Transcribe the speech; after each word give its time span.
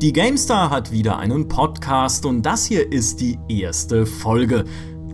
Die 0.00 0.14
GameStar 0.14 0.70
hat 0.70 0.92
wieder 0.92 1.18
einen 1.18 1.46
Podcast 1.46 2.24
und 2.24 2.40
das 2.40 2.64
hier 2.64 2.90
ist 2.90 3.20
die 3.20 3.38
erste 3.50 4.06
Folge. 4.06 4.64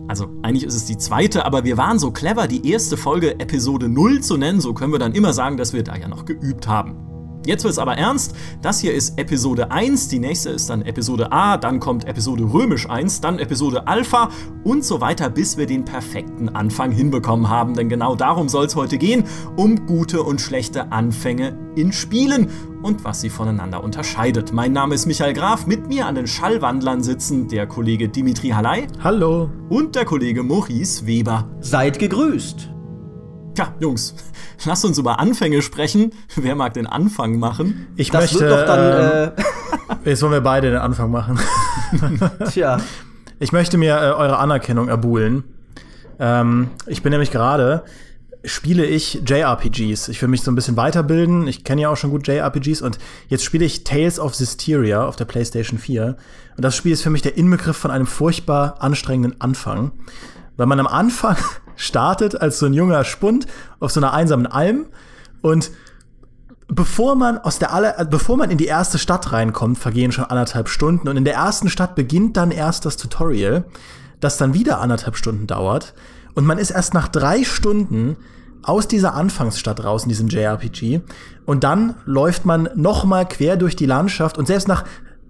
Also 0.07 0.29
eigentlich 0.43 0.63
ist 0.63 0.75
es 0.75 0.85
die 0.85 0.97
zweite, 0.97 1.45
aber 1.45 1.65
wir 1.65 1.75
waren 1.75 1.99
so 1.99 2.09
clever, 2.11 2.47
die 2.47 2.71
erste 2.71 2.95
Folge 2.95 3.37
Episode 3.37 3.89
0 3.89 4.21
zu 4.21 4.37
nennen, 4.37 4.61
so 4.61 4.73
können 4.73 4.93
wir 4.93 4.99
dann 4.99 5.11
immer 5.11 5.33
sagen, 5.33 5.57
dass 5.57 5.73
wir 5.73 5.83
da 5.83 5.97
ja 5.97 6.07
noch 6.07 6.23
geübt 6.23 6.69
haben. 6.69 7.07
Jetzt 7.45 7.63
wird 7.63 7.71
es 7.71 7.79
aber 7.79 7.97
ernst. 7.97 8.35
Das 8.61 8.79
hier 8.81 8.93
ist 8.93 9.17
Episode 9.17 9.71
1, 9.71 10.09
die 10.09 10.19
nächste 10.19 10.49
ist 10.49 10.69
dann 10.69 10.81
Episode 10.81 11.31
A, 11.31 11.57
dann 11.57 11.79
kommt 11.79 12.05
Episode 12.05 12.43
Römisch 12.43 12.89
1, 12.89 13.21
dann 13.21 13.39
Episode 13.39 13.87
Alpha 13.87 14.29
und 14.65 14.83
so 14.83 14.99
weiter, 14.99 15.29
bis 15.29 15.57
wir 15.57 15.65
den 15.65 15.85
perfekten 15.85 16.49
Anfang 16.49 16.91
hinbekommen 16.91 17.49
haben. 17.49 17.73
Denn 17.73 17.87
genau 17.87 18.15
darum 18.15 18.49
soll 18.49 18.65
es 18.65 18.75
heute 18.75 18.97
gehen, 18.97 19.23
um 19.55 19.85
gute 19.85 20.23
und 20.23 20.41
schlechte 20.41 20.91
Anfänge 20.91 21.57
in 21.75 21.93
Spielen 21.93 22.49
und 22.87 23.03
was 23.03 23.19
sie 23.19 23.29
voneinander 23.29 23.83
unterscheidet. 23.83 24.53
Mein 24.53 24.71
Name 24.71 24.95
ist 24.95 25.07
Michael 25.07 25.33
Graf, 25.33 25.67
mit 25.67 25.89
mir 25.89 26.05
an 26.05 26.15
den 26.15 26.25
Schallwandlern 26.25 27.03
sitzen 27.03 27.49
der 27.49 27.67
Kollege 27.67 28.07
Dimitri 28.07 28.51
Hallei. 28.51 28.87
Hallo. 29.03 29.51
Und 29.67 29.95
der 29.95 30.05
Kollege 30.05 30.41
Maurice 30.41 31.05
Weber. 31.05 31.49
Seid 31.59 31.99
gegrüßt. 31.99 32.69
Tja, 33.55 33.73
Jungs, 33.81 34.15
lasst 34.63 34.85
uns 34.85 34.97
über 34.97 35.19
Anfänge 35.19 35.61
sprechen. 35.61 36.13
Wer 36.37 36.55
mag 36.55 36.75
den 36.75 36.87
Anfang 36.87 37.39
machen? 37.39 37.87
Ich 37.97 38.09
das 38.09 38.21
möchte. 38.21 38.39
Wird 38.39 38.53
doch 38.53 38.65
dann, 38.65 38.79
äh 38.79 39.31
jetzt 40.09 40.21
wollen 40.21 40.31
wir 40.31 40.41
beide 40.41 40.69
den 40.69 40.79
Anfang 40.79 41.11
machen. 41.11 41.37
Tja. 42.53 42.79
Ich 43.39 43.51
möchte 43.51 43.77
mir 43.77 43.97
äh, 43.97 44.13
eure 44.13 44.37
Anerkennung 44.37 44.87
erbuhlen. 44.87 45.43
Ähm, 46.19 46.69
ich 46.85 47.03
bin 47.03 47.11
nämlich 47.11 47.31
gerade 47.31 47.83
spiele 48.47 48.85
ich 48.85 49.21
JRPGs. 49.27 50.07
Ich 50.09 50.21
will 50.21 50.29
mich 50.29 50.41
so 50.41 50.51
ein 50.51 50.55
bisschen 50.55 50.77
weiterbilden. 50.77 51.47
Ich 51.47 51.63
kenne 51.63 51.81
ja 51.81 51.89
auch 51.89 51.97
schon 51.97 52.11
gut 52.11 52.27
JRPGs 52.27 52.81
und 52.81 52.97
jetzt 53.27 53.43
spiele 53.43 53.65
ich 53.65 53.83
Tales 53.83 54.19
of 54.19 54.35
Systeria 54.35 55.05
auf 55.05 55.15
der 55.15 55.25
PlayStation 55.25 55.79
4. 55.79 56.17
Und 56.55 56.63
das 56.63 56.75
Spiel 56.75 56.91
ist 56.91 57.01
für 57.01 57.09
mich 57.09 57.21
der 57.21 57.37
Inbegriff 57.37 57.77
von 57.77 57.91
einem 57.91 58.07
furchtbar 58.07 58.75
anstrengenden 58.79 59.39
Anfang. 59.41 59.91
Weil 60.55 60.67
man 60.67 60.79
am 60.79 60.87
Anfang 60.87 61.37
startet 61.75 62.39
als 62.39 62.59
so 62.59 62.65
ein 62.65 62.73
junger 62.73 63.03
Spund 63.03 63.47
auf 63.79 63.91
so 63.91 63.99
einer 63.99 64.13
einsamen 64.13 64.47
Alm 64.47 64.87
und 65.41 65.71
bevor 66.67 67.15
man 67.15 67.37
aus 67.37 67.59
der 67.59 67.73
aller, 67.73 68.05
bevor 68.05 68.37
man 68.37 68.49
in 68.49 68.57
die 68.57 68.65
erste 68.65 68.97
Stadt 68.97 69.31
reinkommt, 69.31 69.77
vergehen 69.77 70.11
schon 70.11 70.25
anderthalb 70.25 70.69
Stunden 70.69 71.07
und 71.07 71.15
in 71.15 71.23
der 71.23 71.35
ersten 71.35 71.69
Stadt 71.69 71.95
beginnt 71.95 72.35
dann 72.35 72.51
erst 72.51 72.85
das 72.85 72.97
Tutorial, 72.97 73.65
das 74.19 74.37
dann 74.37 74.53
wieder 74.53 74.81
anderthalb 74.81 75.15
Stunden 75.15 75.47
dauert 75.47 75.93
und 76.33 76.45
man 76.45 76.57
ist 76.57 76.71
erst 76.71 76.93
nach 76.93 77.07
drei 77.07 77.43
Stunden 77.43 78.17
aus 78.63 78.87
dieser 78.87 79.13
Anfangsstadt 79.13 79.83
raus 79.83 80.03
in 80.03 80.09
diesem 80.09 80.27
JRPG 80.27 81.01
und 81.45 81.63
dann 81.63 81.95
läuft 82.05 82.45
man 82.45 82.69
noch 82.75 83.05
mal 83.05 83.27
quer 83.27 83.57
durch 83.57 83.75
die 83.75 83.85
Landschaft 83.85 84.37
und 84.37 84.47
selbst 84.47 84.67
nach 84.67 84.83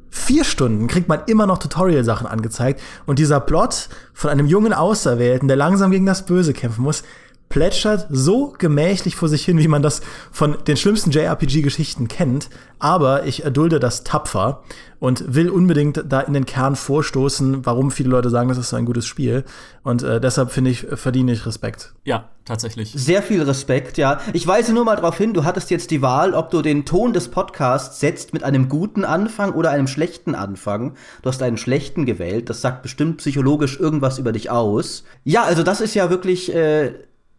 vier 0.10 0.44
Stunden 0.44 0.88
kriegt 0.88 1.08
man 1.08 1.22
immer 1.28 1.46
noch 1.46 1.58
Tutorial-Sachen 1.58 2.28
angezeigt. 2.28 2.82
Und 3.06 3.20
dieser 3.20 3.40
Plot 3.40 3.90
von 4.14 4.30
einem 4.30 4.48
jungen 4.48 4.74
Auserwählten, 4.74 5.48
der 5.48 5.58
langsam 5.58 5.92
gegen 5.92 6.06
das 6.06 6.26
Böse 6.26 6.54
kämpfen 6.54 6.82
muss, 6.82 7.04
plätschert 7.50 8.08
so 8.10 8.54
gemächlich 8.58 9.16
vor 9.16 9.30
sich 9.30 9.46
hin, 9.46 9.58
wie 9.58 9.68
man 9.68 9.82
das 9.82 10.02
von 10.32 10.58
den 10.68 10.78
schlimmsten 10.78 11.12
JRPG-Geschichten 11.12 12.08
kennt. 12.08 12.50
Aber 12.80 13.26
ich 13.26 13.44
erdulde 13.44 13.80
das 13.80 14.04
tapfer 14.04 14.64
und 15.00 15.34
will 15.34 15.50
unbedingt 15.50 16.04
da 16.08 16.22
in 16.22 16.34
den 16.34 16.46
Kern 16.46 16.76
vorstoßen, 16.76 17.66
warum 17.66 17.92
viele 17.92 18.10
Leute 18.10 18.30
sagen, 18.30 18.50
das 18.50 18.58
ist 18.58 18.70
so 18.70 18.76
ein 18.76 18.86
gutes 18.86 19.06
Spiel. 19.06 19.46
Und 19.84 20.04
äh, 20.04 20.20
deshalb 20.20 20.52
finde 20.52 20.72
ich, 20.72 20.86
verdiene 20.94 21.32
ich 21.32 21.46
Respekt. 21.46 21.94
Ja, 22.04 22.30
tatsächlich. 22.46 22.94
Sehr 22.94 23.24
viel 23.24 23.42
Respekt, 23.42 23.98
ja. 23.98 24.20
Ich 24.34 24.46
weise 24.46 24.74
nur 24.74 24.86
mal 24.86 24.96
darauf 24.96 25.18
hin, 25.18 25.34
du 25.34 25.44
hattest 25.44 25.72
jetzt 25.72 25.92
die 25.92 26.02
Wahl, 26.02 26.34
ob 26.34 26.50
du 26.52 26.62
den 26.62 26.86
Ton 26.86 27.14
des 27.14 27.30
Podcasts 27.30 28.00
setzt 28.00 28.34
mit 28.34 28.44
einem 28.44 28.70
guten 28.70 29.06
Anfang 29.06 29.54
oder 29.54 29.72
einem 29.72 29.88
schlechten 29.88 30.36
Anfang. 30.36 30.96
Du 31.22 31.30
hast 31.30 31.42
einen 31.42 31.58
schlechten 31.58 32.06
gewählt. 32.06 32.50
Das 32.50 32.62
sagt 32.62 32.84
bestimmt 32.84 33.18
psychologisch 33.18 33.80
irgendwas 33.80 34.20
über 34.20 34.32
dich 34.32 34.50
aus. 34.50 35.04
Ja, 35.24 35.44
also 35.44 35.64
das 35.64 35.82
ist 35.82 35.96
ja 35.96 36.10
wirklich. 36.10 36.54
Äh, 36.54 36.94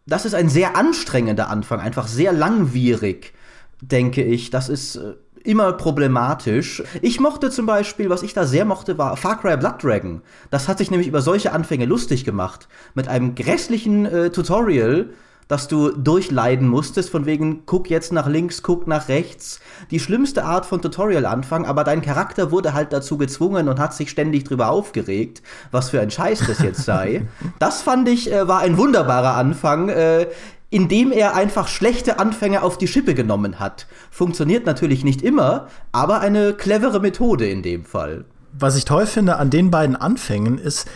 das 0.09 0.25
ist 0.25 0.33
ein 0.33 0.49
sehr 0.49 0.75
anstrengender 0.75 1.49
Anfang, 1.49 1.79
einfach 1.79 2.07
sehr 2.07 2.33
langwierig, 2.33 3.33
denke 3.81 4.23
ich. 4.23 4.49
Das 4.49 4.69
ist 4.69 4.95
äh, 4.95 5.13
immer 5.43 5.73
problematisch. 5.73 6.83
Ich 7.01 7.19
mochte 7.19 7.49
zum 7.49 7.65
Beispiel, 7.65 8.09
was 8.09 8.23
ich 8.23 8.33
da 8.33 8.45
sehr 8.45 8.65
mochte, 8.65 8.97
war 8.97 9.15
Far 9.17 9.39
Cry 9.39 9.57
Blood 9.57 9.83
Dragon. 9.83 10.21
Das 10.49 10.67
hat 10.67 10.79
sich 10.79 10.91
nämlich 10.91 11.07
über 11.07 11.21
solche 11.21 11.51
Anfänge 11.51 11.85
lustig 11.85 12.25
gemacht. 12.25 12.67
Mit 12.93 13.07
einem 13.07 13.35
grässlichen 13.35 14.05
äh, 14.05 14.29
Tutorial, 14.31 15.09
dass 15.49 15.67
du 15.67 15.89
durchleiden 15.89 16.67
musstest, 16.67 17.09
von 17.09 17.25
wegen, 17.25 17.63
guck 17.65 17.89
jetzt 17.89 18.13
nach 18.13 18.27
links, 18.27 18.63
guck 18.63 18.87
nach 18.87 19.09
rechts. 19.09 19.59
Die 19.91 19.99
schlimmste 19.99 20.45
Art 20.45 20.65
von 20.65 20.81
Tutorial-Anfang, 20.81 21.65
aber 21.65 21.83
dein 21.83 22.03
Charakter 22.03 22.51
wurde 22.51 22.73
halt 22.73 22.93
dazu 22.93 23.17
gezwungen 23.17 23.67
und 23.67 23.79
hat 23.79 23.95
sich 23.95 24.11
ständig 24.11 24.43
drüber 24.43 24.69
aufgeregt, 24.69 25.41
was 25.71 25.89
für 25.89 25.99
ein 25.99 26.11
Scheiß 26.11 26.43
das 26.47 26.59
jetzt 26.59 26.85
sei. 26.85 27.25
das 27.59 27.81
fand 27.81 28.07
ich, 28.07 28.31
äh, 28.31 28.47
war 28.47 28.59
ein 28.59 28.77
wunderbarer 28.77 29.35
Anfang. 29.35 29.89
Äh, 29.89 30.27
indem 30.71 31.11
er 31.11 31.35
einfach 31.35 31.67
schlechte 31.67 32.19
Anfänge 32.19 32.61
auf 32.61 32.77
die 32.77 32.87
Schippe 32.87 33.15
genommen 33.15 33.59
hat. 33.59 33.87
Funktioniert 34.11 34.67
natürlich 34.67 35.03
nicht 35.03 35.23
immer, 35.23 35.67
aber 35.91 36.19
eine 36.19 36.53
clevere 36.53 36.99
Methode 36.99 37.49
in 37.49 37.63
dem 37.63 37.85
Fall. 37.85 38.25
Was 38.53 38.75
ich 38.75 38.85
toll 38.85 39.07
finde 39.07 39.37
an 39.37 39.49
den 39.49 39.71
beiden 39.71 39.95
Anfängen 39.95 40.59
ist, 40.59 40.87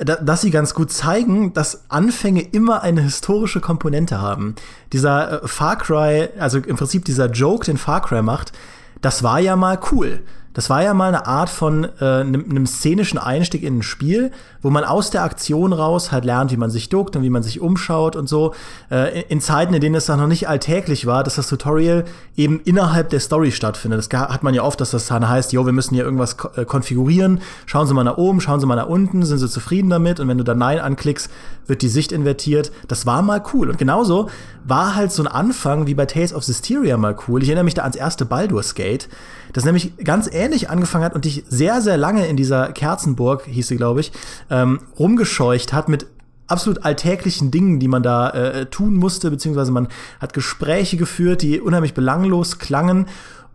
dass 0.00 0.40
sie 0.40 0.50
ganz 0.50 0.74
gut 0.74 0.90
zeigen, 0.90 1.52
dass 1.52 1.84
Anfänge 1.90 2.40
immer 2.40 2.82
eine 2.82 3.02
historische 3.02 3.60
Komponente 3.60 4.20
haben. 4.20 4.54
Dieser 4.92 5.42
äh, 5.42 5.48
Far 5.48 5.76
Cry, 5.76 6.28
also 6.38 6.58
im 6.58 6.76
Prinzip 6.76 7.04
dieser 7.04 7.30
Joke, 7.30 7.66
den 7.66 7.76
Far 7.76 8.00
Cry 8.00 8.22
macht, 8.22 8.52
das 9.02 9.22
war 9.22 9.40
ja 9.40 9.56
mal 9.56 9.78
cool. 9.92 10.22
Das 10.52 10.68
war 10.68 10.82
ja 10.82 10.94
mal 10.94 11.08
eine 11.08 11.26
Art 11.26 11.48
von 11.48 11.88
einem 12.00 12.64
äh, 12.64 12.66
szenischen 12.66 13.18
Einstieg 13.18 13.62
in 13.62 13.78
ein 13.78 13.82
Spiel, 13.82 14.32
wo 14.62 14.70
man 14.70 14.84
aus 14.84 15.10
der 15.10 15.22
Aktion 15.22 15.72
raus 15.72 16.10
halt 16.10 16.24
lernt, 16.24 16.50
wie 16.50 16.56
man 16.56 16.70
sich 16.70 16.88
duckt 16.88 17.14
und 17.16 17.22
wie 17.22 17.30
man 17.30 17.42
sich 17.42 17.60
umschaut 17.60 18.16
und 18.16 18.28
so. 18.28 18.54
Äh, 18.90 19.22
in 19.28 19.40
Zeiten, 19.40 19.74
in 19.74 19.80
denen 19.80 19.94
es 19.94 20.06
dann 20.06 20.18
noch 20.18 20.26
nicht 20.26 20.48
alltäglich 20.48 21.06
war, 21.06 21.22
dass 21.22 21.36
das 21.36 21.48
Tutorial 21.48 22.04
eben 22.36 22.60
innerhalb 22.60 23.10
der 23.10 23.20
Story 23.20 23.52
stattfindet. 23.52 23.98
Das 24.12 24.20
hat 24.20 24.42
man 24.42 24.54
ja 24.54 24.62
oft, 24.62 24.80
dass 24.80 24.90
das 24.90 25.06
dann 25.06 25.28
heißt, 25.28 25.52
jo, 25.52 25.66
wir 25.66 25.72
müssen 25.72 25.94
hier 25.94 26.04
irgendwas 26.04 26.36
äh, 26.56 26.64
konfigurieren. 26.64 27.40
Schauen 27.66 27.86
Sie 27.86 27.94
mal 27.94 28.04
nach 28.04 28.16
oben, 28.16 28.40
schauen 28.40 28.60
Sie 28.60 28.66
mal 28.66 28.76
nach 28.76 28.88
unten, 28.88 29.24
sind 29.24 29.38
Sie 29.38 29.48
zufrieden 29.48 29.90
damit? 29.90 30.20
Und 30.20 30.28
wenn 30.28 30.38
du 30.38 30.44
dann 30.44 30.58
Nein 30.58 30.80
anklickst, 30.80 31.30
wird 31.66 31.82
die 31.82 31.88
Sicht 31.88 32.12
invertiert. 32.12 32.72
Das 32.88 33.06
war 33.06 33.22
mal 33.22 33.42
cool. 33.54 33.70
Und 33.70 33.78
genauso 33.78 34.28
war 34.70 34.94
halt 34.94 35.12
so 35.12 35.22
ein 35.22 35.28
Anfang 35.28 35.86
wie 35.86 35.94
bei 35.94 36.06
Tales 36.06 36.32
of 36.32 36.44
Systeria 36.44 36.96
mal 36.96 37.14
cool. 37.28 37.42
Ich 37.42 37.48
erinnere 37.48 37.64
mich 37.64 37.74
da 37.74 37.82
ans 37.82 37.96
erste 37.96 38.24
Baldur's 38.24 38.74
Gate 38.74 39.08
das 39.52 39.64
nämlich 39.64 39.96
ganz 39.98 40.28
ähnlich 40.32 40.70
angefangen 40.70 41.04
hat 41.04 41.14
und 41.14 41.24
dich 41.24 41.44
sehr, 41.48 41.80
sehr 41.80 41.96
lange 41.96 42.26
in 42.26 42.36
dieser 42.36 42.72
Kerzenburg, 42.72 43.44
hieß 43.46 43.68
sie, 43.68 43.76
glaube 43.76 44.00
ich, 44.00 44.12
ähm, 44.50 44.80
rumgescheucht 44.98 45.72
hat 45.72 45.88
mit 45.88 46.06
absolut 46.46 46.84
alltäglichen 46.84 47.50
Dingen, 47.50 47.78
die 47.78 47.88
man 47.88 48.02
da 48.02 48.30
äh, 48.30 48.66
tun 48.66 48.94
musste, 48.94 49.30
beziehungsweise 49.30 49.70
man 49.70 49.88
hat 50.20 50.32
Gespräche 50.32 50.96
geführt, 50.96 51.42
die 51.42 51.60
unheimlich 51.60 51.94
belanglos 51.94 52.58
klangen. 52.58 53.06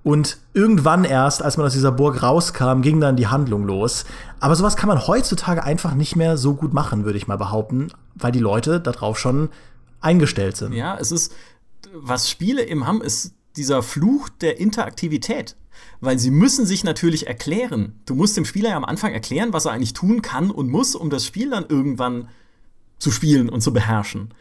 Und 0.02 0.38
irgendwann 0.54 1.04
erst, 1.04 1.42
als 1.42 1.58
man 1.58 1.66
aus 1.66 1.74
dieser 1.74 1.92
Burg 1.92 2.22
rauskam, 2.22 2.82
ging 2.82 3.02
dann 3.02 3.16
die 3.16 3.28
Handlung 3.28 3.66
los. 3.66 4.06
Aber 4.40 4.56
sowas 4.56 4.76
kann 4.76 4.88
man 4.88 5.08
heutzutage 5.08 5.64
einfach 5.64 5.96
nicht 5.96 6.16
mehr 6.16 6.38
so 6.38 6.54
gut 6.54 6.74
machen, 6.74 7.06
würde 7.06 7.18
ich 7.18 7.28
mal 7.28 7.38
behaupten, 7.38 7.88
weil 8.14 8.32
die 8.32 8.40
Leute 8.40 8.80
darauf 8.80 9.18
schon 9.18 9.50
eingestellt 10.02 10.58
sind. 10.58 10.74
Ja, 10.74 10.98
es 10.98 11.12
ist, 11.12 11.34
was 11.94 12.30
Spiele 12.30 12.68
eben 12.68 12.86
haben, 12.86 13.02
ist 13.02 13.34
dieser 13.56 13.84
Fluch 13.84 14.30
der 14.30 14.60
Interaktivität. 14.60 15.56
Weil 16.00 16.20
sie 16.20 16.32
müssen 16.32 16.66
sich 16.66 16.84
natürlich 16.84 17.28
erklären. 17.28 18.00
Du 18.06 18.16
musst 18.16 18.38
dem 18.38 18.46
Spieler 18.46 18.70
ja 18.70 18.78
am 18.78 18.86
Anfang 18.86 19.14
erklären, 19.14 19.54
was 19.54 19.66
er 19.66 19.72
eigentlich 19.72 19.94
tun 19.94 20.22
kann 20.22 20.52
und 20.52 20.70
muss, 20.70 20.96
um 20.96 21.10
das 21.10 21.26
Spiel 21.26 21.50
dann 21.50 21.66
irgendwann 21.68 22.30
zu 22.98 23.12
spielen 23.12 23.50
und 23.50 23.62
zu 23.62 23.74
beherrschen. 23.74 24.34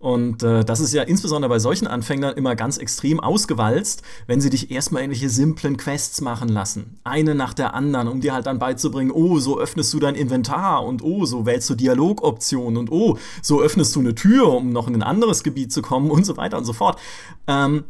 Und 0.00 0.42
äh, 0.42 0.64
das 0.64 0.80
ist 0.80 0.94
ja 0.94 1.02
insbesondere 1.02 1.50
bei 1.50 1.58
solchen 1.58 1.86
Anfängern 1.86 2.34
immer 2.34 2.56
ganz 2.56 2.78
extrem 2.78 3.20
ausgewalzt, 3.20 4.02
wenn 4.26 4.40
sie 4.40 4.48
dich 4.48 4.70
erstmal 4.70 5.02
irgendwelche 5.02 5.28
simplen 5.28 5.76
Quests 5.76 6.22
machen 6.22 6.48
lassen. 6.48 6.98
Eine 7.04 7.34
nach 7.34 7.52
der 7.52 7.74
anderen, 7.74 8.08
um 8.08 8.22
dir 8.22 8.32
halt 8.32 8.46
dann 8.46 8.58
beizubringen, 8.58 9.10
oh, 9.10 9.38
so 9.40 9.60
öffnest 9.60 9.92
du 9.92 9.98
dein 9.98 10.14
Inventar 10.14 10.86
und 10.86 11.04
oh, 11.04 11.26
so 11.26 11.44
wählst 11.44 11.68
du 11.68 11.74
Dialogoptionen 11.74 12.78
und 12.78 12.90
oh, 12.90 13.18
so 13.42 13.60
öffnest 13.60 13.94
du 13.94 14.00
eine 14.00 14.14
Tür, 14.14 14.50
um 14.50 14.72
noch 14.72 14.88
in 14.88 14.94
ein 14.94 15.02
anderes 15.02 15.42
Gebiet 15.42 15.70
zu 15.70 15.82
kommen 15.82 16.10
und 16.10 16.24
so 16.24 16.38
weiter 16.38 16.56
und 16.56 16.64
so 16.64 16.72
fort. 16.72 16.98
Ähm, 17.46 17.84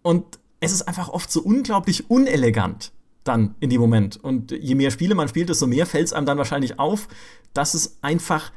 und 0.00 0.24
es 0.60 0.72
ist 0.72 0.88
einfach 0.88 1.10
oft 1.10 1.30
so 1.30 1.42
unglaublich 1.42 2.08
unelegant 2.08 2.90
dann 3.22 3.54
in 3.60 3.68
dem 3.68 3.82
Moment. 3.82 4.16
Und 4.16 4.50
je 4.50 4.74
mehr 4.74 4.90
Spiele 4.90 5.14
man 5.14 5.28
spielt, 5.28 5.50
desto 5.50 5.66
mehr 5.66 5.84
fällt 5.84 6.06
es 6.06 6.14
einem 6.14 6.24
dann 6.24 6.38
wahrscheinlich 6.38 6.78
auf, 6.78 7.06
dass 7.52 7.74
es 7.74 7.98
einfach 8.00 8.50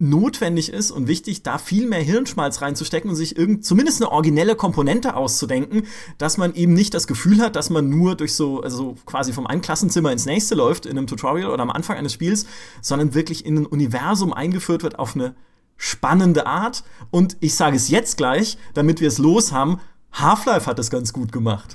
notwendig 0.00 0.72
ist 0.72 0.90
und 0.90 1.06
wichtig, 1.06 1.42
da 1.42 1.58
viel 1.58 1.86
mehr 1.86 2.00
Hirnschmalz 2.00 2.62
reinzustecken 2.62 3.10
und 3.10 3.16
sich 3.16 3.36
irgend 3.36 3.64
zumindest 3.64 4.00
eine 4.00 4.10
originelle 4.10 4.56
Komponente 4.56 5.14
auszudenken, 5.14 5.82
dass 6.18 6.38
man 6.38 6.54
eben 6.54 6.72
nicht 6.72 6.94
das 6.94 7.06
Gefühl 7.06 7.40
hat, 7.40 7.54
dass 7.54 7.70
man 7.70 7.88
nur 7.88 8.14
durch 8.14 8.34
so, 8.34 8.62
also 8.62 8.96
quasi 9.04 9.32
vom 9.32 9.46
einen 9.46 9.60
Klassenzimmer 9.60 10.10
ins 10.10 10.26
nächste 10.26 10.54
läuft 10.54 10.86
in 10.86 10.96
einem 10.96 11.06
Tutorial 11.06 11.50
oder 11.50 11.62
am 11.62 11.70
Anfang 11.70 11.98
eines 11.98 12.14
Spiels, 12.14 12.46
sondern 12.80 13.14
wirklich 13.14 13.44
in 13.44 13.58
ein 13.58 13.66
Universum 13.66 14.32
eingeführt 14.32 14.82
wird 14.82 14.98
auf 14.98 15.14
eine 15.14 15.34
spannende 15.76 16.46
Art. 16.46 16.82
Und 17.10 17.36
ich 17.40 17.54
sage 17.54 17.76
es 17.76 17.88
jetzt 17.88 18.16
gleich, 18.16 18.56
damit 18.74 19.00
wir 19.00 19.08
es 19.08 19.18
los 19.18 19.52
haben, 19.52 19.80
Half-Life 20.12 20.66
hat 20.66 20.78
das 20.78 20.90
ganz 20.90 21.12
gut 21.12 21.30
gemacht. 21.32 21.74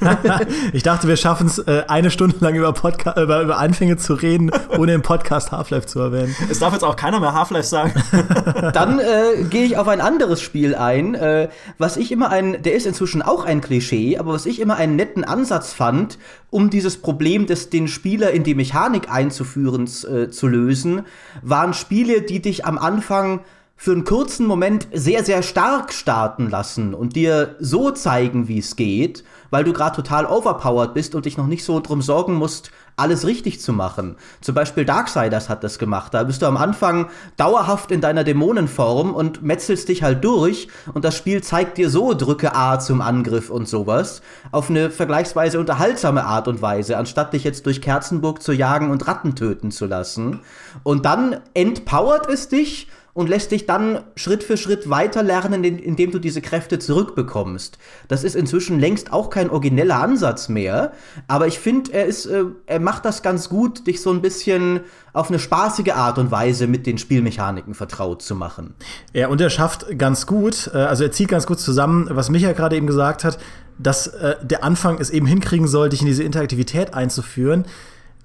ich 0.72 0.82
dachte, 0.82 1.08
wir 1.08 1.16
schaffen 1.16 1.48
es, 1.48 1.58
äh, 1.58 1.84
eine 1.88 2.10
Stunde 2.10 2.36
lang 2.40 2.54
über, 2.54 2.72
Podca 2.72 3.20
über, 3.20 3.42
über 3.42 3.58
Anfänge 3.58 3.96
zu 3.96 4.14
reden, 4.14 4.50
ohne 4.78 4.94
im 4.94 5.02
Podcast 5.02 5.52
Half-Life 5.52 5.86
zu 5.86 5.98
erwähnen. 5.98 6.34
Es 6.48 6.60
darf 6.60 6.72
jetzt 6.72 6.84
auch 6.84 6.96
keiner 6.96 7.20
mehr 7.20 7.34
Half-Life 7.34 7.66
sagen. 7.66 7.92
Dann 8.72 8.98
äh, 8.98 9.42
gehe 9.50 9.64
ich 9.64 9.76
auf 9.76 9.88
ein 9.88 10.00
anderes 10.00 10.40
Spiel 10.40 10.74
ein, 10.74 11.14
äh, 11.14 11.48
was 11.78 11.96
ich 11.96 12.12
immer 12.12 12.30
ein, 12.30 12.62
der 12.62 12.74
ist 12.74 12.86
inzwischen 12.86 13.20
auch 13.20 13.44
ein 13.44 13.60
Klischee, 13.60 14.16
aber 14.16 14.32
was 14.32 14.46
ich 14.46 14.60
immer 14.60 14.76
einen 14.76 14.96
netten 14.96 15.24
Ansatz 15.24 15.72
fand, 15.72 16.18
um 16.50 16.70
dieses 16.70 16.98
Problem 16.98 17.46
des 17.46 17.68
den 17.68 17.88
Spieler 17.88 18.30
in 18.30 18.44
die 18.44 18.54
Mechanik 18.54 19.10
einzuführen 19.10 19.84
äh, 19.84 20.30
zu 20.30 20.46
lösen, 20.46 21.02
waren 21.42 21.74
Spiele, 21.74 22.22
die 22.22 22.40
dich 22.40 22.64
am 22.64 22.78
Anfang 22.78 23.40
für 23.76 23.92
einen 23.92 24.04
kurzen 24.04 24.46
Moment 24.46 24.86
sehr, 24.92 25.24
sehr 25.24 25.42
stark 25.42 25.92
starten 25.92 26.48
lassen 26.48 26.94
und 26.94 27.16
dir 27.16 27.56
so 27.58 27.90
zeigen, 27.90 28.46
wie 28.46 28.58
es 28.58 28.76
geht, 28.76 29.24
weil 29.50 29.64
du 29.64 29.72
gerade 29.72 29.96
total 29.96 30.24
overpowered 30.24 30.94
bist 30.94 31.14
und 31.14 31.26
dich 31.26 31.36
noch 31.36 31.46
nicht 31.46 31.64
so 31.64 31.80
drum 31.80 32.00
sorgen 32.00 32.34
musst, 32.34 32.70
alles 32.96 33.26
richtig 33.26 33.60
zu 33.60 33.72
machen. 33.72 34.16
Zum 34.40 34.54
Beispiel 34.54 34.84
Darksiders 34.84 35.48
hat 35.48 35.64
das 35.64 35.78
gemacht. 35.78 36.14
Da 36.14 36.22
bist 36.22 36.42
du 36.42 36.46
am 36.46 36.56
Anfang 36.56 37.08
dauerhaft 37.36 37.90
in 37.90 38.00
deiner 38.00 38.22
Dämonenform 38.22 39.14
und 39.14 39.42
metzelst 39.42 39.88
dich 39.88 40.02
halt 40.02 40.22
durch 40.24 40.68
und 40.94 41.04
das 41.04 41.16
Spiel 41.16 41.42
zeigt 41.42 41.78
dir 41.78 41.90
so, 41.90 42.14
drücke 42.14 42.54
A 42.54 42.78
zum 42.78 43.00
Angriff 43.00 43.50
und 43.50 43.66
sowas, 43.66 44.22
auf 44.52 44.70
eine 44.70 44.90
vergleichsweise 44.90 45.58
unterhaltsame 45.58 46.24
Art 46.24 46.48
und 46.48 46.62
Weise, 46.62 46.96
anstatt 46.96 47.32
dich 47.32 47.44
jetzt 47.44 47.66
durch 47.66 47.82
Kerzenburg 47.82 48.42
zu 48.42 48.52
jagen 48.52 48.90
und 48.90 49.06
Ratten 49.08 49.34
töten 49.34 49.70
zu 49.70 49.86
lassen. 49.86 50.40
Und 50.82 51.04
dann 51.04 51.40
empowert 51.54 52.28
es 52.28 52.48
dich 52.48 52.88
und 53.14 53.28
lässt 53.28 53.50
dich 53.50 53.66
dann 53.66 54.00
Schritt 54.16 54.42
für 54.42 54.56
Schritt 54.56 54.88
weiter 54.88 55.22
lernen, 55.22 55.64
indem 55.64 56.12
du 56.12 56.18
diese 56.18 56.40
Kräfte 56.40 56.78
zurückbekommst. 56.78 57.76
Das 58.08 58.24
ist 58.24 58.34
inzwischen 58.34 58.80
längst 58.80 59.12
auch 59.12 59.28
kein 59.28 59.50
origineller 59.50 59.96
Ansatz 59.96 60.48
mehr, 60.48 60.92
aber 61.28 61.46
ich 61.46 61.58
finde, 61.58 61.92
er 61.92 62.06
ist, 62.06 62.24
äh, 62.26 62.44
er 62.66 62.80
macht 62.80 63.04
das 63.04 63.22
ganz 63.22 63.50
gut, 63.50 63.86
dich 63.86 64.00
so 64.00 64.10
ein 64.10 64.22
bisschen 64.22 64.80
auf 65.12 65.28
eine 65.28 65.38
spaßige 65.38 65.92
Art 65.92 66.18
und 66.18 66.30
Weise 66.30 66.66
mit 66.66 66.86
den 66.86 66.96
Spielmechaniken 66.96 67.74
vertraut 67.74 68.22
zu 68.22 68.34
machen. 68.34 68.74
Ja, 69.12 69.28
und 69.28 69.40
er 69.42 69.50
schafft 69.50 69.98
ganz 69.98 70.26
gut, 70.26 70.70
äh, 70.72 70.78
also 70.78 71.04
er 71.04 71.12
zieht 71.12 71.28
ganz 71.28 71.46
gut 71.46 71.60
zusammen, 71.60 72.08
was 72.10 72.30
Micha 72.30 72.52
gerade 72.52 72.76
eben 72.76 72.86
gesagt 72.86 73.24
hat, 73.24 73.38
dass 73.78 74.06
äh, 74.06 74.36
der 74.42 74.64
Anfang 74.64 74.98
es 74.98 75.10
eben 75.10 75.26
hinkriegen 75.26 75.68
soll, 75.68 75.90
dich 75.90 76.00
in 76.00 76.06
diese 76.06 76.22
Interaktivität 76.22 76.94
einzuführen. 76.94 77.66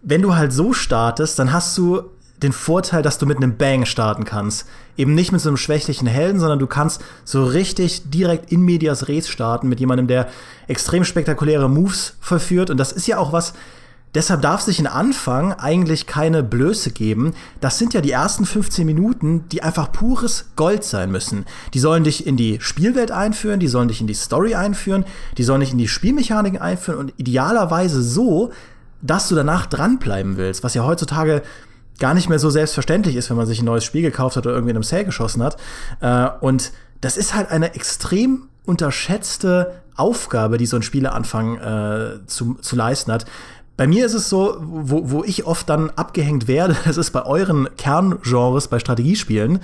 Wenn 0.02 0.22
du 0.22 0.36
halt 0.36 0.54
so 0.54 0.72
startest, 0.72 1.40
dann 1.40 1.52
hast 1.52 1.78
du 1.78 2.04
den 2.44 2.52
Vorteil, 2.52 3.02
dass 3.02 3.18
du 3.18 3.26
mit 3.26 3.38
einem 3.38 3.58
Bang 3.58 3.86
starten 3.86 4.24
kannst. 4.24 4.68
Eben 4.96 5.16
nicht 5.16 5.32
mit 5.32 5.42
so 5.42 5.50
einem 5.50 5.58
schwächlichen 5.58 6.08
Helden, 6.08 6.40
sondern 6.40 6.60
du 6.60 6.68
kannst 6.68 7.04
so 7.26 7.44
richtig 7.46 8.10
direkt 8.10 8.52
in 8.52 8.62
medias 8.62 9.08
res 9.08 9.28
starten 9.28 9.70
mit 9.70 9.80
jemandem, 9.80 10.08
der 10.08 10.28
extrem 10.68 11.04
spektakuläre 11.04 11.70
Moves 11.70 12.16
vollführt. 12.20 12.70
Und 12.70 12.78
das 12.78 12.92
ist 12.92 13.08
ja 13.08 13.18
auch 13.18 13.32
was, 13.34 13.54
deshalb 14.14 14.44
darf 14.44 14.62
sich 14.62 14.80
in 14.80 14.88
Anfang 14.88 15.54
eigentlich 15.54 16.06
keine 16.06 16.44
Blöße 16.44 16.92
geben. 16.92 17.34
Das 17.60 17.80
sind 17.80 17.96
ja 17.96 18.02
die 18.02 18.12
ersten 18.12 18.46
15 18.46 18.86
Minuten, 18.86 19.50
die 19.50 19.64
einfach 19.64 19.92
pures 19.92 20.52
Gold 20.56 20.84
sein 20.84 21.12
müssen. 21.12 21.46
Die 21.74 21.80
sollen 21.80 22.04
dich 22.04 22.28
in 22.28 22.38
die 22.38 22.60
Spielwelt 22.62 23.12
einführen, 23.12 23.60
die 23.60 23.68
sollen 23.68 23.88
dich 23.88 24.02
in 24.02 24.08
die 24.08 24.14
Story 24.14 24.54
einführen, 24.54 25.06
die 25.38 25.44
sollen 25.44 25.62
dich 25.62 25.72
in 25.72 25.80
die 25.80 25.88
Spielmechaniken 25.88 26.62
einführen 26.62 27.00
und 27.00 27.14
idealerweise 27.18 28.04
so, 28.04 28.52
dass 29.02 29.28
du 29.28 29.36
danach 29.36 29.66
dranbleiben 29.68 30.38
willst, 30.38 30.64
was 30.64 30.74
ja 30.74 30.84
heutzutage 30.84 31.44
gar 32.00 32.14
nicht 32.14 32.30
mehr 32.30 32.40
so 32.40 32.50
selbstverständlich 32.50 33.16
ist, 33.16 33.30
wenn 33.30 33.38
man 33.38 33.46
sich 33.46 33.62
ein 33.62 33.66
neues 33.66 33.84
Spiel 33.84 34.02
gekauft 34.02 34.38
hat 34.38 34.46
oder 34.46 34.56
irgendwie 34.56 34.72
in 34.72 34.78
einem 34.78 34.84
Sale 34.84 35.06
geschossen 35.06 35.44
hat. 35.44 35.58
Äh, 36.00 36.30
und 36.42 36.72
das 37.02 37.18
ist 37.18 37.36
halt 37.36 37.52
eine 37.52 37.76
extrem 37.76 38.50
unterschätzte 38.66 39.82
Aufgabe, 39.96 40.58
die 40.58 40.66
so 40.66 40.76
ein 40.76 40.84
Spieleanfang 40.84 41.58
äh, 41.58 42.28
zu, 42.28 42.56
zu 42.56 42.76
leisten 42.76 43.12
hat. 43.12 43.26
Bei 43.78 43.88
mir 43.88 44.06
ist 44.06 44.14
es 44.14 44.30
so, 44.30 44.58
wo, 44.60 45.12
wo 45.12 45.24
ich 45.24 45.46
oft 45.46 45.70
dann 45.70 45.92
abgehängt 45.92 46.48
werde, 46.48 46.76
das 46.86 46.98
ist 46.98 47.12
bei 47.12 47.26
euren 47.26 47.68
Kerngenres, 47.78 48.68
bei 48.68 48.80
Strategiespielen 48.80 49.60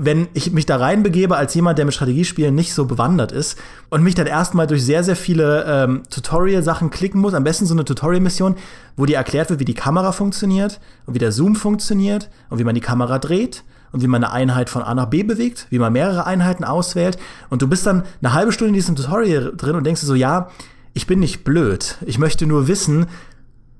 wenn 0.00 0.28
ich 0.32 0.52
mich 0.52 0.64
da 0.64 0.76
reinbegebe 0.76 1.36
als 1.36 1.54
jemand, 1.54 1.76
der 1.76 1.84
mit 1.84 1.92
Strategiespielen 1.92 2.54
nicht 2.54 2.72
so 2.72 2.84
bewandert 2.84 3.32
ist 3.32 3.58
und 3.90 4.04
mich 4.04 4.14
dann 4.14 4.28
erstmal 4.28 4.68
durch 4.68 4.84
sehr, 4.84 5.02
sehr 5.02 5.16
viele 5.16 5.64
ähm, 5.66 6.02
Tutorial-Sachen 6.08 6.90
klicken 6.90 7.20
muss, 7.20 7.34
am 7.34 7.42
besten 7.42 7.66
so 7.66 7.74
eine 7.74 7.84
Tutorial-Mission, 7.84 8.54
wo 8.96 9.06
dir 9.06 9.16
erklärt 9.16 9.50
wird, 9.50 9.58
wie 9.58 9.64
die 9.64 9.74
Kamera 9.74 10.12
funktioniert 10.12 10.78
und 11.06 11.14
wie 11.14 11.18
der 11.18 11.32
Zoom 11.32 11.56
funktioniert 11.56 12.30
und 12.48 12.60
wie 12.60 12.64
man 12.64 12.76
die 12.76 12.80
Kamera 12.80 13.18
dreht 13.18 13.64
und 13.90 14.02
wie 14.02 14.06
man 14.06 14.22
eine 14.22 14.32
Einheit 14.32 14.70
von 14.70 14.82
A 14.82 14.94
nach 14.94 15.06
B 15.06 15.24
bewegt, 15.24 15.66
wie 15.70 15.80
man 15.80 15.92
mehrere 15.92 16.26
Einheiten 16.26 16.62
auswählt. 16.62 17.18
Und 17.50 17.62
du 17.62 17.66
bist 17.66 17.84
dann 17.84 18.04
eine 18.22 18.34
halbe 18.34 18.52
Stunde 18.52 18.68
in 18.68 18.74
diesem 18.74 18.94
Tutorial 18.94 19.52
drin 19.56 19.74
und 19.74 19.84
denkst 19.84 20.02
dir 20.02 20.06
so, 20.06 20.14
ja, 20.14 20.48
ich 20.94 21.08
bin 21.08 21.18
nicht 21.18 21.42
blöd. 21.42 21.96
Ich 22.06 22.18
möchte 22.18 22.46
nur 22.46 22.68
wissen, 22.68 23.06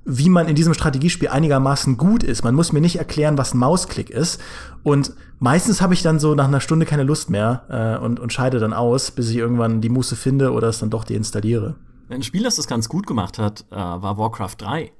wie 0.09 0.29
man 0.29 0.47
in 0.47 0.55
diesem 0.55 0.73
Strategiespiel 0.73 1.29
einigermaßen 1.29 1.97
gut 1.97 2.23
ist. 2.23 2.43
Man 2.43 2.55
muss 2.55 2.73
mir 2.73 2.81
nicht 2.81 2.97
erklären, 2.97 3.37
was 3.37 3.53
ein 3.53 3.59
Mausklick 3.59 4.09
ist. 4.09 4.41
Und 4.83 5.13
meistens 5.39 5.81
habe 5.81 5.93
ich 5.93 6.01
dann 6.01 6.19
so 6.19 6.33
nach 6.35 6.47
einer 6.47 6.61
Stunde 6.61 6.85
keine 6.85 7.03
Lust 7.03 7.29
mehr 7.29 7.63
äh, 7.69 8.03
und, 8.03 8.19
und 8.19 8.33
scheide 8.33 8.59
dann 8.59 8.73
aus, 8.73 9.11
bis 9.11 9.29
ich 9.29 9.37
irgendwann 9.37 9.81
die 9.81 9.89
Muße 9.89 10.15
finde 10.15 10.51
oder 10.51 10.67
es 10.67 10.79
dann 10.79 10.89
doch 10.89 11.03
deinstalliere. 11.03 11.75
Ein 12.09 12.23
Spiel, 12.23 12.43
das 12.43 12.55
das 12.55 12.67
ganz 12.67 12.89
gut 12.89 13.05
gemacht 13.05 13.37
hat, 13.37 13.65
äh, 13.71 13.75
war 13.75 14.17
Warcraft 14.17 14.55
3 14.57 14.91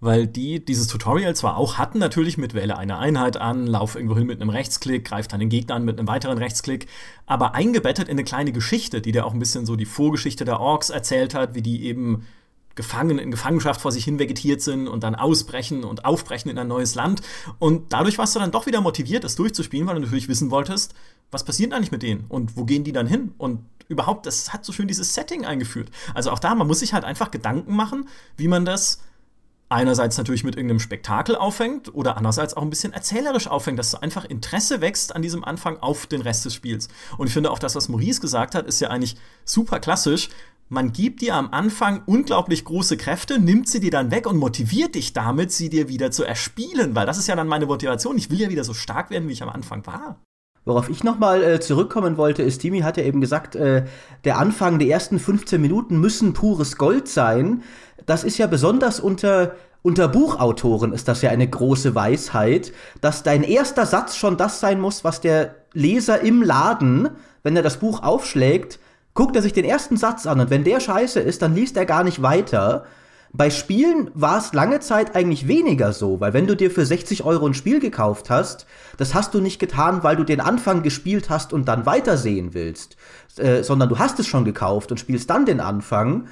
weil 0.00 0.26
die 0.26 0.64
dieses 0.64 0.86
Tutorial 0.88 1.34
zwar 1.36 1.56
auch 1.56 1.78
hatten, 1.78 1.98
natürlich 1.98 2.38
mit 2.38 2.54
wähle 2.54 2.78
eine 2.78 2.98
Einheit 2.98 3.36
an, 3.36 3.66
lauf 3.66 3.94
irgendwo 3.94 4.16
hin 4.16 4.26
mit 4.26 4.40
einem 4.40 4.50
Rechtsklick, 4.50 5.04
greif 5.04 5.28
dann 5.28 5.40
den 5.40 5.48
Gegner 5.48 5.74
an 5.74 5.84
mit 5.84 5.98
einem 5.98 6.08
weiteren 6.08 6.38
Rechtsklick, 6.38 6.86
aber 7.26 7.54
eingebettet 7.54 8.08
in 8.08 8.12
eine 8.12 8.24
kleine 8.24 8.52
Geschichte, 8.52 9.00
die 9.00 9.12
dir 9.12 9.26
auch 9.26 9.32
ein 9.32 9.38
bisschen 9.38 9.66
so 9.66 9.76
die 9.76 9.84
Vorgeschichte 9.84 10.44
der 10.44 10.60
Orks 10.60 10.90
erzählt 10.90 11.34
hat, 11.34 11.54
wie 11.54 11.62
die 11.62 11.84
eben 11.84 12.26
gefangen 12.74 13.18
in 13.18 13.30
Gefangenschaft 13.30 13.80
vor 13.80 13.92
sich 13.92 14.04
hin 14.04 14.18
vegetiert 14.18 14.62
sind 14.62 14.88
und 14.88 15.02
dann 15.02 15.14
ausbrechen 15.14 15.84
und 15.84 16.04
aufbrechen 16.04 16.50
in 16.50 16.58
ein 16.58 16.68
neues 16.68 16.94
Land. 16.94 17.22
Und 17.58 17.92
dadurch 17.92 18.18
warst 18.18 18.34
du 18.34 18.40
dann 18.40 18.52
doch 18.52 18.66
wieder 18.66 18.80
motiviert, 18.80 19.24
das 19.24 19.36
durchzuspielen, 19.36 19.86
weil 19.86 19.96
du 19.96 20.02
natürlich 20.02 20.28
wissen 20.28 20.50
wolltest, 20.50 20.94
was 21.30 21.44
passiert 21.44 21.72
eigentlich 21.72 21.92
mit 21.92 22.02
denen 22.02 22.24
und 22.28 22.56
wo 22.56 22.64
gehen 22.64 22.84
die 22.84 22.92
dann 22.92 23.06
hin? 23.06 23.34
Und 23.38 23.64
überhaupt, 23.88 24.26
das 24.26 24.52
hat 24.52 24.64
so 24.64 24.72
schön 24.72 24.88
dieses 24.88 25.14
Setting 25.14 25.44
eingeführt. 25.44 25.90
Also 26.14 26.30
auch 26.30 26.38
da, 26.38 26.54
man 26.54 26.66
muss 26.66 26.80
sich 26.80 26.94
halt 26.94 27.04
einfach 27.04 27.30
Gedanken 27.30 27.74
machen, 27.74 28.08
wie 28.36 28.48
man 28.48 28.64
das 28.64 29.00
einerseits 29.68 30.18
natürlich 30.18 30.42
mit 30.42 30.56
irgendeinem 30.56 30.80
Spektakel 30.80 31.36
auffängt 31.36 31.94
oder 31.94 32.16
andererseits 32.16 32.54
auch 32.54 32.62
ein 32.62 32.70
bisschen 32.70 32.92
erzählerisch 32.92 33.46
auffängt, 33.46 33.78
dass 33.78 33.94
einfach 33.94 34.24
Interesse 34.24 34.80
wächst 34.80 35.14
an 35.14 35.22
diesem 35.22 35.44
Anfang 35.44 35.78
auf 35.78 36.06
den 36.06 36.22
Rest 36.22 36.44
des 36.44 36.54
Spiels. 36.54 36.88
Und 37.18 37.28
ich 37.28 37.32
finde 37.32 37.52
auch 37.52 37.58
das, 37.58 37.76
was 37.76 37.88
Maurice 37.88 38.20
gesagt 38.20 38.56
hat, 38.56 38.66
ist 38.66 38.80
ja 38.80 38.88
eigentlich 38.88 39.16
super 39.44 39.78
klassisch, 39.78 40.28
man 40.70 40.92
gibt 40.92 41.20
dir 41.20 41.34
am 41.34 41.48
Anfang 41.50 42.02
unglaublich 42.06 42.64
große 42.64 42.96
Kräfte, 42.96 43.40
nimmt 43.40 43.68
sie 43.68 43.80
dir 43.80 43.90
dann 43.90 44.12
weg 44.12 44.26
und 44.28 44.36
motiviert 44.36 44.94
dich 44.94 45.12
damit, 45.12 45.50
sie 45.50 45.68
dir 45.68 45.88
wieder 45.88 46.12
zu 46.12 46.24
erspielen, 46.24 46.94
weil 46.94 47.06
das 47.06 47.18
ist 47.18 47.26
ja 47.26 47.34
dann 47.34 47.48
meine 47.48 47.66
Motivation. 47.66 48.16
Ich 48.16 48.30
will 48.30 48.40
ja 48.40 48.50
wieder 48.50 48.62
so 48.62 48.72
stark 48.72 49.10
werden, 49.10 49.28
wie 49.28 49.32
ich 49.32 49.42
am 49.42 49.48
Anfang 49.48 49.84
war. 49.86 50.20
Worauf 50.64 50.88
ich 50.88 51.02
nochmal 51.02 51.42
äh, 51.42 51.60
zurückkommen 51.60 52.16
wollte, 52.16 52.44
ist, 52.44 52.58
Timi 52.58 52.80
hat 52.80 52.96
ja 52.96 53.02
eben 53.02 53.20
gesagt, 53.20 53.56
äh, 53.56 53.84
der 54.22 54.38
Anfang, 54.38 54.78
die 54.78 54.88
ersten 54.88 55.18
15 55.18 55.60
Minuten 55.60 55.98
müssen 55.98 56.34
pures 56.34 56.76
Gold 56.76 57.08
sein. 57.08 57.64
Das 58.06 58.22
ist 58.22 58.38
ja 58.38 58.46
besonders 58.46 59.00
unter, 59.00 59.56
unter 59.82 60.06
Buchautoren 60.06 60.92
ist 60.92 61.08
das 61.08 61.20
ja 61.22 61.30
eine 61.30 61.48
große 61.48 61.96
Weisheit, 61.96 62.72
dass 63.00 63.24
dein 63.24 63.42
erster 63.42 63.86
Satz 63.86 64.14
schon 64.14 64.36
das 64.36 64.60
sein 64.60 64.80
muss, 64.80 65.02
was 65.02 65.20
der 65.20 65.56
Leser 65.72 66.20
im 66.20 66.42
Laden, 66.42 67.08
wenn 67.42 67.56
er 67.56 67.62
das 67.62 67.78
Buch 67.78 68.04
aufschlägt, 68.04 68.78
guckt 69.14 69.36
er 69.36 69.42
sich 69.42 69.52
den 69.52 69.64
ersten 69.64 69.96
Satz 69.96 70.26
an 70.26 70.40
und 70.40 70.50
wenn 70.50 70.64
der 70.64 70.80
scheiße 70.80 71.20
ist, 71.20 71.42
dann 71.42 71.54
liest 71.54 71.76
er 71.76 71.86
gar 71.86 72.04
nicht 72.04 72.22
weiter. 72.22 72.84
Bei 73.32 73.50
Spielen 73.50 74.10
war 74.14 74.38
es 74.38 74.52
lange 74.52 74.80
Zeit 74.80 75.14
eigentlich 75.14 75.46
weniger 75.46 75.92
so, 75.92 76.18
weil 76.18 76.32
wenn 76.32 76.48
du 76.48 76.56
dir 76.56 76.70
für 76.70 76.84
60 76.84 77.22
Euro 77.24 77.46
ein 77.46 77.54
Spiel 77.54 77.78
gekauft 77.78 78.28
hast, 78.28 78.66
das 78.96 79.14
hast 79.14 79.34
du 79.34 79.40
nicht 79.40 79.60
getan, 79.60 80.02
weil 80.02 80.16
du 80.16 80.24
den 80.24 80.40
Anfang 80.40 80.82
gespielt 80.82 81.30
hast 81.30 81.52
und 81.52 81.68
dann 81.68 81.86
weitersehen 81.86 82.54
willst, 82.54 82.96
äh, 83.36 83.62
sondern 83.62 83.88
du 83.88 84.00
hast 84.00 84.18
es 84.18 84.26
schon 84.26 84.44
gekauft 84.44 84.90
und 84.90 84.98
spielst 84.98 85.30
dann 85.30 85.46
den 85.46 85.60
Anfang. 85.60 86.26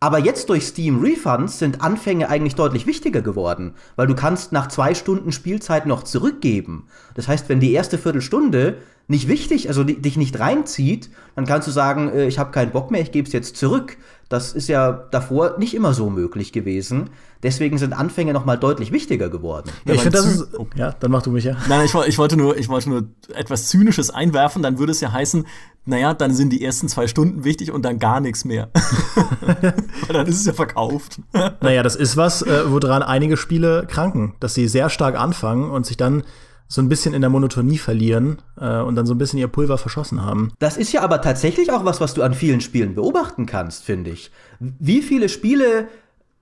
Aber 0.00 0.18
jetzt 0.18 0.48
durch 0.48 0.66
Steam 0.66 1.02
Refunds 1.02 1.58
sind 1.58 1.82
Anfänge 1.82 2.30
eigentlich 2.30 2.54
deutlich 2.54 2.86
wichtiger 2.86 3.20
geworden, 3.20 3.74
weil 3.96 4.06
du 4.06 4.14
kannst 4.14 4.52
nach 4.52 4.68
zwei 4.68 4.94
Stunden 4.94 5.32
Spielzeit 5.32 5.84
noch 5.84 6.02
zurückgeben. 6.02 6.86
Das 7.14 7.28
heißt, 7.28 7.48
wenn 7.50 7.60
die 7.60 7.72
erste 7.72 7.98
Viertelstunde 7.98 8.78
nicht 9.10 9.26
wichtig, 9.26 9.68
also 9.68 9.84
dich 9.84 10.18
nicht 10.18 10.38
reinzieht, 10.38 11.08
dann 11.34 11.46
kannst 11.46 11.66
du 11.66 11.72
sagen, 11.72 12.10
äh, 12.10 12.26
ich 12.26 12.38
habe 12.38 12.50
keinen 12.50 12.72
Bock 12.72 12.90
mehr, 12.90 13.00
ich 13.00 13.10
gebe 13.10 13.26
es 13.26 13.32
jetzt 13.32 13.56
zurück. 13.56 13.96
Das 14.28 14.52
ist 14.52 14.68
ja 14.68 14.92
davor 15.10 15.56
nicht 15.58 15.74
immer 15.74 15.94
so 15.94 16.10
möglich 16.10 16.52
gewesen. 16.52 17.08
Deswegen 17.42 17.78
sind 17.78 17.94
Anfänge 17.94 18.34
noch 18.34 18.44
mal 18.44 18.56
deutlich 18.56 18.92
wichtiger 18.92 19.30
geworden. 19.30 19.70
Ja, 19.86 19.94
ich 19.94 20.02
finde, 20.02 20.18
das 20.18 20.26
ist. 20.26 20.58
Oh. 20.58 20.66
Ja, 20.76 20.94
dann 21.00 21.10
mach 21.10 21.22
du 21.22 21.30
mich 21.30 21.44
ja. 21.44 21.56
Nein, 21.68 21.86
ich, 21.86 21.94
ich, 22.06 22.18
wollte 22.18 22.36
nur, 22.36 22.58
ich 22.58 22.68
wollte 22.68 22.90
nur 22.90 23.04
etwas 23.34 23.68
Zynisches 23.68 24.10
einwerfen. 24.10 24.62
Dann 24.62 24.78
würde 24.78 24.92
es 24.92 25.00
ja 25.00 25.10
heißen, 25.10 25.46
naja, 25.86 26.12
dann 26.12 26.34
sind 26.34 26.50
die 26.50 26.62
ersten 26.62 26.88
zwei 26.88 27.06
Stunden 27.06 27.44
wichtig 27.44 27.72
und 27.72 27.86
dann 27.86 27.98
gar 27.98 28.20
nichts 28.20 28.44
mehr. 28.44 28.68
Weil 29.40 29.72
dann 30.12 30.26
ist 30.26 30.40
es 30.40 30.44
ja 30.44 30.52
verkauft. 30.52 31.22
naja, 31.62 31.82
das 31.82 31.96
ist 31.96 32.18
was, 32.18 32.42
äh, 32.42 32.64
woran 32.66 33.02
einige 33.02 33.38
Spiele 33.38 33.86
kranken, 33.88 34.34
dass 34.40 34.52
sie 34.52 34.68
sehr 34.68 34.90
stark 34.90 35.18
anfangen 35.18 35.70
und 35.70 35.86
sich 35.86 35.96
dann 35.96 36.24
so 36.68 36.82
ein 36.82 36.88
bisschen 36.88 37.14
in 37.14 37.22
der 37.22 37.30
Monotonie 37.30 37.78
verlieren 37.78 38.38
äh, 38.60 38.80
und 38.80 38.94
dann 38.94 39.06
so 39.06 39.14
ein 39.14 39.18
bisschen 39.18 39.38
ihr 39.38 39.48
Pulver 39.48 39.78
verschossen 39.78 40.24
haben. 40.24 40.52
Das 40.58 40.76
ist 40.76 40.92
ja 40.92 41.00
aber 41.00 41.22
tatsächlich 41.22 41.72
auch 41.72 41.84
was, 41.84 42.00
was 42.00 42.14
du 42.14 42.22
an 42.22 42.34
vielen 42.34 42.60
Spielen 42.60 42.94
beobachten 42.94 43.46
kannst, 43.46 43.84
finde 43.84 44.10
ich. 44.10 44.30
Wie 44.60 45.02
viele 45.02 45.28
Spiele 45.28 45.88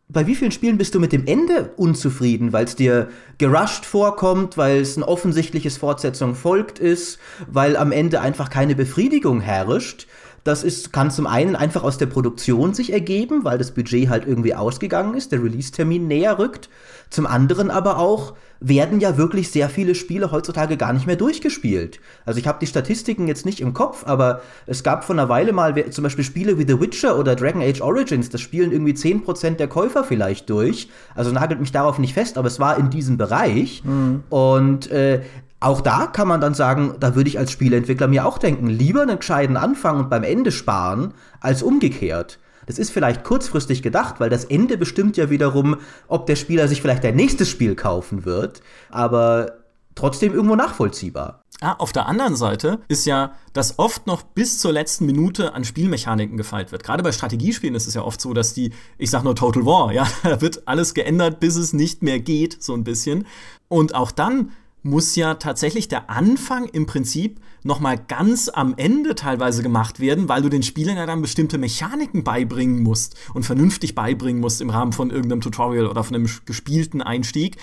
bei 0.08 0.26
wie 0.26 0.36
vielen 0.36 0.52
Spielen 0.52 0.78
bist 0.78 0.94
du 0.94 1.00
mit 1.00 1.12
dem 1.12 1.26
Ende 1.26 1.72
unzufrieden, 1.76 2.52
weil 2.52 2.64
es 2.64 2.76
dir 2.76 3.08
gerusht 3.38 3.84
vorkommt, 3.84 4.56
weil 4.56 4.80
es 4.80 4.96
ein 4.96 5.02
offensichtliches 5.02 5.78
Fortsetzung 5.78 6.36
folgt 6.36 6.78
ist, 6.78 7.18
weil 7.48 7.76
am 7.76 7.90
Ende 7.90 8.20
einfach 8.20 8.48
keine 8.48 8.76
Befriedigung 8.76 9.40
herrscht? 9.40 10.06
Das 10.44 10.62
ist, 10.62 10.92
kann 10.92 11.10
zum 11.10 11.26
einen 11.26 11.56
einfach 11.56 11.82
aus 11.82 11.98
der 11.98 12.06
Produktion 12.06 12.72
sich 12.72 12.92
ergeben, 12.92 13.42
weil 13.42 13.58
das 13.58 13.72
Budget 13.72 14.08
halt 14.08 14.28
irgendwie 14.28 14.54
ausgegangen 14.54 15.14
ist, 15.14 15.32
der 15.32 15.42
Release-Termin 15.42 16.06
näher 16.06 16.38
rückt. 16.38 16.68
Zum 17.10 17.26
anderen 17.26 17.68
aber 17.68 17.98
auch 17.98 18.34
werden 18.60 19.00
ja 19.00 19.16
wirklich 19.16 19.50
sehr 19.50 19.68
viele 19.68 19.94
Spiele 19.94 20.32
heutzutage 20.32 20.76
gar 20.76 20.92
nicht 20.92 21.06
mehr 21.06 21.16
durchgespielt. 21.16 22.00
Also 22.24 22.40
ich 22.40 22.46
habe 22.46 22.58
die 22.60 22.66
Statistiken 22.66 23.28
jetzt 23.28 23.44
nicht 23.44 23.60
im 23.60 23.74
Kopf, 23.74 24.04
aber 24.06 24.40
es 24.66 24.82
gab 24.82 25.04
vor 25.04 25.14
einer 25.14 25.28
Weile 25.28 25.52
mal 25.52 25.90
zum 25.90 26.04
Beispiel 26.04 26.24
Spiele 26.24 26.58
wie 26.58 26.66
The 26.66 26.80
Witcher 26.80 27.18
oder 27.18 27.36
Dragon 27.36 27.62
Age 27.62 27.80
Origins, 27.80 28.30
das 28.30 28.40
spielen 28.40 28.72
irgendwie 28.72 28.92
10% 28.92 29.56
der 29.56 29.68
Käufer 29.68 30.04
vielleicht 30.04 30.48
durch. 30.50 30.88
Also 31.14 31.32
nagelt 31.32 31.60
mich 31.60 31.72
darauf 31.72 31.98
nicht 31.98 32.14
fest, 32.14 32.38
aber 32.38 32.48
es 32.48 32.60
war 32.60 32.78
in 32.78 32.90
diesem 32.90 33.16
Bereich. 33.16 33.82
Mhm. 33.84 34.24
Und 34.30 34.90
äh, 34.90 35.22
auch 35.60 35.80
da 35.80 36.06
kann 36.06 36.28
man 36.28 36.40
dann 36.40 36.54
sagen, 36.54 36.94
da 37.00 37.14
würde 37.14 37.28
ich 37.28 37.38
als 37.38 37.50
Spieleentwickler 37.50 38.08
mir 38.08 38.26
auch 38.26 38.38
denken, 38.38 38.66
lieber 38.66 39.02
einen 39.02 39.18
gescheiten 39.18 39.56
Anfang 39.56 39.98
und 39.98 40.10
beim 40.10 40.22
Ende 40.22 40.52
sparen, 40.52 41.14
als 41.40 41.62
umgekehrt. 41.62 42.38
Das 42.66 42.78
ist 42.78 42.90
vielleicht 42.90 43.24
kurzfristig 43.24 43.82
gedacht, 43.82 44.20
weil 44.20 44.30
das 44.30 44.44
Ende 44.44 44.76
bestimmt 44.76 45.16
ja 45.16 45.30
wiederum, 45.30 45.76
ob 46.08 46.26
der 46.26 46.36
Spieler 46.36 46.68
sich 46.68 46.82
vielleicht 46.82 47.04
ein 47.04 47.16
nächstes 47.16 47.48
Spiel 47.48 47.74
kaufen 47.74 48.24
wird, 48.24 48.60
aber 48.90 49.52
trotzdem 49.94 50.34
irgendwo 50.34 50.56
nachvollziehbar. 50.56 51.42
Ah, 51.62 51.72
auf 51.72 51.92
der 51.92 52.06
anderen 52.06 52.36
Seite 52.36 52.80
ist 52.88 53.06
ja, 53.06 53.32
dass 53.54 53.78
oft 53.78 54.06
noch 54.06 54.22
bis 54.22 54.58
zur 54.58 54.72
letzten 54.72 55.06
Minute 55.06 55.54
an 55.54 55.64
Spielmechaniken 55.64 56.36
gefeilt 56.36 56.70
wird. 56.70 56.84
Gerade 56.84 57.02
bei 57.02 57.12
Strategiespielen 57.12 57.74
ist 57.74 57.86
es 57.86 57.94
ja 57.94 58.02
oft 58.02 58.20
so, 58.20 58.34
dass 58.34 58.52
die, 58.52 58.72
ich 58.98 59.10
sag 59.10 59.24
nur 59.24 59.34
Total 59.34 59.64
War, 59.64 59.92
ja, 59.94 60.06
da 60.22 60.40
wird 60.42 60.68
alles 60.68 60.92
geändert, 60.92 61.40
bis 61.40 61.56
es 61.56 61.72
nicht 61.72 62.02
mehr 62.02 62.20
geht, 62.20 62.62
so 62.62 62.74
ein 62.74 62.84
bisschen. 62.84 63.26
Und 63.68 63.94
auch 63.94 64.10
dann 64.10 64.52
muss 64.86 65.14
ja 65.16 65.34
tatsächlich 65.34 65.88
der 65.88 66.08
Anfang 66.08 66.66
im 66.66 66.86
Prinzip 66.86 67.40
noch 67.62 67.80
mal 67.80 67.98
ganz 67.98 68.48
am 68.48 68.74
Ende 68.76 69.14
teilweise 69.14 69.62
gemacht 69.62 70.00
werden, 70.00 70.28
weil 70.28 70.40
du 70.40 70.48
den 70.48 70.62
Spielern 70.62 70.96
ja 70.96 71.04
dann 71.04 71.20
bestimmte 71.20 71.58
Mechaniken 71.58 72.24
beibringen 72.24 72.82
musst 72.82 73.16
und 73.34 73.44
vernünftig 73.44 73.94
beibringen 73.94 74.40
musst 74.40 74.60
im 74.60 74.70
Rahmen 74.70 74.92
von 74.92 75.10
irgendeinem 75.10 75.40
Tutorial 75.40 75.86
oder 75.86 76.04
von 76.04 76.14
einem 76.14 76.30
gespielten 76.46 77.02
Einstieg. 77.02 77.56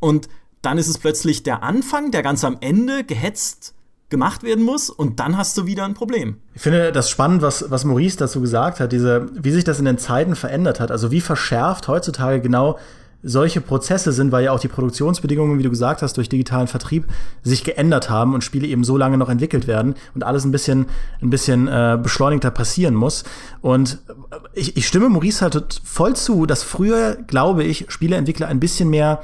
Und 0.00 0.28
dann 0.62 0.78
ist 0.78 0.88
es 0.88 0.98
plötzlich 0.98 1.42
der 1.42 1.62
Anfang, 1.62 2.10
der 2.10 2.22
ganz 2.22 2.42
am 2.44 2.56
Ende 2.60 3.04
gehetzt 3.04 3.74
gemacht 4.08 4.42
werden 4.42 4.64
muss 4.64 4.90
und 4.90 5.20
dann 5.20 5.36
hast 5.36 5.56
du 5.56 5.66
wieder 5.66 5.84
ein 5.84 5.94
Problem. 5.94 6.36
Ich 6.54 6.62
finde 6.62 6.90
das 6.90 7.08
spannend, 7.08 7.42
was, 7.42 7.70
was 7.70 7.84
Maurice 7.84 8.16
dazu 8.16 8.40
gesagt 8.40 8.80
hat, 8.80 8.90
diese, 8.90 9.28
wie 9.32 9.52
sich 9.52 9.62
das 9.62 9.78
in 9.78 9.84
den 9.84 9.98
Zeiten 9.98 10.34
verändert 10.34 10.80
hat. 10.80 10.90
Also 10.90 11.12
wie 11.12 11.20
verschärft 11.20 11.86
heutzutage 11.86 12.40
genau 12.40 12.78
solche 13.22 13.60
Prozesse 13.60 14.12
sind, 14.12 14.32
weil 14.32 14.44
ja 14.44 14.52
auch 14.52 14.60
die 14.60 14.68
Produktionsbedingungen, 14.68 15.58
wie 15.58 15.62
du 15.62 15.70
gesagt 15.70 16.02
hast, 16.02 16.16
durch 16.16 16.28
digitalen 16.28 16.68
Vertrieb 16.68 17.06
sich 17.42 17.64
geändert 17.64 18.08
haben 18.08 18.34
und 18.34 18.42
Spiele 18.42 18.66
eben 18.66 18.84
so 18.84 18.96
lange 18.96 19.18
noch 19.18 19.28
entwickelt 19.28 19.66
werden 19.66 19.94
und 20.14 20.24
alles 20.24 20.44
ein 20.44 20.52
bisschen, 20.52 20.86
ein 21.20 21.30
bisschen 21.30 21.68
äh, 21.68 21.98
beschleunigter 22.02 22.50
passieren 22.50 22.94
muss. 22.94 23.24
Und 23.60 23.98
ich, 24.54 24.76
ich 24.76 24.86
stimme 24.86 25.08
Maurice 25.08 25.42
halt 25.42 25.80
voll 25.84 26.16
zu, 26.16 26.46
dass 26.46 26.62
früher, 26.62 27.16
glaube 27.26 27.64
ich, 27.64 27.86
Spieleentwickler 27.88 28.48
ein 28.48 28.60
bisschen 28.60 28.88
mehr 28.88 29.20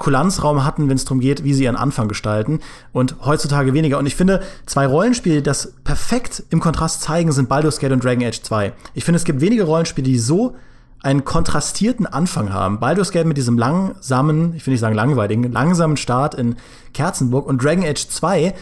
Kulanzraum 0.00 0.64
hatten, 0.64 0.88
wenn 0.88 0.96
es 0.96 1.04
darum 1.04 1.20
geht, 1.20 1.44
wie 1.44 1.52
sie 1.52 1.64
ihren 1.64 1.76
Anfang 1.76 2.08
gestalten 2.08 2.60
und 2.92 3.16
heutzutage 3.22 3.74
weniger. 3.74 3.98
Und 3.98 4.06
ich 4.06 4.16
finde, 4.16 4.42
zwei 4.64 4.86
Rollenspiele, 4.86 5.36
die 5.36 5.42
das 5.42 5.74
perfekt 5.84 6.42
im 6.48 6.58
Kontrast 6.58 7.02
zeigen, 7.02 7.32
sind 7.32 7.50
Baldur's 7.50 7.78
Gate 7.78 7.92
und 7.92 8.02
Dragon 8.02 8.24
Age 8.24 8.40
2. 8.40 8.72
Ich 8.94 9.04
finde, 9.04 9.16
es 9.16 9.24
gibt 9.24 9.42
wenige 9.42 9.64
Rollenspiele, 9.64 10.06
die 10.06 10.18
so 10.18 10.56
einen 11.02 11.24
kontrastierten 11.24 12.06
Anfang 12.06 12.52
haben. 12.52 12.78
Baldur's 12.78 13.10
Gate 13.10 13.26
mit 13.26 13.36
diesem 13.36 13.56
langsamen, 13.56 14.54
ich 14.54 14.66
will 14.66 14.72
nicht 14.72 14.80
sagen 14.80 14.94
langweiligen, 14.94 15.50
langsamen 15.50 15.96
Start 15.96 16.34
in 16.34 16.56
Kerzenburg 16.92 17.46
und 17.46 17.62
Dragon 17.62 17.84
Age 17.84 18.08
2 18.08 18.54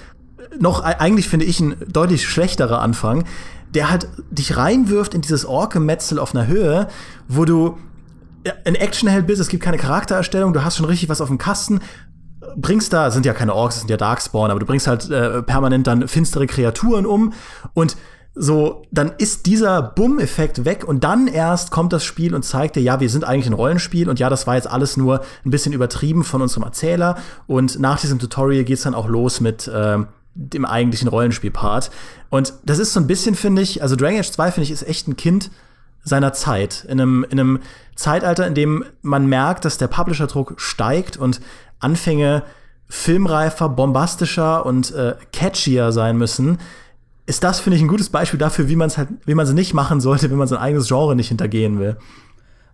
noch 0.59 0.83
eigentlich 0.83 1.29
finde 1.29 1.47
ich 1.47 1.61
ein 1.61 1.77
deutlich 1.89 2.27
schlechterer 2.27 2.81
Anfang, 2.81 3.25
der 3.75 3.91
halt 3.91 4.09
dich 4.31 4.57
reinwirft 4.57 5.15
in 5.15 5.21
dieses 5.21 5.45
Orke-Metzel 5.45 6.19
auf 6.19 6.35
einer 6.35 6.47
Höhe, 6.47 6.89
wo 7.29 7.45
du 7.45 7.77
ein 8.65 8.75
Actionheld 8.75 9.27
bist, 9.27 9.41
es 9.41 9.49
gibt 9.49 9.63
keine 9.63 9.77
Charaktererstellung, 9.77 10.53
du 10.53 10.65
hast 10.65 10.77
schon 10.77 10.87
richtig 10.87 11.09
was 11.09 11.21
auf 11.21 11.29
dem 11.29 11.39
Kasten, 11.39 11.81
bringst 12.57 12.93
da, 12.93 13.11
sind 13.11 13.27
ja 13.27 13.35
keine 13.35 13.55
Orks, 13.55 13.77
es 13.77 13.81
sind 13.83 13.91
ja 13.91 13.97
Darkspawn, 13.97 14.51
aber 14.51 14.61
du 14.61 14.67
bringst 14.67 14.87
halt 14.87 15.11
äh, 15.11 15.43
permanent 15.43 15.87
dann 15.87 16.09
finstere 16.09 16.47
Kreaturen 16.47 17.05
um 17.05 17.33
und 17.75 17.97
so, 18.41 18.83
dann 18.93 19.13
ist 19.19 19.47
dieser 19.47 19.83
Bumm-Effekt 19.83 20.65
weg 20.65 20.85
und 20.87 21.03
dann 21.03 21.27
erst 21.27 21.73
kommt 21.73 21.93
das 21.93 22.05
Spiel 22.05 22.35
und 22.35 22.45
zeigt 22.45 22.77
dir, 22.77 22.81
ja, 22.81 23.01
wir 23.01 23.11
sind 23.11 23.25
eigentlich 23.25 23.49
ein 23.49 23.53
Rollenspiel 23.53 24.09
und 24.09 24.21
ja, 24.21 24.31
das 24.31 24.47
war 24.47 24.55
jetzt 24.55 24.71
alles 24.71 24.97
nur 24.97 25.23
ein 25.45 25.51
bisschen 25.51 25.73
übertrieben 25.73 26.23
von 26.23 26.41
unserem 26.41 26.63
Erzähler 26.63 27.17
und 27.49 27.81
nach 27.81 28.01
diesem 28.01 28.21
Tutorial 28.21 28.63
geht's 28.63 28.83
dann 28.83 28.95
auch 28.95 29.09
los 29.09 29.41
mit 29.41 29.67
äh, 29.67 29.99
dem 30.35 30.65
eigentlichen 30.65 31.09
Rollenspiel-Part. 31.09 31.91
Und 32.31 32.55
das 32.65 32.79
ist 32.79 32.93
so 32.93 33.01
ein 33.01 33.09
bisschen, 33.09 33.35
finde 33.35 33.61
ich, 33.63 33.83
also 33.83 33.97
Dragon 33.97 34.21
Age 34.21 34.31
2, 34.31 34.53
finde 34.53 34.65
ich, 34.65 34.71
ist 34.71 34.87
echt 34.87 35.09
ein 35.09 35.17
Kind 35.17 35.51
seiner 36.05 36.33
Zeit. 36.33 36.85
In 36.89 37.01
einem, 37.01 37.27
in 37.29 37.41
einem 37.41 37.59
Zeitalter, 37.97 38.47
in 38.47 38.55
dem 38.55 38.85
man 39.03 39.27
merkt, 39.27 39.65
dass 39.65 39.79
der 39.79 39.89
Publisher-Druck 39.89 40.55
steigt 40.59 41.17
und 41.17 41.41
Anfänge 41.81 42.45
filmreifer, 42.89 43.69
bombastischer 43.69 44.65
und 44.65 44.95
äh, 44.95 45.17
catchier 45.33 45.91
sein 45.91 46.17
müssen 46.17 46.59
ist 47.29 47.45
das, 47.45 47.61
finde 47.61 47.77
ich, 47.77 47.83
ein 47.83 47.89
gutes 47.89 48.09
Beispiel 48.09 48.39
dafür, 48.39 48.69
wie 48.69 48.77
man 48.77 48.87
es 48.87 48.97
halt, 48.97 49.11
wie 49.27 49.35
man 49.35 49.47
es 49.47 49.53
nicht 49.53 49.75
machen 49.75 50.01
sollte, 50.01 50.31
wenn 50.31 50.39
man 50.39 50.49
sein 50.49 50.59
eigenes 50.59 50.89
Genre 50.89 51.15
nicht 51.15 51.29
hintergehen 51.29 51.79
will. 51.79 51.99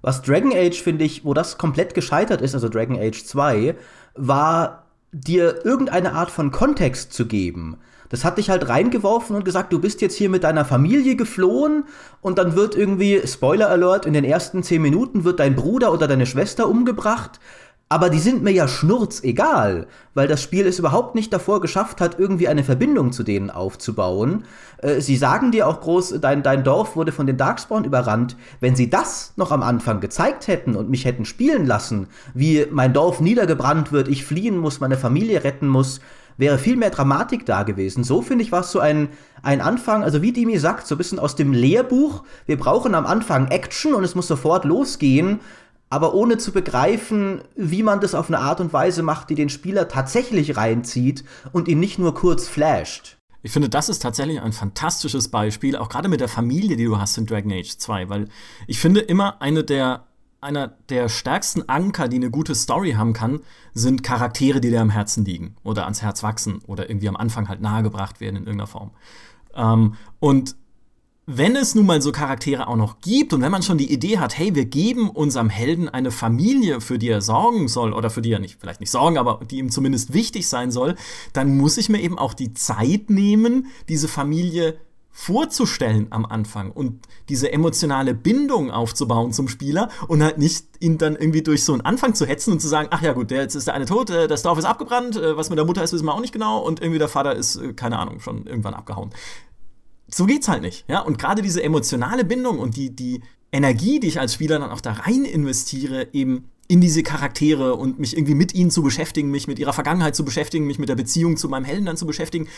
Was 0.00 0.22
Dragon 0.22 0.52
Age, 0.54 0.80
finde 0.80 1.04
ich, 1.04 1.24
wo 1.24 1.34
das 1.34 1.58
komplett 1.58 1.94
gescheitert 1.94 2.40
ist, 2.40 2.54
also 2.54 2.68
Dragon 2.68 2.96
Age 2.96 3.24
2, 3.24 3.74
war 4.14 4.84
dir 5.10 5.64
irgendeine 5.64 6.12
Art 6.12 6.30
von 6.30 6.52
Kontext 6.52 7.12
zu 7.12 7.26
geben. 7.26 7.78
Das 8.10 8.24
hat 8.24 8.38
dich 8.38 8.48
halt 8.48 8.68
reingeworfen 8.68 9.34
und 9.34 9.44
gesagt, 9.44 9.72
du 9.72 9.80
bist 9.80 10.00
jetzt 10.00 10.14
hier 10.14 10.28
mit 10.28 10.44
deiner 10.44 10.64
Familie 10.64 11.16
geflohen 11.16 11.84
und 12.20 12.38
dann 12.38 12.54
wird 12.54 12.76
irgendwie, 12.76 13.26
Spoiler 13.26 13.70
Alert, 13.70 14.06
in 14.06 14.12
den 14.12 14.24
ersten 14.24 14.62
zehn 14.62 14.82
Minuten 14.82 15.24
wird 15.24 15.40
dein 15.40 15.56
Bruder 15.56 15.92
oder 15.92 16.06
deine 16.06 16.26
Schwester 16.26 16.68
umgebracht 16.68 17.40
aber 17.94 18.10
die 18.10 18.18
sind 18.18 18.42
mir 18.42 18.50
ja 18.50 18.66
schnurzegal, 18.66 19.86
weil 20.14 20.26
das 20.26 20.42
Spiel 20.42 20.66
es 20.66 20.80
überhaupt 20.80 21.14
nicht 21.14 21.32
davor 21.32 21.60
geschafft 21.60 22.00
hat, 22.00 22.18
irgendwie 22.18 22.48
eine 22.48 22.64
Verbindung 22.64 23.12
zu 23.12 23.22
denen 23.22 23.50
aufzubauen. 23.50 24.46
Äh, 24.78 25.00
sie 25.00 25.14
sagen 25.14 25.52
dir 25.52 25.68
auch 25.68 25.80
groß, 25.80 26.16
dein, 26.20 26.42
dein 26.42 26.64
Dorf 26.64 26.96
wurde 26.96 27.12
von 27.12 27.28
den 27.28 27.36
Darkspawn 27.36 27.84
überrannt. 27.84 28.36
Wenn 28.58 28.74
sie 28.74 28.90
das 28.90 29.32
noch 29.36 29.52
am 29.52 29.62
Anfang 29.62 30.00
gezeigt 30.00 30.48
hätten 30.48 30.74
und 30.74 30.90
mich 30.90 31.04
hätten 31.04 31.24
spielen 31.24 31.66
lassen, 31.66 32.08
wie 32.34 32.66
mein 32.68 32.92
Dorf 32.92 33.20
niedergebrannt 33.20 33.92
wird, 33.92 34.08
ich 34.08 34.24
fliehen 34.24 34.58
muss, 34.58 34.80
meine 34.80 34.96
Familie 34.96 35.44
retten 35.44 35.68
muss, 35.68 36.00
wäre 36.36 36.58
viel 36.58 36.74
mehr 36.74 36.90
Dramatik 36.90 37.46
da 37.46 37.62
gewesen. 37.62 38.02
So 38.02 38.22
finde 38.22 38.42
ich, 38.42 38.50
war 38.50 38.62
es 38.62 38.72
so 38.72 38.80
ein, 38.80 39.08
ein 39.44 39.60
Anfang, 39.60 40.02
also 40.02 40.20
wie 40.20 40.32
Dimi 40.32 40.58
sagt, 40.58 40.88
so 40.88 40.96
ein 40.96 40.98
bisschen 40.98 41.20
aus 41.20 41.36
dem 41.36 41.52
Lehrbuch. 41.52 42.24
Wir 42.46 42.58
brauchen 42.58 42.96
am 42.96 43.06
Anfang 43.06 43.52
Action 43.52 43.94
und 43.94 44.02
es 44.02 44.16
muss 44.16 44.26
sofort 44.26 44.64
losgehen 44.64 45.38
aber 45.94 46.12
ohne 46.12 46.38
zu 46.38 46.50
begreifen, 46.50 47.42
wie 47.54 47.84
man 47.84 48.00
das 48.00 48.16
auf 48.16 48.26
eine 48.28 48.40
Art 48.40 48.60
und 48.60 48.72
Weise 48.72 49.04
macht, 49.04 49.30
die 49.30 49.36
den 49.36 49.48
Spieler 49.48 49.86
tatsächlich 49.86 50.56
reinzieht 50.56 51.22
und 51.52 51.68
ihn 51.68 51.78
nicht 51.78 52.00
nur 52.00 52.14
kurz 52.14 52.48
flasht. 52.48 53.16
Ich 53.42 53.52
finde, 53.52 53.68
das 53.68 53.88
ist 53.88 54.02
tatsächlich 54.02 54.40
ein 54.40 54.52
fantastisches 54.52 55.28
Beispiel, 55.28 55.76
auch 55.76 55.88
gerade 55.88 56.08
mit 56.08 56.20
der 56.20 56.26
Familie, 56.26 56.76
die 56.76 56.86
du 56.86 56.98
hast 56.98 57.16
in 57.16 57.26
Dragon 57.26 57.52
Age 57.52 57.76
2, 57.76 58.08
weil 58.08 58.28
ich 58.66 58.80
finde 58.80 59.02
immer 59.02 59.40
eine 59.40 59.62
der 59.62 60.08
einer 60.40 60.66
der 60.88 61.08
stärksten 61.08 61.68
Anker, 61.70 62.08
die 62.08 62.16
eine 62.16 62.30
gute 62.30 62.54
Story 62.56 62.92
haben 62.92 63.14
kann, 63.14 63.40
sind 63.72 64.02
Charaktere, 64.02 64.60
die 64.60 64.68
dir 64.68 64.82
am 64.82 64.90
Herzen 64.90 65.24
liegen 65.24 65.56
oder 65.62 65.84
ans 65.84 66.02
Herz 66.02 66.22
wachsen 66.22 66.58
oder 66.66 66.90
irgendwie 66.90 67.08
am 67.08 67.16
Anfang 67.16 67.48
halt 67.48 67.62
nahegebracht 67.62 68.20
werden 68.20 68.36
in 68.36 68.42
irgendeiner 68.42 68.66
Form. 68.66 68.90
Ähm, 69.54 69.94
und 70.18 70.56
wenn 71.26 71.56
es 71.56 71.74
nun 71.74 71.86
mal 71.86 72.02
so 72.02 72.12
Charaktere 72.12 72.68
auch 72.68 72.76
noch 72.76 73.00
gibt 73.00 73.32
und 73.32 73.40
wenn 73.40 73.50
man 73.50 73.62
schon 73.62 73.78
die 73.78 73.92
Idee 73.92 74.18
hat, 74.18 74.36
hey, 74.36 74.54
wir 74.54 74.66
geben 74.66 75.08
unserem 75.08 75.48
Helden 75.48 75.88
eine 75.88 76.10
Familie, 76.10 76.80
für 76.80 76.98
die 76.98 77.08
er 77.08 77.22
sorgen 77.22 77.68
soll 77.68 77.92
oder 77.92 78.10
für 78.10 78.20
die 78.20 78.32
er 78.32 78.40
nicht, 78.40 78.58
vielleicht 78.60 78.80
nicht 78.80 78.90
sorgen, 78.90 79.16
aber 79.16 79.40
die 79.50 79.58
ihm 79.58 79.70
zumindest 79.70 80.12
wichtig 80.12 80.48
sein 80.48 80.70
soll, 80.70 80.96
dann 81.32 81.56
muss 81.56 81.78
ich 81.78 81.88
mir 81.88 82.00
eben 82.00 82.18
auch 82.18 82.34
die 82.34 82.52
Zeit 82.52 83.08
nehmen, 83.08 83.68
diese 83.88 84.08
Familie 84.08 84.76
vorzustellen 85.16 86.08
am 86.10 86.26
Anfang 86.26 86.72
und 86.72 87.06
diese 87.28 87.52
emotionale 87.52 88.14
Bindung 88.14 88.72
aufzubauen 88.72 89.32
zum 89.32 89.46
Spieler 89.46 89.88
und 90.08 90.24
halt 90.24 90.38
nicht 90.38 90.66
ihn 90.80 90.98
dann 90.98 91.14
irgendwie 91.14 91.42
durch 91.42 91.62
so 91.62 91.72
einen 91.72 91.82
Anfang 91.82 92.14
zu 92.14 92.26
hetzen 92.26 92.52
und 92.52 92.60
zu 92.60 92.66
sagen, 92.66 92.88
ach 92.90 93.00
ja 93.00 93.12
gut, 93.12 93.30
jetzt 93.30 93.54
ist 93.54 93.68
der 93.68 93.74
eine 93.74 93.86
tot, 93.86 94.10
äh, 94.10 94.26
das 94.26 94.42
Dorf 94.42 94.58
ist 94.58 94.64
abgebrannt, 94.64 95.16
äh, 95.16 95.36
was 95.36 95.50
mit 95.50 95.58
der 95.58 95.66
Mutter 95.66 95.84
ist, 95.84 95.92
wissen 95.92 96.04
wir 96.04 96.12
auch 96.12 96.20
nicht 96.20 96.32
genau 96.32 96.58
und 96.58 96.80
irgendwie 96.80 96.98
der 96.98 97.08
Vater 97.08 97.36
ist, 97.36 97.54
äh, 97.54 97.72
keine 97.74 98.00
Ahnung, 98.00 98.18
schon 98.18 98.44
irgendwann 98.46 98.74
abgehauen 98.74 99.10
so 100.16 100.26
geht's 100.26 100.48
halt 100.48 100.62
nicht. 100.62 100.84
Ja? 100.88 101.00
Und 101.00 101.18
gerade 101.18 101.42
diese 101.42 101.62
emotionale 101.62 102.24
Bindung 102.24 102.58
und 102.58 102.76
die, 102.76 102.94
die 102.94 103.22
Energie, 103.52 104.00
die 104.00 104.08
ich 104.08 104.20
als 104.20 104.34
Spieler 104.34 104.58
dann 104.58 104.70
auch 104.70 104.80
da 104.80 104.92
rein 104.92 105.24
investiere, 105.24 106.08
eben 106.12 106.50
in 106.66 106.80
diese 106.80 107.02
Charaktere 107.02 107.74
und 107.74 107.98
mich 107.98 108.16
irgendwie 108.16 108.34
mit 108.34 108.54
ihnen 108.54 108.70
zu 108.70 108.82
beschäftigen, 108.82 109.30
mich 109.30 109.48
mit 109.48 109.58
ihrer 109.58 109.72
Vergangenheit 109.72 110.16
zu 110.16 110.24
beschäftigen, 110.24 110.66
mich 110.66 110.78
mit 110.78 110.88
der 110.88 110.96
Beziehung 110.96 111.36
zu 111.36 111.48
meinem 111.48 111.64
Helden 111.64 111.86
dann 111.86 111.96
zu 111.96 112.06
beschäftigen. 112.06 112.48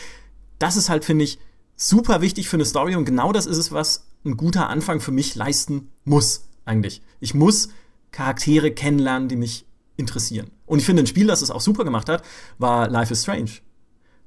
Das 0.59 0.77
ist 0.77 0.89
halt, 0.89 1.03
finde 1.03 1.25
ich, 1.25 1.39
super 1.75 2.21
wichtig 2.21 2.47
für 2.47 2.57
eine 2.57 2.65
Story 2.65 2.95
und 2.95 3.05
genau 3.05 3.31
das 3.31 3.45
ist 3.45 3.57
es, 3.57 3.71
was 3.71 4.07
ein 4.25 4.37
guter 4.37 4.69
Anfang 4.69 4.99
für 4.99 5.11
mich 5.11 5.35
leisten 5.35 5.89
muss, 6.05 6.45
eigentlich. 6.65 7.01
Ich 7.19 7.33
muss 7.33 7.69
Charaktere 8.11 8.71
kennenlernen, 8.71 9.29
die 9.29 9.35
mich 9.35 9.65
interessieren. 9.97 10.51
Und 10.65 10.79
ich 10.79 10.85
finde, 10.85 11.03
ein 11.03 11.07
Spiel, 11.07 11.27
das 11.27 11.41
es 11.41 11.51
auch 11.51 11.61
super 11.61 11.83
gemacht 11.83 12.09
hat, 12.09 12.23
war 12.57 12.89
Life 12.89 13.11
is 13.11 13.23
Strange. 13.23 13.51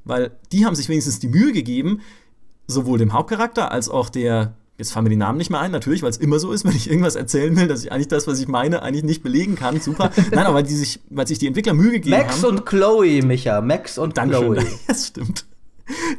Weil 0.04 0.38
die 0.52 0.64
haben 0.66 0.74
sich 0.74 0.88
wenigstens 0.88 1.18
die 1.18 1.28
Mühe 1.28 1.52
gegeben, 1.52 2.00
sowohl 2.70 2.98
dem 2.98 3.12
Hauptcharakter 3.12 3.70
als 3.70 3.88
auch 3.88 4.08
der, 4.08 4.54
jetzt 4.78 4.92
fallen 4.92 5.04
mir 5.04 5.10
die 5.10 5.16
Namen 5.16 5.38
nicht 5.38 5.50
mehr 5.50 5.60
ein, 5.60 5.70
natürlich, 5.70 6.02
weil 6.02 6.10
es 6.10 6.16
immer 6.16 6.38
so 6.38 6.52
ist, 6.52 6.64
wenn 6.66 6.74
ich 6.74 6.88
irgendwas 6.88 7.16
erzählen 7.16 7.56
will, 7.56 7.68
dass 7.68 7.84
ich 7.84 7.92
eigentlich 7.92 8.08
das, 8.08 8.26
was 8.26 8.40
ich 8.40 8.48
meine, 8.48 8.82
eigentlich 8.82 9.04
nicht 9.04 9.22
belegen 9.22 9.56
kann. 9.56 9.80
Super. 9.80 10.10
Nein, 10.30 10.46
aber 10.46 10.56
weil, 10.56 10.62
die 10.62 10.74
sich, 10.74 11.00
weil 11.10 11.26
sich 11.26 11.38
die 11.38 11.46
Entwickler 11.46 11.74
Mühe 11.74 11.92
gegeben 11.92 12.16
Max 12.16 12.42
haben. 12.42 12.54
Max 12.54 12.60
und 12.60 12.66
Chloe, 12.66 13.22
Micha. 13.22 13.60
Max 13.60 13.98
und 13.98 14.16
Dankeschön. 14.16 14.54
Chloe. 14.54 14.66
Das 14.86 15.08
stimmt 15.08 15.44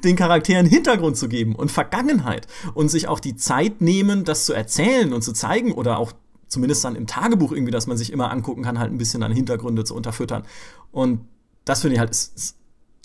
den 0.03 0.17
Charakteren 0.17 0.65
Hintergrund 0.65 1.15
zu 1.15 1.29
geben 1.29 1.55
und 1.55 1.71
Vergangenheit 1.71 2.47
und 2.73 2.89
sich 2.89 3.07
auch 3.07 3.21
die 3.21 3.37
Zeit 3.37 3.79
nehmen, 3.79 4.25
das 4.25 4.45
zu 4.45 4.53
erzählen 4.53 5.13
und 5.13 5.21
zu 5.21 5.31
zeigen 5.31 5.71
oder 5.71 5.97
auch 5.97 6.11
zumindest 6.47 6.83
dann 6.83 6.95
im 6.95 7.07
Tagebuch 7.07 7.51
irgendwie, 7.51 7.71
dass 7.71 7.87
man 7.87 7.97
sich 7.97 8.11
immer 8.11 8.31
angucken 8.31 8.63
kann, 8.63 8.77
halt 8.77 8.91
ein 8.91 8.97
bisschen 8.97 9.23
an 9.23 9.31
Hintergründe 9.31 9.85
zu 9.85 9.95
unterfüttern. 9.95 10.43
Und 10.91 11.21
das 11.63 11.81
finde 11.81 11.95
ich 11.95 11.99
halt 11.99 12.11
ist, 12.11 12.35
ist 12.35 12.57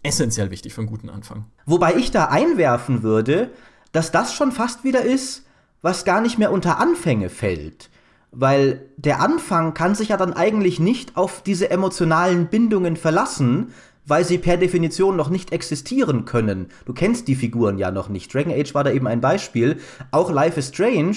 essentiell 0.07 0.51
wichtig 0.51 0.75
für 0.75 0.81
einen 0.81 0.91
guten 0.91 1.11
Anfang. 1.11 1.47
Wobei 1.67 1.95
ich 1.95 2.11
da 2.11 2.27
einwerfen 2.27 3.03
würde, 3.03 3.51
dass 3.93 4.13
das 4.13 4.33
schon 4.33 4.53
fast 4.53 4.85
wieder 4.85 5.03
ist, 5.03 5.45
was 5.83 6.05
gar 6.05 6.21
nicht 6.21 6.39
mehr 6.39 6.53
unter 6.53 6.79
Anfänge 6.79 7.29
fällt. 7.29 7.91
Weil 8.33 8.89
der 8.97 9.21
Anfang 9.21 9.75
kann 9.75 9.95
sich 9.95 10.09
ja 10.09 10.17
dann 10.17 10.33
eigentlich 10.33 10.81
nicht 10.81 11.17
auf 11.17 11.43
diese 11.43 11.71
emotionalen 11.71 12.49
Bindungen 12.49 12.97
verlassen, 12.97 13.73
weil 14.07 14.25
sie 14.25 14.39
per 14.39 14.57
Definition 14.57 15.17
noch 15.17 15.31
nicht 15.31 15.53
existieren 15.53 16.25
können. 16.25 16.69
Du 16.85 16.93
kennst 16.93 17.29
die 17.29 17.35
Figuren 17.35 17.79
ja 17.79 17.91
noch 17.91 18.09
nicht. 18.09 18.33
Dragon 18.33 18.53
Age 18.53 18.75
war 18.75 18.85
da 18.85 18.91
eben 18.93 19.07
ein 19.07 19.21
Beispiel. 19.21 19.79
Auch 20.13 20.31
Life 20.31 20.59
is 20.59 20.69
Strange, 20.69 21.17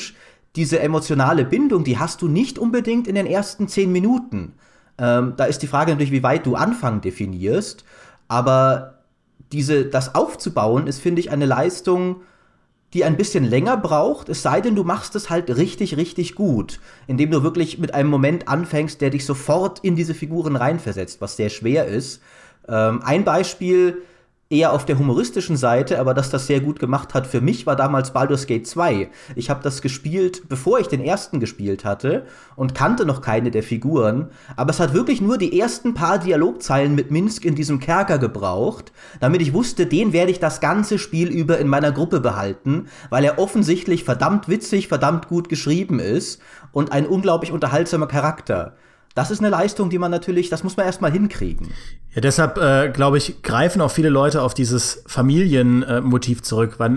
diese 0.56 0.80
emotionale 0.80 1.46
Bindung, 1.46 1.84
die 1.84 2.00
hast 2.00 2.22
du 2.22 2.28
nicht 2.28 2.58
unbedingt 2.58 3.08
in 3.08 3.16
den 3.16 3.28
ersten 3.28 3.68
zehn 3.68 3.92
Minuten. 3.92 4.54
Ähm, 4.98 5.34
da 5.38 5.46
ist 5.46 5.60
die 5.60 5.68
Frage 5.68 5.92
natürlich, 5.92 6.12
wie 6.12 6.24
weit 6.24 6.46
du 6.46 6.56
Anfang 6.56 7.02
definierst. 7.02 7.86
Aber 8.30 9.00
diese, 9.52 9.86
das 9.86 10.16
aufzubauen, 10.16 10.88
ist, 10.88 11.02
finde 11.02 11.20
ich, 11.20 11.32
eine 11.32 11.46
Leistung, 11.46 12.22
die 12.94 13.04
ein 13.04 13.18
bisschen 13.18 13.44
länger 13.44 13.78
braucht, 13.78 14.30
es 14.30 14.42
sei 14.42 14.62
denn, 14.62 14.76
du 14.76 14.84
machst 14.84 15.16
es 15.16 15.30
halt 15.30 15.56
richtig, 15.58 15.98
richtig 15.98 16.36
gut, 16.36 16.80
indem 17.08 17.30
du 17.30 17.44
wirklich 17.44 17.78
mit 17.78 17.94
einem 17.94 18.10
Moment 18.10 18.48
anfängst, 18.48 19.02
der 19.02 19.10
dich 19.10 19.26
sofort 19.26 19.80
in 19.80 19.96
diese 19.96 20.14
Figuren 20.14 20.56
reinversetzt, 20.56 21.22
was 21.22 21.36
sehr 21.36 21.50
schwer 21.50 21.86
ist. 21.86 22.22
Ähm, 22.68 23.02
ein 23.04 23.26
Beispiel 23.26 24.02
eher 24.52 24.74
auf 24.74 24.84
der 24.84 24.98
humoristischen 24.98 25.58
Seite, 25.58 26.00
aber 26.00 26.16
dass 26.16 26.32
das 26.32 26.48
sehr 26.48 26.60
gut 26.60 26.80
gemacht 26.80 27.14
hat 27.14 27.28
für 27.28 27.40
mich, 27.40 27.68
war 27.68 27.76
damals 27.76 28.14
Baldur's 28.14 28.48
Gate 28.48 28.66
2. 28.66 29.08
Ich 29.36 29.52
habe 29.52 29.62
das 29.62 29.84
gespielt, 29.84 30.50
bevor 30.50 30.80
ich 30.80 30.88
den 30.88 31.04
ersten 31.04 31.40
gespielt 31.40 31.86
hatte 31.86 32.26
und 32.56 32.74
kannte 32.74 33.06
noch 33.06 33.22
keine 33.22 33.52
der 33.52 33.62
Figuren, 33.62 34.32
aber 34.56 34.72
es 34.72 34.80
hat 34.80 34.96
wirklich 34.96 35.22
nur 35.22 35.38
die 35.38 35.60
ersten 35.60 35.94
paar 35.94 36.18
Dialogzeilen 36.18 36.96
mit 36.96 37.12
Minsk 37.12 37.46
in 37.46 37.54
diesem 37.54 37.80
Kerker 37.80 38.18
gebraucht, 38.18 38.92
damit 39.20 39.44
ich 39.44 39.54
wusste, 39.54 39.86
den 39.86 40.14
werde 40.14 40.32
ich 40.32 40.40
das 40.40 40.62
ganze 40.62 40.98
Spiel 40.98 41.30
über 41.30 41.60
in 41.60 41.68
meiner 41.68 41.92
Gruppe 41.92 42.20
behalten, 42.20 42.88
weil 43.12 43.26
er 43.26 43.38
offensichtlich 43.38 44.04
verdammt 44.04 44.50
witzig, 44.50 44.88
verdammt 44.88 45.28
gut 45.28 45.48
geschrieben 45.48 46.00
ist 46.00 46.42
und 46.72 46.92
ein 46.92 47.06
unglaublich 47.06 47.52
unterhaltsamer 47.52 48.08
Charakter 48.08 48.74
das 49.16 49.32
ist 49.32 49.40
eine 49.40 49.50
Leistung, 49.50 49.90
die 49.90 49.98
man 49.98 50.12
natürlich, 50.12 50.50
das 50.50 50.64
muss 50.64 50.78
man 50.78 50.86
erstmal 50.86 51.12
hinkriegen. 51.12 51.70
Ja, 52.14 52.22
deshalb 52.22 52.58
äh, 52.58 52.90
glaube 52.90 53.18
ich, 53.18 53.42
greifen 53.42 53.82
auch 53.82 53.92
viele 53.92 54.10
Leute 54.10 54.42
auf 54.42 54.54
dieses 54.54 55.04
Familienmotiv 55.08 56.40
äh, 56.40 56.42
zurück. 56.42 56.78
Äh, 56.80 56.90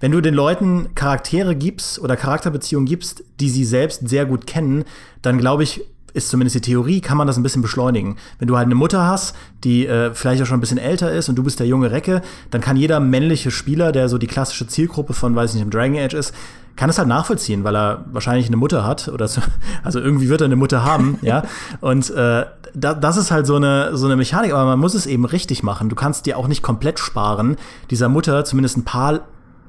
wenn 0.00 0.12
du 0.12 0.20
den 0.20 0.34
Leuten 0.34 0.94
Charaktere 0.94 1.54
gibst 1.56 1.98
oder 1.98 2.16
Charakterbeziehungen 2.16 2.86
gibst, 2.86 3.24
die 3.40 3.50
sie 3.50 3.64
selbst 3.64 4.08
sehr 4.08 4.26
gut 4.26 4.46
kennen, 4.46 4.84
dann 5.22 5.38
glaube 5.38 5.62
ich, 5.62 5.82
ist 6.16 6.30
zumindest 6.30 6.56
die 6.56 6.60
Theorie, 6.62 7.00
kann 7.00 7.18
man 7.18 7.26
das 7.26 7.36
ein 7.36 7.42
bisschen 7.42 7.62
beschleunigen. 7.62 8.16
Wenn 8.38 8.48
du 8.48 8.56
halt 8.56 8.64
eine 8.64 8.74
Mutter 8.74 9.06
hast, 9.06 9.36
die 9.64 9.86
äh, 9.86 10.14
vielleicht 10.14 10.42
auch 10.42 10.46
schon 10.46 10.56
ein 10.56 10.62
bisschen 10.62 10.78
älter 10.78 11.12
ist 11.12 11.28
und 11.28 11.36
du 11.36 11.42
bist 11.42 11.60
der 11.60 11.66
junge 11.66 11.90
Recke, 11.90 12.22
dann 12.50 12.62
kann 12.62 12.76
jeder 12.76 13.00
männliche 13.00 13.50
Spieler, 13.50 13.92
der 13.92 14.08
so 14.08 14.16
die 14.16 14.26
klassische 14.26 14.66
Zielgruppe 14.66 15.12
von, 15.12 15.36
weiß 15.36 15.50
ich 15.50 15.56
nicht, 15.56 15.64
im 15.64 15.70
Dragon 15.70 15.98
Age 15.98 16.14
ist, 16.14 16.34
kann 16.76 16.90
es 16.90 16.98
halt 16.98 17.08
nachvollziehen, 17.08 17.64
weil 17.64 17.74
er 17.74 18.04
wahrscheinlich 18.12 18.46
eine 18.46 18.56
Mutter 18.56 18.84
hat 18.84 19.08
oder 19.08 19.26
so, 19.28 19.40
also 19.82 19.98
irgendwie 19.98 20.28
wird 20.28 20.42
er 20.42 20.46
eine 20.46 20.56
Mutter 20.56 20.84
haben, 20.84 21.18
ja. 21.22 21.42
Und 21.80 22.10
äh, 22.10 22.44
da, 22.74 22.94
das 22.94 23.16
ist 23.16 23.30
halt 23.30 23.46
so 23.46 23.56
eine 23.56 23.96
so 23.96 24.06
eine 24.06 24.16
Mechanik, 24.16 24.52
aber 24.52 24.64
man 24.64 24.78
muss 24.78 24.94
es 24.94 25.06
eben 25.06 25.24
richtig 25.24 25.62
machen. 25.62 25.88
Du 25.88 25.96
kannst 25.96 26.26
dir 26.26 26.38
auch 26.38 26.48
nicht 26.48 26.62
komplett 26.62 26.98
sparen, 26.98 27.56
dieser 27.90 28.08
Mutter 28.08 28.44
zumindest 28.44 28.76
ein 28.76 28.84
paar 28.84 29.20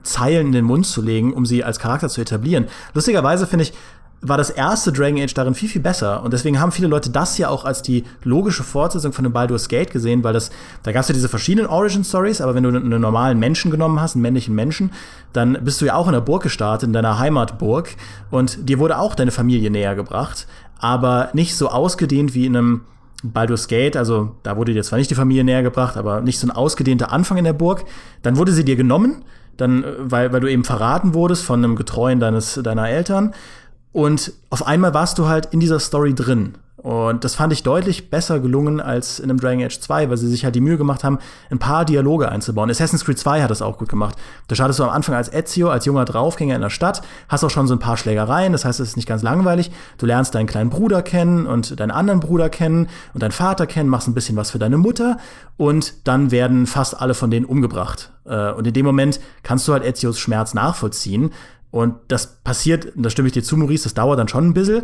Zeilen 0.04 0.48
in 0.48 0.52
den 0.54 0.65
Mund 0.65 0.86
zu 0.86 1.02
legen, 1.02 1.34
um 1.34 1.46
sie 1.46 1.63
als 1.63 1.80
Charakter 1.80 2.10
zu 2.10 2.22
etablieren. 2.22 2.67
Lustigerweise 2.93 3.46
finde 3.46 3.63
ich, 3.63 3.74
war 4.21 4.38
das 4.38 4.49
erste 4.49 4.91
Dragon 4.91 5.21
Age 5.21 5.34
darin 5.34 5.53
viel, 5.53 5.69
viel 5.69 5.82
besser. 5.82 6.23
Und 6.23 6.34
deswegen 6.34 6.60
haben 6.60 6.71
viele 6.71 6.88
Leute 6.88 7.10
das 7.10 7.38
ja 7.38 7.49
auch 7.49 7.65
als 7.65 7.82
die 7.82 8.03
logische 8.23 8.63
Fortsetzung 8.63 9.13
von 9.13 9.23
dem 9.23 9.32
Baldur's 9.32 9.69
Gate 9.69 9.91
gesehen, 9.91 10.23
weil 10.23 10.34
das, 10.34 10.49
da 10.84 10.91
gab 10.91 11.01
es 11.01 11.10
ja 11.10 11.13
diese 11.13 11.30
verschiedenen 11.30 11.69
Origin 11.69 12.03
Stories, 12.03 12.41
aber 12.41 12.56
wenn 12.56 12.63
du 12.63 12.69
einen 12.69 13.01
normalen 13.01 13.38
Menschen 13.38 13.69
genommen 13.69 13.99
hast, 13.99 14.15
einen 14.15 14.23
männlichen 14.23 14.56
Menschen, 14.56 14.91
dann 15.34 15.60
bist 15.63 15.82
du 15.82 15.86
ja 15.86 15.95
auch 15.95 16.08
in 16.08 16.13
der 16.13 16.21
Burg 16.21 16.43
gestartet, 16.43 16.88
in 16.88 16.93
deiner 16.93 17.19
Heimatburg, 17.19 17.89
und 18.32 18.67
dir 18.67 18.80
wurde 18.80 18.97
auch 18.97 19.13
deine 19.13 19.32
Familie 19.32 19.69
näher 19.69 19.95
gebracht, 19.95 20.47
aber 20.80 21.30
nicht 21.34 21.56
so 21.56 21.69
ausgedehnt 21.69 22.34
wie 22.34 22.45
in 22.45 22.58
einem 22.58 22.82
Baldur's 23.23 23.67
Gate, 23.67 23.97
also 23.97 24.36
da 24.43 24.58
wurde 24.58 24.73
dir 24.73 24.84
zwar 24.84 24.99
nicht 24.99 25.10
die 25.10 25.15
Familie 25.15 25.43
näher 25.43 25.63
gebracht, 25.63 25.97
aber 25.97 26.21
nicht 26.21 26.39
so 26.39 26.47
ein 26.47 26.51
ausgedehnter 26.51 27.12
Anfang 27.12 27.38
in 27.38 27.45
der 27.45 27.53
Burg. 27.53 27.86
Dann 28.21 28.38
wurde 28.38 28.51
sie 28.51 28.63
dir 28.63 28.75
genommen, 28.75 29.23
dann, 29.58 29.84
weil, 29.97 30.32
weil 30.32 30.39
du 30.39 30.47
eben 30.47 30.63
verraten 30.63 31.13
wurdest 31.13 31.43
von 31.43 31.63
einem 31.63 31.75
Getreuen 31.75 32.19
deines, 32.19 32.60
deiner 32.63 32.89
Eltern. 32.89 33.34
Und 33.97 34.31
auf 34.51 34.67
einmal 34.67 34.93
warst 34.93 35.17
du 35.17 35.27
halt 35.27 35.47
in 35.47 35.60
dieser 35.60 35.79
Story 35.79 36.13
drin. 36.13 36.53
Und 36.75 37.23
das 37.23 37.33
fand 37.33 37.51
ich 37.51 37.63
deutlich 37.63 38.12
besser 38.12 38.39
gelungen 38.39 38.79
als 38.79 39.17
in 39.17 39.31
einem 39.31 39.39
Dragon 39.39 39.65
Age 39.65 39.79
2, 39.79 40.12
weil 40.12 40.17
sie 40.17 40.27
sich 40.27 40.45
halt 40.45 40.53
die 40.53 40.62
Mühe 40.62 40.77
gemacht 40.77 41.03
haben, 41.03 41.17
ein 41.49 41.57
paar 41.57 41.83
Dialoge 41.83 42.29
einzubauen. 42.29 42.69
Assassin's 42.69 43.03
Creed 43.03 43.17
2 43.17 43.41
hat 43.41 43.49
das 43.49 43.63
auch 43.63 43.79
gut 43.79 43.89
gemacht. 43.89 44.15
Da 44.49 44.53
startest 44.53 44.77
du 44.77 44.83
am 44.83 44.91
Anfang 44.91 45.15
als 45.15 45.33
Ezio, 45.33 45.71
als 45.71 45.86
junger 45.86 46.05
Draufgänger 46.05 46.55
in 46.55 46.62
der 46.62 46.69
Stadt, 46.69 47.01
hast 47.27 47.43
auch 47.43 47.49
schon 47.49 47.65
so 47.65 47.73
ein 47.73 47.79
paar 47.79 47.97
Schlägereien, 47.97 48.51
das 48.51 48.65
heißt, 48.65 48.79
es 48.79 48.89
ist 48.89 48.97
nicht 48.97 49.10
ganz 49.10 49.23
langweilig. 49.23 49.71
Du 49.97 50.05
lernst 50.05 50.36
deinen 50.36 50.45
kleinen 50.45 50.69
Bruder 50.69 51.01
kennen 51.01 51.47
und 51.47 51.79
deinen 51.79 51.89
anderen 51.89 52.19
Bruder 52.19 52.49
kennen 52.49 52.89
und 53.15 53.23
deinen 53.23 53.31
Vater 53.31 53.65
kennen, 53.65 53.89
machst 53.89 54.07
ein 54.07 54.13
bisschen 54.13 54.36
was 54.36 54.51
für 54.51 54.60
deine 54.60 54.77
Mutter 54.77 55.17
und 55.57 56.07
dann 56.07 56.29
werden 56.29 56.67
fast 56.67 57.01
alle 57.01 57.15
von 57.15 57.31
denen 57.31 57.47
umgebracht. 57.47 58.12
Äh, 58.25 58.51
und 58.51 58.67
in 58.67 58.73
dem 58.73 58.86
Moment 58.86 59.19
kannst 59.41 59.67
du 59.67 59.73
halt 59.73 59.83
Ezios 59.83 60.19
Schmerz 60.19 60.53
nachvollziehen 60.53 61.31
und 61.71 61.95
das 62.08 62.41
passiert, 62.43 62.91
da 62.95 63.10
stimme 63.10 63.27
ich 63.27 63.34
dir 63.34 63.43
zu, 63.43 63.58
Maurice, 63.58 63.84
das 63.84 63.93
dauert 63.93 64.19
dann 64.19 64.27
schon 64.27 64.47
ein 64.47 64.53
bisschen. 64.53 64.84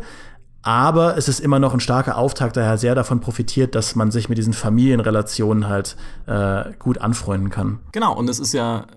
Aber 0.62 1.18
es 1.18 1.28
ist 1.28 1.42
immer 1.42 1.60
noch 1.60 1.74
ein 1.74 1.82
starker 1.82 2.18
Auftakt, 2.18 2.56
der 2.56 2.78
sehr 2.78 2.96
davon 2.96 3.20
profitiert, 3.20 3.76
dass 3.76 3.96
man 3.96 4.12
sich 4.12 4.30
mit 4.30 4.38
diesen 4.38 4.54
Familienrelationen 4.54 5.68
halt 5.68 5.98
äh, 6.26 6.72
gut 6.80 7.00
anfreunden 7.00 7.50
kann. 7.50 7.80
Genau, 7.92 8.18
und 8.18 8.30
es 8.30 8.40
ist 8.40 8.54
ja, 8.54 8.88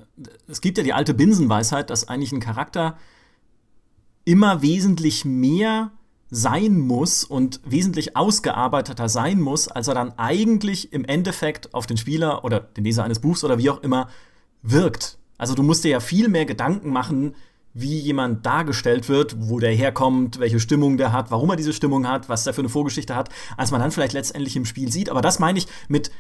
es 0.46 0.61
gibt 0.61 0.79
ja 0.79 0.85
die 0.85 0.92
alte 0.92 1.12
Binsenweisheit, 1.12 1.90
dass 1.90 2.09
eigentlich 2.09 2.31
ein 2.33 2.40
Charakter 2.40 2.96
immer 4.25 4.62
wesentlich 4.62 5.25
mehr 5.25 5.90
sein 6.31 6.79
muss 6.79 7.25
und 7.25 7.61
wesentlich 7.64 8.16
ausgearbeiteter 8.16 9.09
sein 9.09 9.40
muss, 9.40 9.68
als 9.68 9.88
er 9.88 9.94
dann 9.94 10.12
eigentlich 10.18 10.92
im 10.92 11.05
Endeffekt 11.05 11.75
auf 11.75 11.87
den 11.87 11.96
Spieler 11.96 12.44
oder 12.44 12.61
den 12.61 12.85
Leser 12.85 13.05
eines 13.05 13.20
Buchs 13.20 13.42
oder 13.44 13.59
wie 13.59 13.70
auch 13.70 13.83
immer 13.83 14.09
wirkt. 14.62 15.18
Also 15.38 15.55
du 15.55 15.62
musst 15.62 15.85
dir 15.85 15.90
ja 15.90 16.01
viel 16.01 16.29
mehr 16.29 16.46
Gedanken 16.46 16.90
machen, 16.90 17.35
wie 17.79 17.99
jemand 17.99 18.47
dargestellt 18.47 19.11
wird, 19.11 19.37
wo 19.39 19.59
der 19.59 19.71
herkommt, 19.71 20.41
welche 20.41 20.61
Stimmung 20.61 20.97
der 20.97 21.12
hat, 21.12 21.31
warum 21.31 21.51
er 21.51 21.57
diese 21.57 21.75
Stimmung 21.75 22.09
hat, 22.09 22.31
was 22.31 22.45
der 22.45 22.55
für 22.55 22.62
eine 22.62 22.71
Vorgeschichte 22.71 23.15
hat, 23.15 23.29
als 23.59 23.71
man 23.71 23.83
dann 23.83 23.91
vielleicht 23.91 24.15
letztendlich 24.15 24.57
im 24.57 24.65
Spiel 24.65 24.91
sieht. 24.91 25.11
Aber 25.11 25.21
das 25.21 25.39
meine 25.39 25.59
ich 25.59 25.67
mit 25.89 26.11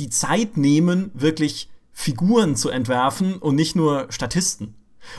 die 0.00 0.10
Zeit 0.10 0.56
nehmen, 0.56 1.12
wirklich 1.14 1.70
Figuren 1.92 2.56
zu 2.56 2.70
entwerfen 2.70 3.36
und 3.36 3.54
nicht 3.54 3.76
nur 3.76 4.06
Statisten. 4.10 4.74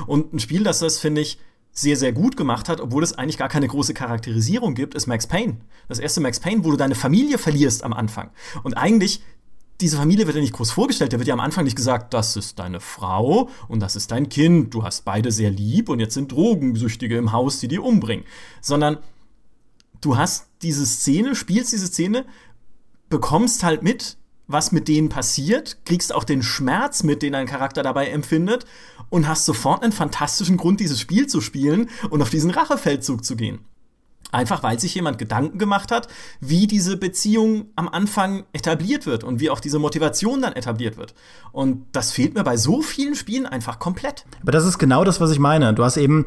Und 0.08 0.34
ein 0.34 0.40
Spiel, 0.40 0.64
das 0.64 0.80
das, 0.80 1.00
finde 1.00 1.22
ich, 1.22 1.40
sehr, 1.72 1.96
sehr 1.96 2.12
gut 2.12 2.36
gemacht 2.36 2.68
hat, 2.68 2.82
obwohl 2.82 3.04
es 3.04 3.14
eigentlich 3.14 3.38
gar 3.38 3.50
keine 3.50 3.68
große 3.68 3.94
Charakterisierung 3.94 4.76
gibt, 4.76 4.94
ist 4.94 5.08
Max 5.08 5.26
Payne. 5.26 5.58
Das 5.88 6.00
erste 6.00 6.20
Max 6.20 6.42
Payne, 6.42 6.66
wo 6.66 6.72
du 6.72 6.78
deine 6.78 6.96
Familie 6.96 7.38
verlierst 7.38 7.84
am 7.84 7.94
Anfang. 7.94 8.32
Und 8.64 8.74
eigentlich 8.74 9.22
diese 9.82 9.98
Familie 9.98 10.26
wird 10.26 10.36
ja 10.36 10.42
nicht 10.42 10.54
groß 10.54 10.72
vorgestellt. 10.72 11.14
Da 11.14 11.20
wird 11.20 11.28
ja 11.28 11.34
am 11.34 11.40
Anfang 11.40 11.64
nicht 11.64 11.76
gesagt, 11.76 12.14
das 12.14 12.36
ist 12.36 12.58
deine 12.60 12.80
Frau 12.80 13.50
und 13.68 13.80
das 13.80 13.96
ist 13.96 14.12
dein 14.12 14.30
Kind. 14.30 14.74
Du 14.74 14.84
hast 14.84 15.06
beide 15.06 15.32
sehr 15.32 15.52
lieb 15.52 15.90
und 15.90 16.00
jetzt 16.00 16.16
sind 16.16 16.32
Drogensüchtige 16.32 17.18
im 17.18 17.32
Haus, 17.32 17.60
die 17.60 17.68
die 17.68 17.80
umbringen. 17.80 18.26
Sondern 18.62 18.98
du 20.02 20.18
hast 20.18 20.48
diese 20.62 20.86
Szene, 20.86 21.36
spielst 21.36 21.72
diese 21.74 21.88
Szene, 21.88 22.26
bekommst 23.10 23.64
halt 23.64 23.84
mit, 23.84 24.18
was 24.48 24.72
mit 24.72 24.88
denen 24.88 25.10
passiert, 25.10 25.78
kriegst 25.86 26.14
auch 26.14 26.24
den 26.24 26.42
Schmerz 26.42 27.04
mit, 27.04 27.22
den 27.22 27.34
dein 27.34 27.48
Charakter 27.48 27.84
dabei 27.84 28.08
empfindet 28.08 28.66
und 29.10 29.28
hast 29.28 29.46
sofort 29.46 29.84
einen 29.84 29.92
fantastischen 29.92 30.58
Grund, 30.58 30.80
dieses 30.80 31.00
Spiel 31.00 31.28
zu 31.28 31.42
spielen 31.42 31.90
und 32.10 32.22
auf 32.22 32.30
diesen 32.30 32.52
Rachefeldzug 32.52 33.24
zu 33.24 33.36
gehen. 33.36 33.60
Einfach 34.32 34.62
weil 34.62 34.80
sich 34.80 34.94
jemand 34.94 35.18
Gedanken 35.18 35.58
gemacht 35.58 35.92
hat, 35.92 36.08
wie 36.42 36.68
diese 36.68 36.98
Beziehung 36.98 37.68
am 37.76 37.88
Anfang 37.88 38.44
etabliert 38.52 39.06
wird 39.06 39.24
und 39.24 39.40
wie 39.40 39.50
auch 39.50 39.62
diese 39.62 39.80
Motivation 39.80 40.42
dann 40.42 40.54
etabliert 40.54 40.98
wird. 40.98 41.14
Und 41.54 41.86
das 41.94 42.12
fehlt 42.12 42.34
mir 42.34 42.44
bei 42.44 42.58
so 42.58 42.82
vielen 42.82 43.16
Spielen 43.16 43.46
einfach 43.46 43.80
komplett. 43.80 44.26
Aber 44.42 44.52
das 44.52 44.66
ist 44.66 44.80
genau 44.80 45.06
das, 45.06 45.22
was 45.22 45.32
ich 45.32 45.40
meine. 45.40 45.74
Du 45.74 45.84
hast 45.84 45.96
eben, 45.98 46.26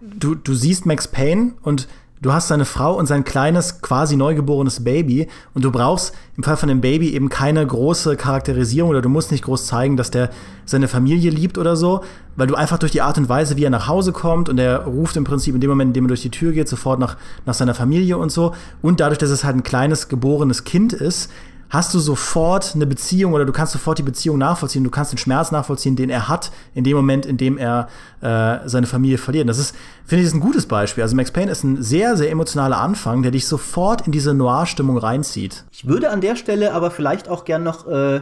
du, 0.00 0.34
du 0.34 0.54
siehst 0.54 0.84
Max 0.84 1.08
Payne 1.08 1.54
und 1.62 1.88
Du 2.22 2.34
hast 2.34 2.48
seine 2.48 2.66
Frau 2.66 2.98
und 2.98 3.06
sein 3.06 3.24
kleines, 3.24 3.80
quasi 3.80 4.14
neugeborenes 4.14 4.84
Baby 4.84 5.26
und 5.54 5.64
du 5.64 5.70
brauchst 5.70 6.14
im 6.36 6.42
Fall 6.42 6.58
von 6.58 6.68
dem 6.68 6.82
Baby 6.82 7.14
eben 7.14 7.30
keine 7.30 7.66
große 7.66 8.14
Charakterisierung 8.16 8.90
oder 8.90 9.00
du 9.00 9.08
musst 9.08 9.30
nicht 9.30 9.44
groß 9.44 9.66
zeigen, 9.66 9.96
dass 9.96 10.10
der 10.10 10.28
seine 10.66 10.86
Familie 10.86 11.30
liebt 11.30 11.56
oder 11.56 11.76
so, 11.76 12.04
weil 12.36 12.46
du 12.46 12.56
einfach 12.56 12.76
durch 12.76 12.92
die 12.92 13.00
Art 13.00 13.16
und 13.16 13.30
Weise, 13.30 13.56
wie 13.56 13.64
er 13.64 13.70
nach 13.70 13.88
Hause 13.88 14.12
kommt 14.12 14.50
und 14.50 14.58
er 14.58 14.84
ruft 14.84 15.16
im 15.16 15.24
Prinzip 15.24 15.54
in 15.54 15.62
dem 15.62 15.70
Moment, 15.70 15.90
in 15.90 15.94
dem 15.94 16.04
er 16.04 16.08
durch 16.08 16.20
die 16.20 16.30
Tür 16.30 16.52
geht, 16.52 16.68
sofort 16.68 17.00
nach, 17.00 17.16
nach 17.46 17.54
seiner 17.54 17.72
Familie 17.72 18.18
und 18.18 18.30
so. 18.30 18.54
Und 18.82 19.00
dadurch, 19.00 19.18
dass 19.18 19.30
es 19.30 19.42
halt 19.42 19.56
ein 19.56 19.62
kleines, 19.62 20.08
geborenes 20.08 20.64
Kind 20.64 20.92
ist, 20.92 21.30
hast 21.70 21.94
du 21.94 22.00
sofort 22.00 22.72
eine 22.74 22.86
Beziehung 22.86 23.32
oder 23.32 23.46
du 23.46 23.52
kannst 23.52 23.72
sofort 23.72 23.98
die 23.98 24.02
Beziehung 24.02 24.38
nachvollziehen, 24.38 24.84
du 24.84 24.90
kannst 24.90 25.12
den 25.12 25.18
Schmerz 25.18 25.52
nachvollziehen, 25.52 25.96
den 25.96 26.10
er 26.10 26.28
hat 26.28 26.50
in 26.74 26.84
dem 26.84 26.96
Moment, 26.96 27.24
in 27.24 27.36
dem 27.36 27.56
er 27.56 27.88
äh, 28.20 28.68
seine 28.68 28.86
Familie 28.86 29.18
verliert. 29.18 29.48
das 29.48 29.58
ist, 29.58 29.74
finde 30.04 30.22
ich, 30.22 30.28
ist 30.28 30.34
ein 30.34 30.40
gutes 30.40 30.66
Beispiel. 30.66 31.02
Also 31.02 31.16
Max 31.16 31.30
Payne 31.30 31.50
ist 31.50 31.64
ein 31.64 31.82
sehr, 31.82 32.16
sehr 32.16 32.30
emotionaler 32.30 32.78
Anfang, 32.78 33.22
der 33.22 33.30
dich 33.30 33.46
sofort 33.46 34.06
in 34.06 34.12
diese 34.12 34.34
Noir-Stimmung 34.34 34.98
reinzieht. 34.98 35.64
Ich 35.70 35.86
würde 35.86 36.10
an 36.10 36.20
der 36.20 36.36
Stelle 36.36 36.74
aber 36.74 36.90
vielleicht 36.90 37.28
auch 37.28 37.44
gern 37.44 37.62
noch 37.62 37.86
äh, 37.86 38.20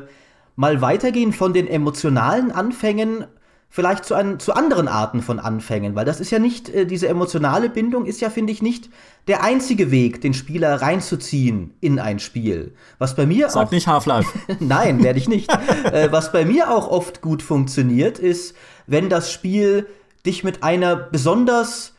mal 0.55 0.81
weitergehen 0.83 1.33
von 1.33 1.53
den 1.53 1.67
emotionalen 1.67 2.53
Anfängen 2.53 3.25
vielleicht 3.70 4.04
zu, 4.04 4.14
ein, 4.14 4.40
zu 4.40 4.54
anderen 4.54 4.88
Arten 4.88 5.22
von 5.22 5.38
Anfängen, 5.38 5.94
weil 5.94 6.04
das 6.04 6.20
ist 6.20 6.31
ja 6.31 6.38
nicht, 6.38 6.68
äh, 6.68 6.87
diese 6.87 7.09
emotionale 7.09 7.68
Bindung 7.68 8.07
ist 8.07 8.20
ja, 8.20 8.31
finde 8.31 8.52
ich, 8.52 8.62
nicht 8.62 8.88
der 9.26 9.42
einzige 9.42 9.90
Weg, 9.90 10.20
den 10.20 10.35
Spieler 10.35 10.81
reinzuziehen 10.81 11.74
in 11.81 11.98
ein 11.98 12.18
Spiel. 12.18 12.74
Was 12.98 13.14
bei 13.14 13.26
mir 13.26 13.50
Sag 13.50 13.68
auch, 13.68 13.70
nicht 13.70 13.87
Half-Life. 13.87 14.38
Nein, 14.61 15.02
werde 15.02 15.18
ich 15.18 15.28
nicht. 15.28 15.52
äh, 15.85 16.11
was 16.11 16.33
bei 16.33 16.44
mir 16.44 16.70
auch 16.70 16.88
oft 16.88 17.20
gut 17.20 17.42
funktioniert, 17.42 18.18
ist, 18.18 18.57
wenn 18.87 19.11
das 19.11 19.31
Spiel 19.31 19.87
dich 20.24 20.44
mit 20.44 20.62
einer 20.62 20.96
besonders 20.96 21.94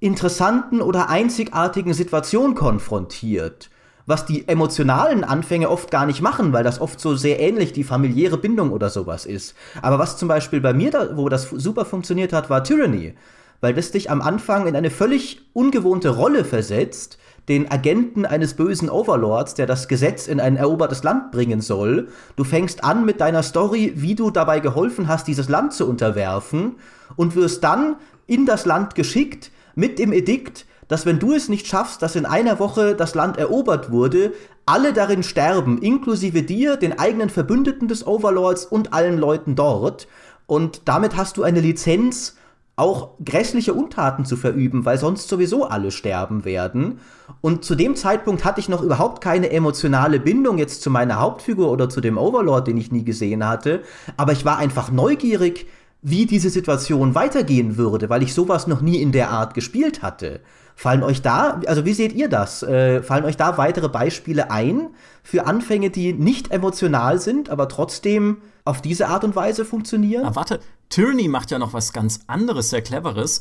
interessanten 0.00 0.82
oder 0.82 1.08
einzigartigen 1.08 1.94
Situation 1.94 2.54
konfrontiert 2.54 3.70
was 4.06 4.24
die 4.24 4.48
emotionalen 4.48 5.24
Anfänge 5.24 5.68
oft 5.68 5.90
gar 5.90 6.06
nicht 6.06 6.22
machen, 6.22 6.52
weil 6.52 6.64
das 6.64 6.80
oft 6.80 7.00
so 7.00 7.14
sehr 7.14 7.40
ähnlich 7.40 7.72
die 7.72 7.84
familiäre 7.84 8.38
Bindung 8.38 8.70
oder 8.70 8.88
sowas 8.88 9.26
ist. 9.26 9.54
Aber 9.82 9.98
was 9.98 10.16
zum 10.16 10.28
Beispiel 10.28 10.60
bei 10.60 10.72
mir, 10.72 10.90
da, 10.92 11.16
wo 11.16 11.28
das 11.28 11.50
super 11.50 11.84
funktioniert 11.84 12.32
hat, 12.32 12.48
war 12.48 12.64
Tyranny. 12.64 13.14
Weil 13.60 13.74
das 13.74 13.90
dich 13.90 14.10
am 14.10 14.22
Anfang 14.22 14.66
in 14.66 14.76
eine 14.76 14.90
völlig 14.90 15.40
ungewohnte 15.52 16.10
Rolle 16.10 16.44
versetzt, 16.44 17.18
den 17.48 17.70
Agenten 17.70 18.26
eines 18.26 18.54
bösen 18.54 18.90
Overlords, 18.90 19.54
der 19.54 19.66
das 19.66 19.88
Gesetz 19.88 20.26
in 20.26 20.40
ein 20.40 20.56
erobertes 20.56 21.02
Land 21.02 21.30
bringen 21.30 21.60
soll. 21.60 22.08
Du 22.34 22.44
fängst 22.44 22.84
an 22.84 23.04
mit 23.04 23.20
deiner 23.20 23.42
Story, 23.42 23.92
wie 23.96 24.14
du 24.14 24.30
dabei 24.30 24.60
geholfen 24.60 25.08
hast, 25.08 25.28
dieses 25.28 25.48
Land 25.48 25.72
zu 25.72 25.88
unterwerfen 25.88 26.76
und 27.14 27.36
wirst 27.36 27.62
dann 27.62 27.96
in 28.26 28.46
das 28.46 28.66
Land 28.66 28.94
geschickt 28.94 29.52
mit 29.74 29.98
dem 29.98 30.12
Edikt, 30.12 30.66
dass 30.88 31.06
wenn 31.06 31.18
du 31.18 31.32
es 31.32 31.48
nicht 31.48 31.66
schaffst, 31.66 32.02
dass 32.02 32.16
in 32.16 32.26
einer 32.26 32.58
Woche 32.58 32.94
das 32.94 33.14
Land 33.14 33.38
erobert 33.38 33.90
wurde, 33.90 34.32
alle 34.66 34.92
darin 34.92 35.22
sterben, 35.22 35.78
inklusive 35.78 36.42
dir, 36.42 36.76
den 36.76 36.98
eigenen 36.98 37.30
Verbündeten 37.30 37.88
des 37.88 38.06
Overlords 38.06 38.64
und 38.64 38.92
allen 38.92 39.18
Leuten 39.18 39.54
dort. 39.54 40.08
Und 40.46 40.82
damit 40.84 41.16
hast 41.16 41.36
du 41.36 41.42
eine 41.42 41.60
Lizenz, 41.60 42.36
auch 42.76 43.14
grässliche 43.24 43.72
Untaten 43.72 44.26
zu 44.26 44.36
verüben, 44.36 44.84
weil 44.84 44.98
sonst 44.98 45.28
sowieso 45.28 45.64
alle 45.64 45.90
sterben 45.90 46.44
werden. 46.44 47.00
Und 47.40 47.64
zu 47.64 47.74
dem 47.74 47.96
Zeitpunkt 47.96 48.44
hatte 48.44 48.60
ich 48.60 48.68
noch 48.68 48.82
überhaupt 48.82 49.22
keine 49.22 49.50
emotionale 49.50 50.20
Bindung 50.20 50.58
jetzt 50.58 50.82
zu 50.82 50.90
meiner 50.90 51.18
Hauptfigur 51.18 51.70
oder 51.70 51.88
zu 51.88 52.02
dem 52.02 52.18
Overlord, 52.18 52.66
den 52.66 52.76
ich 52.76 52.92
nie 52.92 53.02
gesehen 53.02 53.46
hatte. 53.48 53.80
Aber 54.18 54.32
ich 54.32 54.44
war 54.44 54.58
einfach 54.58 54.92
neugierig, 54.92 55.66
wie 56.02 56.26
diese 56.26 56.50
Situation 56.50 57.14
weitergehen 57.14 57.78
würde, 57.78 58.10
weil 58.10 58.22
ich 58.22 58.34
sowas 58.34 58.66
noch 58.66 58.82
nie 58.82 59.00
in 59.00 59.10
der 59.10 59.30
Art 59.30 59.54
gespielt 59.54 60.02
hatte. 60.02 60.40
Fallen 60.78 61.02
euch 61.02 61.22
da, 61.22 61.62
also 61.66 61.86
wie 61.86 61.94
seht 61.94 62.12
ihr 62.12 62.28
das? 62.28 62.62
Äh, 62.62 63.02
fallen 63.02 63.24
euch 63.24 63.38
da 63.38 63.56
weitere 63.56 63.88
Beispiele 63.88 64.50
ein 64.50 64.90
für 65.22 65.46
Anfänge, 65.46 65.88
die 65.88 66.12
nicht 66.12 66.50
emotional 66.50 67.18
sind, 67.18 67.48
aber 67.48 67.70
trotzdem 67.70 68.42
auf 68.66 68.82
diese 68.82 69.08
Art 69.08 69.24
und 69.24 69.34
Weise 69.34 69.64
funktionieren? 69.64 70.26
Aber 70.26 70.36
warte, 70.36 70.60
Tyranny 70.90 71.28
macht 71.28 71.50
ja 71.50 71.58
noch 71.58 71.72
was 71.72 71.94
ganz 71.94 72.20
anderes, 72.26 72.68
sehr 72.68 72.82
cleveres. 72.82 73.40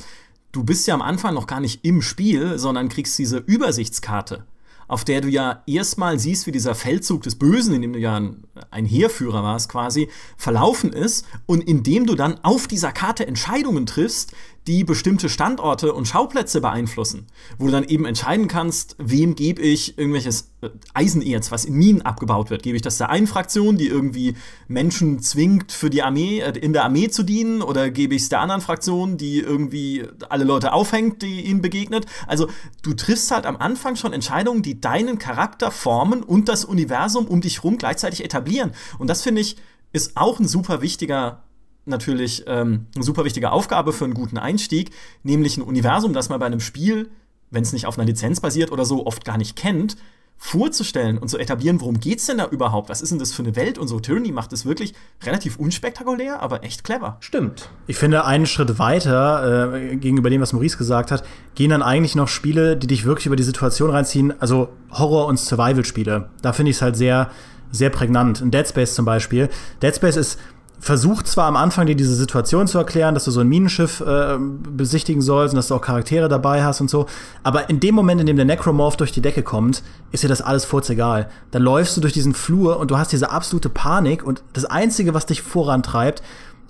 Du 0.54 0.63
bist 0.63 0.88
ja 0.88 0.93
am 0.93 1.02
Anfang 1.02 1.34
noch 1.34 1.45
gar 1.45 1.60
nicht 1.60 1.84
im 1.84 2.02
Spiel, 2.02 2.58
sondern 2.58 2.88
kriegst 2.88 3.19
diese 3.19 3.39
Übersichtskarte 3.39 4.45
auf 4.88 5.04
der 5.04 5.21
du 5.21 5.28
ja 5.28 5.63
erstmal 5.65 6.19
siehst, 6.19 6.45
wie 6.48 6.52
dieser 6.52 6.76
Feldzug 6.76 7.24
des 7.24 7.36
Bösen, 7.36 7.74
in 7.74 7.82
dem 7.82 7.93
du 7.93 8.00
ja 8.00 8.17
ein, 8.17 8.43
ein 8.69 8.86
Heerführer 8.86 9.43
warst 9.43 9.69
quasi, 9.69 10.10
verlaufen 10.38 10.93
ist 10.93 11.26
und 11.45 11.62
indem 11.62 12.06
du 12.06 12.15
dann 12.15 12.39
auf 12.43 12.67
dieser 12.67 12.91
Karte 12.91 13.26
Entscheidungen 13.26 13.86
triffst, 13.86 14.34
die 14.67 14.84
bestimmte 14.84 15.30
Standorte 15.30 15.93
und 15.93 16.08
Schauplätze 16.08 16.60
beeinflussen, 16.60 17.28
wo 17.58 17.65
du 17.65 17.71
dann 17.71 17.84
eben 17.84 18.06
entscheiden 18.06 18.47
kannst, 18.47 18.95
wem 18.97 19.36
gebe 19.36 19.62
ich 19.62 19.97
irgendwelches 19.97 20.54
äh, 20.62 20.69
Eisenerz, 20.93 21.51
was 21.51 21.65
in 21.65 21.75
Minen 21.75 22.01
abgebaut 22.01 22.49
wird. 22.49 22.63
Gebe 22.63 22.75
ich 22.75 22.82
das 22.82 22.97
der 22.97 23.10
einen 23.10 23.28
Fraktion, 23.28 23.78
die 23.78 23.88
irgendwie 23.88 24.36
Menschen 24.67 25.19
zwingt, 25.19 25.71
für 25.71 25.89
die 25.89 26.01
Armee, 26.01 26.39
äh, 26.39 26.58
in 26.58 26.73
der 26.73 26.84
Armee 26.84 27.10
zu 27.10 27.23
dienen, 27.23 27.62
oder 27.62 27.91
gebe 27.91 28.15
ich 28.15 28.23
es 28.23 28.30
der 28.30 28.41
anderen 28.41 28.62
Fraktion, 28.62 29.17
die 29.17 29.39
irgendwie 29.39 30.04
alle 30.30 30.45
Leute 30.45 30.73
aufhängt, 30.73 31.21
die 31.21 31.41
ihnen 31.41 31.62
begegnet? 31.62 32.08
Also 32.25 32.49
du 32.82 32.93
triffst 32.93 33.30
halt 33.32 33.45
am 33.45 33.58
Anfang 33.58 33.95
schon 33.95 34.13
Entscheidungen, 34.13 34.63
die 34.63 34.82
deinen 34.82 35.19
Charakter 35.19 35.69
formen 35.69 36.23
und 36.23 36.49
das 36.49 36.65
Universum 36.65 37.28
um 37.28 37.41
dich 37.41 37.58
herum 37.58 37.78
gleichzeitig 37.78 38.23
etablieren. 38.23 38.71
Und 38.97 39.10
das 39.10 39.21
finde 39.21 39.41
ich 39.41 39.58
ist 39.95 40.17
auch 40.17 40.39
ein 40.39 40.47
super 40.47 40.82
wichtiger 40.82 41.43
natürlich 41.86 42.43
ähm, 42.48 42.88
eine 42.95 43.04
super 43.04 43.26
wichtige 43.26 43.52
Aufgabe 43.52 43.93
für 43.93 44.06
einen 44.06 44.13
guten 44.13 44.38
Einstieg, 44.38 44.91
nämlich 45.24 45.58
ein 45.58 45.62
Universum, 45.62 46.13
das 46.13 46.30
man 46.30 46.39
bei 46.39 46.45
einem 46.45 46.60
Spiel, 46.60 47.10
wenn 47.52 47.63
es 47.63 47.74
nicht 47.74 47.86
auf 47.86 47.98
einer 47.98 48.06
Lizenz 48.06 48.39
basiert 48.39 48.71
oder 48.71 48.86
so, 48.86 49.06
oft 49.06 49.24
gar 49.26 49.38
nicht 49.38 49.56
kennt, 49.56 49.98
vorzustellen 50.38 51.17
und 51.17 51.30
zu 51.30 51.38
etablieren, 51.38 51.80
worum 51.82 52.00
geht's 52.00 52.26
denn 52.26 52.38
da 52.38 52.48
überhaupt? 52.48 52.89
Was 52.89 53.02
ist 53.02 53.12
denn 53.12 53.19
das 53.19 53.34
für 53.34 53.41
eine 53.41 53.56
Welt? 53.56 53.78
Und 53.78 53.88
so 53.88 54.00
Tyranny 54.00 54.32
macht 54.32 54.54
es 54.54 54.65
wirklich 54.65 54.93
relativ 55.24 55.58
unspektakulär, 55.58 56.41
aber 56.41 56.63
echt 56.63 56.84
clever. 56.84 57.17
Stimmt. 57.21 57.69
Ich 57.88 57.98
finde, 57.98 58.26
einen 58.26 58.45
Schritt 58.45 58.78
weiter 58.78 59.74
äh, 59.74 59.95
gegenüber 59.95 60.30
dem, 60.30 60.41
was 60.41 60.54
Maurice 60.54 60.78
gesagt 60.78 61.12
hat, 61.12 61.24
gehen 61.56 61.69
dann 61.69 61.82
eigentlich 61.82 62.15
noch 62.15 62.28
Spiele, 62.28 62.78
die 62.78 62.88
dich 62.88 63.06
wirklich 63.06 63.28
über 63.28 63.36
die 63.36 63.43
Situation 63.43 63.89
reinziehen, 63.89 64.34
also 64.39 64.69
Horror- 64.91 65.28
und 65.28 65.39
Survival-Spiele. 65.39 66.30
Da 66.41 66.54
finde 66.54 66.71
ich 66.71 66.78
es 66.78 66.82
halt 66.82 66.98
sehr, 66.98 67.32
sehr 67.71 67.89
prägnant. 67.89 68.41
In 68.41 68.52
Dead 68.52 68.67
Space 68.67 68.93
zum 68.93 69.06
Beispiel. 69.06 69.50
Dead 69.82 69.95
Space 69.95 70.17
ist 70.17 70.39
versucht 70.79 71.27
zwar 71.27 71.45
am 71.45 71.55
Anfang 71.55 71.88
dir 71.88 71.95
diese 71.95 72.15
Situation 72.15 72.67
zu 72.67 72.77
erklären, 72.77 73.13
dass 73.13 73.25
du 73.25 73.31
so 73.31 73.39
ein 73.39 73.47
Minenschiff 73.47 74.01
äh, 74.01 74.38
besichtigen 74.38 75.21
sollst 75.21 75.53
und 75.53 75.57
dass 75.57 75.67
du 75.67 75.75
auch 75.75 75.81
Charaktere 75.81 76.29
dabei 76.29 76.63
hast 76.63 76.81
und 76.81 76.89
so, 76.89 77.05
aber 77.43 77.69
in 77.69 77.79
dem 77.79 77.95
Moment, 77.95 78.21
in 78.21 78.27
dem 78.27 78.35
der 78.35 78.45
Necromorph 78.45 78.97
durch 78.97 79.11
die 79.11 79.21
Decke 79.21 79.43
kommt, 79.43 79.83
ist 80.11 80.23
dir 80.23 80.27
das 80.27 80.41
alles 80.41 80.65
furzegal. 80.65 81.29
Dann 81.51 81.61
läufst 81.61 81.97
du 81.97 82.01
durch 82.01 82.13
diesen 82.13 82.33
Flur 82.33 82.79
und 82.79 82.91
du 82.91 82.97
hast 82.97 83.11
diese 83.11 83.31
absolute 83.31 83.69
Panik 83.69 84.23
und 84.23 84.43
das 84.53 84.65
Einzige, 84.65 85.13
was 85.13 85.25
dich 85.25 85.41
vorantreibt, 85.41 86.21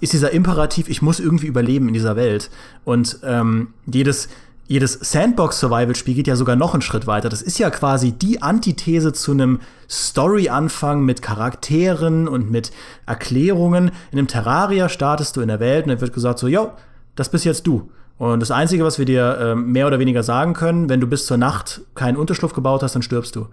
ist 0.01 0.13
dieser 0.13 0.31
Imperativ, 0.31 0.89
ich 0.89 1.01
muss 1.01 1.19
irgendwie 1.19 1.47
überleben 1.47 1.87
in 1.87 1.93
dieser 1.93 2.15
Welt. 2.15 2.49
Und 2.83 3.19
ähm, 3.23 3.69
jedes, 3.85 4.27
jedes 4.67 4.93
Sandbox-Survival-Spiel 4.93 6.15
geht 6.15 6.27
ja 6.27 6.35
sogar 6.35 6.55
noch 6.55 6.73
einen 6.73 6.81
Schritt 6.81 7.05
weiter. 7.05 7.29
Das 7.29 7.41
ist 7.41 7.59
ja 7.59 7.69
quasi 7.69 8.11
die 8.11 8.41
Antithese 8.41 9.13
zu 9.13 9.31
einem 9.31 9.59
Story-Anfang 9.89 11.03
mit 11.03 11.21
Charakteren 11.21 12.27
und 12.27 12.49
mit 12.49 12.71
Erklärungen. 13.05 13.91
In 14.11 14.17
einem 14.17 14.27
Terraria 14.27 14.89
startest 14.89 15.35
du 15.35 15.41
in 15.41 15.49
der 15.49 15.59
Welt 15.59 15.85
und 15.85 15.89
dann 15.89 16.01
wird 16.01 16.13
gesagt 16.13 16.39
so, 16.39 16.47
jo, 16.47 16.71
das 17.15 17.29
bist 17.29 17.45
jetzt 17.45 17.67
du. 17.67 17.91
Und 18.17 18.39
das 18.39 18.49
Einzige, 18.49 18.83
was 18.83 18.97
wir 18.97 19.05
dir 19.05 19.37
äh, 19.37 19.55
mehr 19.55 19.87
oder 19.87 19.99
weniger 19.99 20.23
sagen 20.23 20.53
können, 20.53 20.89
wenn 20.89 21.01
du 21.01 21.07
bis 21.07 21.25
zur 21.25 21.37
Nacht 21.37 21.81
keinen 21.93 22.17
Unterschlupf 22.17 22.53
gebaut 22.53 22.81
hast, 22.81 22.95
dann 22.95 23.01
stirbst 23.01 23.35
du. 23.35 23.47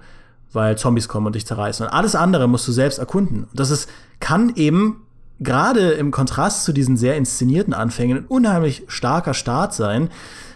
Weil 0.52 0.78
Zombies 0.78 1.08
kommen 1.08 1.26
und 1.26 1.34
dich 1.34 1.46
zerreißen. 1.46 1.86
Und 1.86 1.92
alles 1.92 2.14
andere 2.14 2.48
musst 2.48 2.68
du 2.68 2.72
selbst 2.72 2.98
erkunden. 2.98 3.44
Und 3.50 3.60
das 3.60 3.70
ist, 3.70 3.88
kann 4.20 4.52
eben 4.54 5.02
gerade 5.40 5.92
im 5.92 6.10
Kontrast 6.10 6.64
zu 6.64 6.72
diesen 6.72 6.96
sehr 6.96 7.16
inszenierten 7.16 7.74
Anfängen 7.74 8.18
ein 8.18 8.26
unheimlich 8.26 8.84
starker 8.86 9.34
Start 9.34 9.74
sein, 9.74 10.08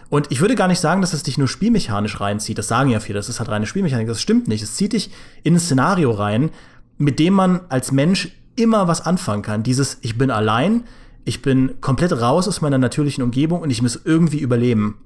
und 0.09 0.31
ich 0.31 0.41
würde 0.41 0.55
gar 0.55 0.67
nicht 0.67 0.79
sagen, 0.79 1.01
dass 1.01 1.13
es 1.13 1.23
dich 1.23 1.37
nur 1.37 1.47
spielmechanisch 1.47 2.19
reinzieht. 2.21 2.57
Das 2.57 2.67
sagen 2.67 2.89
ja 2.89 2.99
viele, 2.99 3.19
das 3.19 3.29
ist 3.29 3.39
halt 3.39 3.49
reine 3.49 3.65
Spielmechanik. 3.65 4.07
Das 4.07 4.21
stimmt 4.21 4.47
nicht. 4.47 4.61
Es 4.63 4.75
zieht 4.75 4.93
dich 4.93 5.11
in 5.43 5.55
ein 5.55 5.59
Szenario 5.59 6.11
rein, 6.11 6.49
mit 6.97 7.19
dem 7.19 7.33
man 7.33 7.61
als 7.69 7.91
Mensch 7.91 8.29
immer 8.55 8.87
was 8.87 9.01
anfangen 9.01 9.43
kann. 9.43 9.63
Dieses, 9.63 9.97
ich 10.01 10.17
bin 10.17 10.31
allein, 10.31 10.83
ich 11.25 11.41
bin 11.41 11.81
komplett 11.81 12.13
raus 12.13 12.47
aus 12.47 12.61
meiner 12.61 12.77
natürlichen 12.77 13.23
Umgebung 13.23 13.61
und 13.61 13.69
ich 13.69 13.81
muss 13.81 13.99
irgendwie 14.03 14.39
überleben 14.39 14.97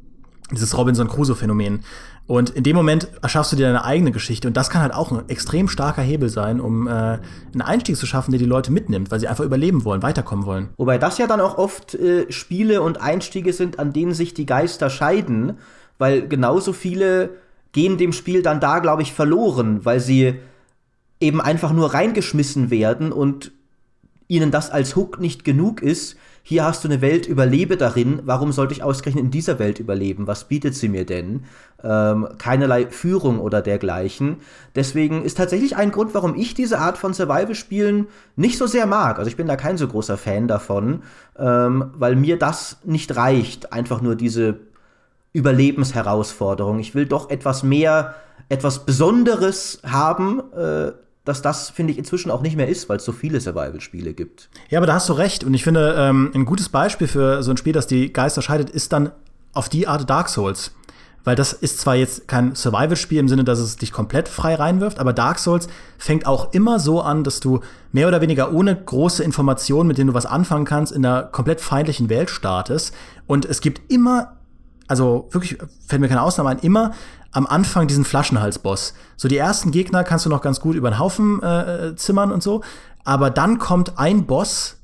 dieses 0.52 0.78
Robinson 0.78 1.08
Crusoe-Phänomen. 1.08 1.80
Und 2.28 2.52
in 2.52 2.64
dem 2.64 2.76
Moment 2.76 3.10
erschaffst 3.22 3.52
du 3.52 3.56
dir 3.58 3.66
deine 3.66 3.84
eigene 3.84 4.12
Geschichte. 4.12 4.48
Und 4.48 4.56
das 4.56 4.70
kann 4.70 4.82
halt 4.82 4.94
auch 4.94 5.12
ein 5.12 5.28
extrem 5.28 5.68
starker 5.68 6.02
Hebel 6.02 6.30
sein, 6.30 6.62
um 6.62 6.88
äh, 6.88 6.92
einen 6.92 7.62
Einstieg 7.62 7.98
zu 7.98 8.06
schaffen, 8.06 8.32
der 8.32 8.40
die 8.40 8.46
Leute 8.46 8.72
mitnimmt, 8.72 9.12
weil 9.12 9.20
sie 9.20 9.28
einfach 9.28 9.44
überleben 9.44 9.84
wollen, 9.84 10.02
weiterkommen 10.02 10.46
wollen. 10.46 10.70
Wobei 10.78 10.98
das 10.98 11.18
ja 11.18 11.28
dann 11.28 11.42
auch 11.42 11.58
oft 11.58 11.96
äh, 11.96 12.32
Spiele 12.32 12.82
und 12.82 13.02
Einstiege 13.02 13.52
sind, 13.54 13.80
an 13.80 13.92
denen 13.92 14.14
sich 14.14 14.34
die 14.34 14.46
Geister 14.46 14.90
scheiden, 14.90 15.58
weil 15.98 16.28
genauso 16.28 16.74
viele 16.74 17.32
gehen 17.74 17.98
dem 17.98 18.14
Spiel 18.14 18.42
dann 18.42 18.60
da, 18.60 18.80
glaube 18.80 19.02
ich, 19.02 19.14
verloren, 19.14 19.84
weil 19.84 20.00
sie 20.00 20.36
eben 21.20 21.42
einfach 21.42 21.72
nur 21.72 21.94
reingeschmissen 21.94 22.70
werden 22.70 23.12
und 23.12 23.52
ihnen 24.28 24.52
das 24.52 24.70
als 24.70 24.96
Hook 24.96 25.20
nicht 25.20 25.44
genug 25.44 25.82
ist. 25.82 26.16
Hier 26.44 26.66
hast 26.66 26.84
du 26.84 26.88
eine 26.88 27.02
Welt, 27.02 27.28
überlebe 27.28 27.78
darin. 27.78 28.22
Warum 28.26 28.52
sollte 28.52 28.74
ich 28.74 28.82
ausgerechnet 28.82 29.24
in 29.24 29.32
dieser 29.32 29.60
Welt 29.60 29.80
überleben? 29.80 30.26
Was 30.26 30.46
bietet 30.46 30.76
sie 30.76 30.90
mir 30.90 31.06
denn? 31.06 31.44
Ähm, 31.84 32.28
keinerlei 32.40 32.88
Führung 32.88 33.40
oder 33.40 33.62
dergleichen. 33.62 34.38
Deswegen 34.76 35.24
ist 35.24 35.38
tatsächlich 35.38 35.76
ein 35.76 35.92
Grund, 35.92 36.14
warum 36.14 36.36
ich 36.36 36.54
diese 36.54 36.80
Art 36.80 36.98
von 36.98 37.14
Survival-Spielen 37.14 38.08
nicht 38.36 38.58
so 38.58 38.66
sehr 38.66 38.88
mag. 38.88 39.20
Also 39.20 39.30
ich 39.30 39.38
bin 39.38 39.48
da 39.48 39.56
kein 39.56 39.78
so 39.78 39.88
großer 39.88 40.18
Fan 40.18 40.48
davon, 40.48 41.04
ähm, 41.38 41.92
weil 41.96 42.16
mir 42.16 42.40
das 42.40 42.78
nicht 42.84 43.16
reicht. 43.16 43.72
Einfach 43.72 44.02
nur 44.02 44.16
diese 44.16 44.60
Überlebensherausforderung. 45.34 46.80
Ich 46.80 46.96
will 46.96 47.06
doch 47.06 47.30
etwas 47.30 47.62
mehr, 47.64 48.16
etwas 48.50 48.86
Besonderes 48.86 49.80
haben, 49.86 50.42
äh, 50.54 50.92
dass 51.24 51.42
das, 51.42 51.70
finde 51.70 51.94
ich, 51.94 52.00
inzwischen 52.00 52.32
auch 52.32 52.42
nicht 52.42 52.56
mehr 52.56 52.68
ist, 52.68 52.90
weil 52.90 52.98
es 52.98 53.06
so 53.06 53.12
viele 53.12 53.40
Survival-Spiele 53.40 54.14
gibt. 54.14 54.50
Ja, 54.70 54.80
aber 54.80 54.88
da 54.88 54.94
hast 54.94 55.08
du 55.08 55.14
recht. 55.14 55.44
Und 55.44 55.54
ich 55.54 55.64
finde, 55.64 55.96
ähm, 55.98 56.32
ein 56.34 56.46
gutes 56.46 56.70
Beispiel 56.70 57.08
für 57.08 57.44
so 57.44 57.52
ein 57.52 57.58
Spiel, 57.58 57.74
das 57.74 57.88
die 57.88 58.12
Geister 58.12 58.42
scheidet, 58.42 58.70
ist 58.70 58.92
dann 58.92 59.12
auf 59.54 59.70
die 59.70 59.88
Art 59.88 60.10
Dark 60.10 60.30
Souls. 60.30 60.72
Weil 61.24 61.36
das 61.36 61.54
ist 61.54 61.80
zwar 61.80 61.96
jetzt 61.96 62.28
kein 62.28 62.56
Survival-Spiel 62.56 63.20
im 63.20 63.30
Sinne, 63.30 63.44
dass 63.44 63.60
es 63.60 63.76
dich 63.76 63.92
komplett 63.92 64.28
frei 64.28 64.56
reinwirft, 64.56 64.98
aber 64.98 65.14
Dark 65.14 65.38
Souls 65.38 65.68
fängt 66.00 66.26
auch 66.26 66.52
immer 66.52 66.80
so 66.80 67.02
an, 67.02 67.24
dass 67.24 67.40
du 67.40 67.60
mehr 67.92 68.08
oder 68.08 68.22
weniger 68.22 68.52
ohne 68.52 68.76
große 68.76 69.24
Informationen, 69.24 69.88
mit 69.88 70.00
denen 70.00 70.08
du 70.08 70.14
was 70.16 70.26
anfangen 70.26 70.66
kannst, 70.66 70.92
in 70.92 71.06
einer 71.06 71.22
komplett 71.22 71.62
feindlichen 71.62 72.10
Welt 72.10 72.32
startest. 72.32 72.96
Und 73.28 73.46
es 73.46 73.62
gibt 73.62 73.92
immer 73.92 74.38
also 74.92 75.30
wirklich, 75.32 75.58
fällt 75.88 76.02
mir 76.02 76.10
keine 76.10 76.22
Ausnahme 76.22 76.50
ein, 76.50 76.60
immer 76.60 76.92
am 77.32 77.48
Anfang 77.48 77.88
diesen 77.88 78.06
Flaschenhalsboss. 78.06 78.94
So 79.18 79.28
die 79.28 79.38
ersten 79.38 79.72
Gegner 79.72 80.04
kannst 80.04 80.26
du 80.26 80.30
noch 80.30 80.42
ganz 80.42 80.60
gut 80.60 80.76
über 80.76 80.90
den 80.90 81.00
Haufen 81.00 81.42
äh, 81.42 81.96
zimmern 81.96 82.32
und 82.32 82.44
so, 82.44 82.62
aber 83.04 83.30
dann 83.30 83.58
kommt 83.58 83.98
ein 83.98 84.26
Boss, 84.26 84.78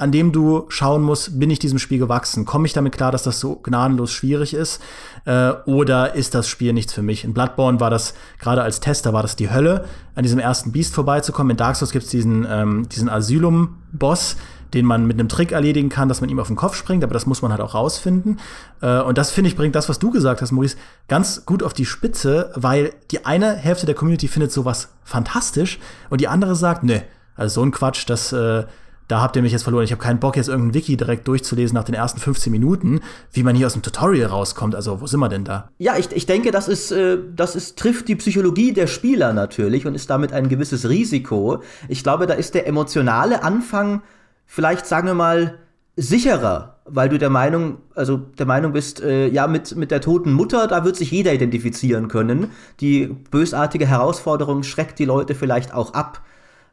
an 0.00 0.12
dem 0.12 0.32
du 0.32 0.64
schauen 0.68 1.02
musst, 1.02 1.38
bin 1.38 1.50
ich 1.50 1.58
diesem 1.58 1.78
Spiel 1.78 1.98
gewachsen? 1.98 2.46
Komme 2.46 2.66
ich 2.66 2.72
damit 2.72 2.94
klar, 2.94 3.12
dass 3.12 3.22
das 3.22 3.38
so 3.38 3.56
gnadenlos 3.56 4.10
schwierig 4.12 4.54
ist? 4.54 4.80
Äh, 5.26 5.50
oder 5.66 6.14
ist 6.14 6.34
das 6.34 6.48
Spiel 6.48 6.72
nichts 6.72 6.94
für 6.94 7.02
mich? 7.02 7.22
In 7.22 7.34
Bloodborne 7.34 7.80
war 7.80 7.90
das, 7.90 8.14
gerade 8.38 8.62
als 8.62 8.80
Tester, 8.80 9.12
war 9.12 9.20
das 9.20 9.36
die 9.36 9.50
Hölle, 9.50 9.84
an 10.14 10.22
diesem 10.22 10.38
ersten 10.38 10.72
Beast 10.72 10.94
vorbeizukommen. 10.94 11.50
In 11.50 11.56
Dark 11.58 11.76
Souls 11.76 11.92
gibt 11.92 12.06
es 12.06 12.10
diesen, 12.10 12.46
ähm, 12.48 12.88
diesen 12.88 13.10
Asylum-Boss, 13.10 14.36
den 14.74 14.86
man 14.86 15.06
mit 15.06 15.18
einem 15.18 15.28
Trick 15.28 15.52
erledigen 15.52 15.88
kann, 15.88 16.08
dass 16.08 16.20
man 16.20 16.30
ihm 16.30 16.38
auf 16.38 16.46
den 16.46 16.56
Kopf 16.56 16.74
springt, 16.74 17.04
aber 17.04 17.14
das 17.14 17.26
muss 17.26 17.42
man 17.42 17.50
halt 17.50 17.60
auch 17.60 17.74
rausfinden. 17.74 18.38
Äh, 18.80 19.00
und 19.00 19.18
das 19.18 19.30
finde 19.30 19.48
ich 19.48 19.56
bringt 19.56 19.74
das, 19.74 19.88
was 19.88 19.98
du 19.98 20.10
gesagt 20.10 20.42
hast, 20.42 20.52
Maurice, 20.52 20.76
ganz 21.08 21.44
gut 21.46 21.62
auf 21.62 21.74
die 21.74 21.86
Spitze, 21.86 22.52
weil 22.54 22.92
die 23.10 23.24
eine 23.24 23.54
Hälfte 23.54 23.86
der 23.86 23.94
Community 23.94 24.28
findet 24.28 24.52
sowas 24.52 24.88
fantastisch 25.04 25.78
und 26.08 26.20
die 26.20 26.28
andere 26.28 26.54
sagt, 26.54 26.84
ne, 26.84 27.02
also 27.36 27.60
so 27.60 27.66
ein 27.66 27.70
Quatsch, 27.70 28.08
das 28.08 28.32
äh, 28.32 28.64
da 29.10 29.20
habt 29.20 29.34
ihr 29.34 29.42
mich 29.42 29.50
jetzt 29.50 29.64
verloren. 29.64 29.82
Ich 29.82 29.90
habe 29.90 30.00
keinen 30.00 30.20
Bock, 30.20 30.36
jetzt 30.36 30.48
irgendein 30.48 30.74
Wiki 30.74 30.96
direkt 30.96 31.26
durchzulesen 31.26 31.74
nach 31.74 31.82
den 31.82 31.96
ersten 31.96 32.20
15 32.20 32.52
Minuten, 32.52 33.00
wie 33.32 33.42
man 33.42 33.56
hier 33.56 33.66
aus 33.66 33.72
dem 33.72 33.82
Tutorial 33.82 34.28
rauskommt. 34.28 34.76
Also, 34.76 35.00
wo 35.00 35.06
sind 35.08 35.18
wir 35.18 35.28
denn 35.28 35.42
da? 35.42 35.68
Ja, 35.78 35.96
ich, 35.96 36.12
ich 36.12 36.26
denke, 36.26 36.52
das 36.52 36.68
ist, 36.68 36.92
äh, 36.92 37.18
das 37.34 37.56
ist, 37.56 37.76
trifft 37.76 38.06
die 38.06 38.14
Psychologie 38.14 38.72
der 38.72 38.86
Spieler 38.86 39.32
natürlich 39.32 39.84
und 39.84 39.96
ist 39.96 40.10
damit 40.10 40.32
ein 40.32 40.48
gewisses 40.48 40.88
Risiko. 40.88 41.60
Ich 41.88 42.04
glaube, 42.04 42.28
da 42.28 42.34
ist 42.34 42.54
der 42.54 42.68
emotionale 42.68 43.42
Anfang 43.42 44.02
vielleicht, 44.50 44.84
sagen 44.84 45.06
wir 45.06 45.14
mal, 45.14 45.58
sicherer, 45.94 46.80
weil 46.84 47.08
du 47.08 47.18
der 47.20 47.30
Meinung, 47.30 47.78
also 47.94 48.16
der 48.16 48.46
Meinung 48.46 48.72
bist, 48.72 49.00
äh, 49.00 49.28
ja, 49.28 49.46
mit, 49.46 49.76
mit 49.76 49.92
der 49.92 50.00
toten 50.00 50.32
Mutter, 50.32 50.66
da 50.66 50.84
wird 50.84 50.96
sich 50.96 51.12
jeder 51.12 51.32
identifizieren 51.32 52.08
können. 52.08 52.50
Die 52.80 53.06
bösartige 53.06 53.86
Herausforderung 53.86 54.64
schreckt 54.64 54.98
die 54.98 55.04
Leute 55.04 55.36
vielleicht 55.36 55.72
auch 55.72 55.94
ab. 55.94 56.22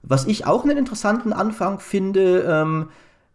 Was 0.02 0.26
ich 0.26 0.48
auch 0.48 0.64
einen 0.64 0.76
interessanten 0.76 1.34
Anfang 1.34 1.80
finde, 1.80 2.40
ähm, 2.50 2.90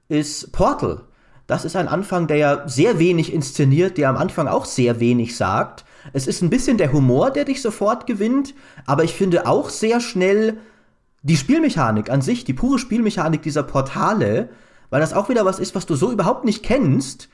ist 0.09 0.51
Portal. 0.51 1.03
Das 1.47 1.65
ist 1.65 1.77
ein 1.77 1.87
Anfang, 1.87 2.27
der 2.27 2.37
ja 2.37 2.69
sehr 2.69 2.99
wenig 2.99 3.33
inszeniert, 3.33 3.97
der 3.97 4.09
am 4.09 4.17
Anfang 4.17 4.49
auch 4.49 4.65
sehr 4.65 4.99
wenig 4.99 5.37
sagt. 5.37 5.85
Es 6.13 6.27
ist 6.27 6.43
ein 6.43 6.51
bisschen 6.51 6.79
der 6.79 6.93
Humor, 6.93 7.31
der 7.31 7.45
dich 7.45 7.63
sofort 7.63 8.09
gewinnt, 8.09 8.55
aber 8.87 9.05
ich 9.05 9.15
finde 9.15 9.47
auch 9.47 9.69
sehr 9.69 10.01
schnell 10.01 10.59
die 11.23 11.37
Spielmechanik 11.37 12.11
an 12.11 12.23
sich, 12.23 12.45
die 12.45 12.53
pure 12.53 12.79
Spielmechanik 12.79 13.43
dieser 13.43 13.63
Portale, 13.63 14.49
weil 14.91 15.01
das 15.01 15.15
auch 15.15 15.29
wieder 15.29 15.45
was 15.45 15.59
ist, 15.59 15.75
was 15.75 15.87
du 15.87 15.95
so 15.95 16.11
überhaupt 16.13 16.45
nicht 16.45 16.63
kennst. 16.63 17.29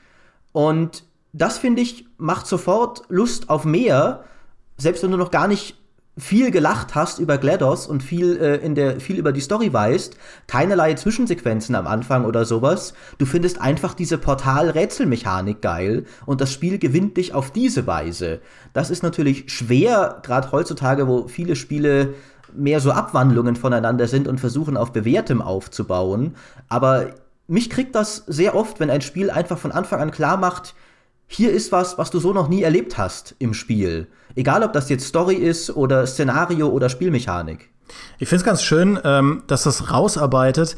Und 0.51 1.03
das, 1.33 1.57
finde 1.57 1.81
ich, 1.81 2.07
macht 2.17 2.47
sofort 2.47 3.03
Lust 3.09 3.49
auf 3.49 3.65
mehr, 3.65 4.23
selbst 4.77 5.03
wenn 5.03 5.11
du 5.11 5.17
noch 5.17 5.31
gar 5.31 5.47
nicht 5.47 5.75
viel 6.19 6.51
gelacht 6.51 6.95
hast 6.95 7.19
über 7.19 7.37
GLaDOS 7.37 7.87
und 7.87 8.03
viel, 8.03 8.37
äh, 8.37 8.55
in 8.57 8.75
der, 8.75 8.99
viel 8.99 9.17
über 9.17 9.31
die 9.31 9.39
Story 9.39 9.71
weißt, 9.71 10.17
keinerlei 10.47 10.93
Zwischensequenzen 10.93 11.75
am 11.75 11.87
Anfang 11.87 12.25
oder 12.25 12.45
sowas. 12.45 12.93
Du 13.17 13.25
findest 13.25 13.61
einfach 13.61 13.93
diese 13.93 14.17
Portal-Rätselmechanik 14.17 15.61
geil 15.61 16.05
und 16.25 16.41
das 16.41 16.51
Spiel 16.51 16.77
gewinnt 16.77 17.17
dich 17.17 17.33
auf 17.33 17.51
diese 17.51 17.87
Weise. 17.87 18.41
Das 18.73 18.89
ist 18.89 19.03
natürlich 19.03 19.51
schwer, 19.51 20.19
gerade 20.23 20.51
heutzutage, 20.51 21.07
wo 21.07 21.27
viele 21.27 21.55
Spiele 21.55 22.15
mehr 22.53 22.79
so 22.79 22.91
Abwandlungen 22.91 23.55
voneinander 23.55 24.07
sind 24.07 24.27
und 24.27 24.39
versuchen 24.39 24.77
auf 24.77 24.91
Bewährtem 24.91 25.41
aufzubauen. 25.41 26.35
Aber 26.67 27.07
mich 27.47 27.69
kriegt 27.69 27.95
das 27.95 28.23
sehr 28.27 28.55
oft, 28.55 28.79
wenn 28.79 28.89
ein 28.89 29.01
Spiel 29.01 29.29
einfach 29.29 29.57
von 29.57 29.71
Anfang 29.71 30.01
an 30.01 30.11
klar 30.11 30.37
macht, 30.37 30.75
hier 31.27 31.51
ist 31.51 31.71
was, 31.71 31.97
was 31.97 32.09
du 32.09 32.19
so 32.19 32.33
noch 32.33 32.49
nie 32.49 32.63
erlebt 32.63 32.97
hast 32.97 33.35
im 33.37 33.53
Spiel. 33.53 34.07
Egal, 34.35 34.63
ob 34.63 34.73
das 34.73 34.89
jetzt 34.89 35.05
Story 35.05 35.35
ist 35.35 35.75
oder 35.75 36.05
Szenario 36.07 36.69
oder 36.69 36.89
Spielmechanik. 36.89 37.69
Ich 38.17 38.27
finde 38.27 38.41
es 38.41 38.45
ganz 38.45 38.63
schön, 38.63 38.99
ähm, 39.03 39.43
dass 39.47 39.63
das 39.63 39.91
rausarbeitet. 39.91 40.75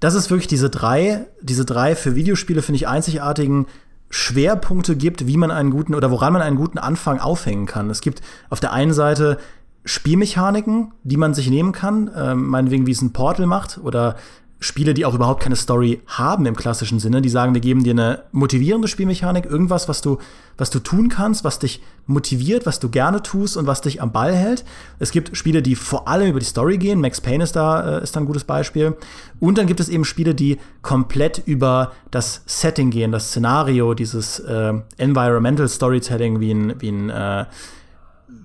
Dass 0.00 0.14
es 0.14 0.28
wirklich 0.28 0.48
diese 0.48 0.68
drei, 0.68 1.26
diese 1.40 1.64
drei 1.64 1.96
für 1.96 2.14
Videospiele, 2.14 2.60
finde 2.60 2.76
ich, 2.76 2.88
einzigartigen 2.88 3.66
Schwerpunkte 4.10 4.96
gibt, 4.96 5.26
wie 5.26 5.36
man 5.36 5.50
einen 5.50 5.70
guten 5.70 5.94
oder 5.94 6.10
woran 6.10 6.32
man 6.32 6.42
einen 6.42 6.56
guten 6.56 6.78
Anfang 6.78 7.20
aufhängen 7.20 7.66
kann. 7.66 7.88
Es 7.90 8.00
gibt 8.00 8.20
auf 8.50 8.60
der 8.60 8.72
einen 8.72 8.92
Seite 8.92 9.38
Spielmechaniken, 9.84 10.92
die 11.02 11.16
man 11.16 11.34
sich 11.34 11.50
nehmen 11.50 11.72
kann, 11.72 12.10
ähm, 12.16 12.46
meinetwegen 12.46 12.86
wie 12.86 12.92
es 12.92 13.02
ein 13.02 13.12
Portal 13.12 13.46
macht 13.46 13.78
oder 13.78 14.16
Spiele, 14.64 14.94
die 14.94 15.04
auch 15.04 15.14
überhaupt 15.14 15.42
keine 15.42 15.56
Story 15.56 16.00
haben 16.06 16.46
im 16.46 16.56
klassischen 16.56 16.98
Sinne, 16.98 17.20
die 17.20 17.28
sagen, 17.28 17.52
wir 17.52 17.60
geben 17.60 17.84
dir 17.84 17.90
eine 17.90 18.22
motivierende 18.32 18.88
Spielmechanik, 18.88 19.44
irgendwas, 19.44 19.88
was 19.88 20.00
du, 20.00 20.18
was 20.56 20.70
du 20.70 20.78
tun 20.78 21.10
kannst, 21.10 21.44
was 21.44 21.58
dich 21.58 21.82
motiviert, 22.06 22.64
was 22.64 22.80
du 22.80 22.88
gerne 22.88 23.22
tust 23.22 23.58
und 23.58 23.66
was 23.66 23.82
dich 23.82 24.00
am 24.00 24.12
Ball 24.12 24.34
hält. 24.34 24.64
Es 24.98 25.10
gibt 25.10 25.36
Spiele, 25.36 25.60
die 25.60 25.74
vor 25.74 26.08
allem 26.08 26.30
über 26.30 26.38
die 26.38 26.46
Story 26.46 26.78
gehen. 26.78 27.00
Max 27.00 27.20
Payne 27.20 27.44
ist 27.44 27.56
da, 27.56 27.98
äh, 27.98 28.02
ist 28.02 28.16
da 28.16 28.20
ein 28.20 28.26
gutes 28.26 28.44
Beispiel. 28.44 28.96
Und 29.38 29.58
dann 29.58 29.66
gibt 29.66 29.80
es 29.80 29.90
eben 29.90 30.06
Spiele, 30.06 30.34
die 30.34 30.56
komplett 30.80 31.42
über 31.44 31.92
das 32.10 32.42
Setting 32.46 32.90
gehen, 32.90 33.12
das 33.12 33.28
Szenario, 33.28 33.92
dieses 33.92 34.38
äh, 34.38 34.72
Environmental 34.96 35.68
Storytelling 35.68 36.40
wie 36.40 36.52
ein, 36.52 36.80
wie 36.80 36.88
ein 36.88 37.10
äh, 37.10 37.44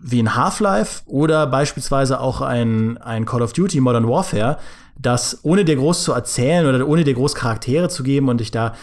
wie 0.02 0.22
ein 0.22 0.36
Half-Life 0.36 1.04
oder 1.06 1.48
beispielsweise 1.48 2.20
auch 2.20 2.42
ein, 2.42 2.98
ein 2.98 3.26
Call 3.26 3.42
of 3.42 3.54
Duty 3.54 3.80
Modern 3.80 4.08
Warfare, 4.08 4.58
das 4.98 5.40
ohne 5.44 5.66
dir 5.66 5.76
groß 5.76 6.04
zu 6.04 6.14
erzählen 6.14 6.66
oder 6.66 6.88
ohne 6.88 7.04
dir 7.04 7.14
groß 7.14 7.36
Charaktere 7.36 7.90
zu 7.90 8.04
geben 8.04 8.30
und 8.30 8.40
dich 8.40 8.52
da 8.52 8.74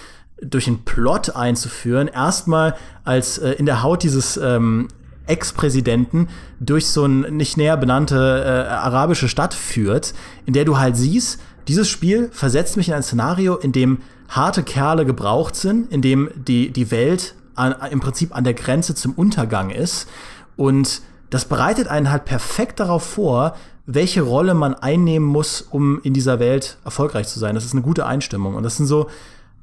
durch 0.42 0.66
einen 0.66 0.84
Plot 0.84 1.34
einzuführen, 1.34 2.08
erstmal 2.08 2.74
als 3.04 3.38
äh, 3.38 3.52
in 3.52 3.66
der 3.66 3.82
Haut 3.82 4.02
dieses 4.02 4.36
ähm, 4.36 4.88
Ex-Präsidenten 5.26 6.28
durch 6.60 6.86
so 6.88 7.04
eine 7.04 7.30
nicht 7.30 7.56
näher 7.56 7.76
benannte 7.76 8.44
äh, 8.44 8.70
arabische 8.70 9.28
Stadt 9.28 9.54
führt, 9.54 10.14
in 10.44 10.52
der 10.52 10.64
du 10.64 10.78
halt 10.78 10.96
siehst, 10.96 11.40
dieses 11.68 11.88
Spiel 11.88 12.28
versetzt 12.32 12.76
mich 12.76 12.88
in 12.88 12.94
ein 12.94 13.02
Szenario, 13.02 13.56
in 13.56 13.72
dem 13.72 13.98
harte 14.28 14.62
Kerle 14.62 15.04
gebraucht 15.04 15.56
sind, 15.56 15.90
in 15.92 16.00
dem 16.00 16.30
die, 16.34 16.70
die 16.70 16.90
Welt 16.90 17.34
an, 17.54 17.74
im 17.90 18.00
Prinzip 18.00 18.36
an 18.36 18.44
der 18.44 18.54
Grenze 18.54 18.94
zum 18.94 19.12
Untergang 19.14 19.70
ist 19.70 20.08
und 20.56 21.02
das 21.30 21.44
bereitet 21.44 21.88
einen 21.88 22.10
halt 22.10 22.24
perfekt 22.24 22.80
darauf 22.80 23.02
vor, 23.02 23.54
welche 23.86 24.22
Rolle 24.22 24.54
man 24.54 24.74
einnehmen 24.74 25.26
muss, 25.26 25.62
um 25.62 26.00
in 26.02 26.12
dieser 26.12 26.40
Welt 26.40 26.78
erfolgreich 26.84 27.28
zu 27.28 27.38
sein. 27.38 27.54
Das 27.54 27.64
ist 27.64 27.72
eine 27.72 27.82
gute 27.82 28.06
Einstimmung. 28.06 28.54
Und 28.54 28.64
das 28.64 28.76
sind 28.76 28.86
so, 28.86 29.08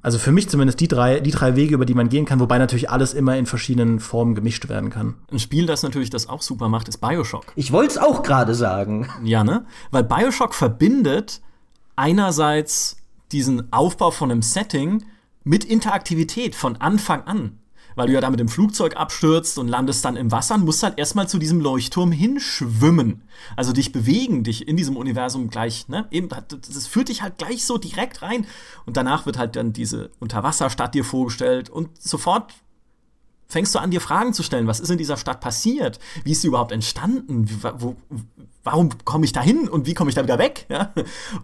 also 0.02 0.18
für 0.18 0.32
mich 0.32 0.50
zumindest 0.50 0.80
die 0.80 0.88
drei, 0.88 1.20
die 1.20 1.32
drei 1.32 1.56
Wege, 1.56 1.76
über 1.76 1.86
die 1.86 1.94
man 1.94 2.10
gehen 2.10 2.26
kann, 2.26 2.40
wobei 2.40 2.58
natürlich 2.58 2.90
alles 2.90 3.14
immer 3.14 3.38
in 3.38 3.46
verschiedenen 3.46 4.00
Formen 4.00 4.34
gemischt 4.34 4.70
werden 4.70 4.90
kann. 4.90 5.16
Ein 5.32 5.40
Spiel, 5.40 5.66
das 5.66 5.84
natürlich 5.84 6.10
das 6.10 6.30
auch 6.30 6.42
super 6.42 6.70
macht, 6.70 6.88
ist 6.88 7.00
Bioshock. 7.00 7.46
Ich 7.56 7.72
wollte 7.72 7.92
es 7.92 7.98
auch 7.98 8.24
gerade 8.24 8.56
sagen. 8.56 9.10
Ja, 9.24 9.44
ne? 9.44 9.66
Weil 9.92 10.04
Bioshock 10.04 10.54
verbindet 10.54 11.42
einerseits 11.96 12.98
diesen 13.32 13.72
Aufbau 13.74 14.12
von 14.12 14.32
einem 14.32 14.42
Setting 14.42 15.04
mit 15.44 15.66
Interaktivität 15.66 16.56
von 16.56 16.78
Anfang 16.78 17.24
an 17.24 17.60
weil 17.96 18.08
du 18.08 18.14
ja 18.14 18.22
da 18.22 18.30
mit 18.30 18.40
dem 18.40 18.48
Flugzeug 18.48 18.98
abstürzt 18.98 19.58
und 19.58 19.68
landest 19.68 20.04
dann 20.06 20.16
im 20.16 20.32
Wasser 20.32 20.56
und 20.56 20.66
musst 20.66 20.84
halt 20.84 20.98
erstmal 20.98 21.28
zu 21.28 21.38
diesem 21.38 21.60
Leuchtturm 21.60 22.12
hinschwimmen. 22.12 23.24
Also 23.56 23.74
dich 23.74 23.92
bewegen, 23.92 24.44
dich 24.44 24.68
in 24.68 24.78
diesem 24.78 24.98
Universum 24.98 25.50
gleich, 25.50 25.88
ne? 25.88 26.08
Eben, 26.12 26.30
das 26.30 26.88
führt 26.88 27.10
dich 27.10 27.22
halt 27.22 27.38
gleich 27.38 27.66
so 27.66 27.78
direkt 27.78 28.22
rein. 28.22 28.46
Und 28.86 28.98
danach 28.98 29.26
wird 29.26 29.38
halt 29.38 29.56
dann 29.56 29.74
diese 29.74 30.12
Unterwasserstadt 30.20 30.96
dir 30.96 31.04
vorgestellt 31.04 31.70
und 31.70 31.90
sofort 32.02 32.54
fängst 33.48 33.74
du 33.76 33.80
an, 33.80 33.92
dir 33.92 34.02
Fragen 34.02 34.34
zu 34.34 34.44
stellen. 34.44 34.68
Was 34.68 34.80
ist 34.80 34.90
in 34.90 34.98
dieser 34.98 35.18
Stadt 35.18 35.40
passiert? 35.40 36.00
Wie 36.24 36.32
ist 36.32 36.42
sie 36.42 36.48
überhaupt 36.48 36.72
entstanden? 36.72 37.48
Wo, 37.78 37.96
warum 38.64 38.90
komme 39.06 39.26
ich 39.26 39.32
da 39.32 39.42
hin 39.42 39.70
und 39.70 39.86
wie 39.86 39.94
komme 39.94 40.10
ich 40.10 40.16
da 40.16 40.24
wieder 40.24 40.40
weg? 40.40 40.66
Ja? 40.70 40.94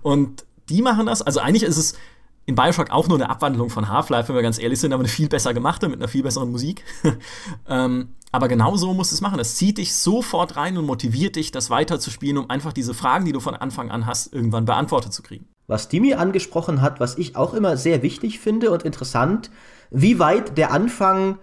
Und 0.01 0.45
die 0.69 0.81
machen 0.81 1.05
das. 1.05 1.21
Also 1.21 1.39
eigentlich 1.39 1.63
ist 1.63 1.77
es 1.77 1.93
in 2.49 2.55
Bioshock 2.55 2.89
auch 2.89 3.07
nur 3.07 3.17
eine 3.17 3.29
Abwandlung 3.29 3.69
von 3.69 3.89
Half-Life, 3.89 4.27
wenn 4.27 4.35
wir 4.35 4.41
ganz 4.41 4.57
ehrlich 4.57 4.79
sind, 4.79 4.91
aber 4.91 5.01
eine 5.01 5.07
viel 5.07 5.29
besser 5.29 5.53
gemachte 5.53 5.88
mit 5.88 5.99
einer 5.99 6.07
viel 6.07 6.23
besseren 6.23 6.49
Musik. 6.49 6.83
ähm, 7.69 8.15
aber 8.31 8.47
genau 8.47 8.75
so 8.75 8.91
musst 8.95 9.12
du 9.12 9.15
es 9.15 9.21
machen. 9.21 9.39
Es 9.39 9.53
zieht 9.55 9.77
dich 9.77 9.93
sofort 9.93 10.55
rein 10.55 10.75
und 10.75 10.85
motiviert 10.85 11.35
dich, 11.35 11.51
das 11.51 11.69
weiterzuspielen, 11.69 12.39
um 12.39 12.49
einfach 12.49 12.73
diese 12.73 12.95
Fragen, 12.95 13.25
die 13.25 13.33
du 13.33 13.39
von 13.39 13.53
Anfang 13.55 13.91
an 13.91 14.07
hast, 14.07 14.33
irgendwann 14.33 14.65
beantwortet 14.65 15.13
zu 15.13 15.21
kriegen. 15.21 15.45
Was 15.67 15.89
Dimi 15.89 16.15
angesprochen 16.15 16.81
hat, 16.81 16.99
was 16.99 17.19
ich 17.19 17.35
auch 17.35 17.53
immer 17.53 17.77
sehr 17.77 18.01
wichtig 18.01 18.39
finde 18.39 18.71
und 18.71 18.81
interessant, 18.81 19.51
wie 19.91 20.17
weit 20.17 20.57
der 20.57 20.71
Anfang 20.71 21.38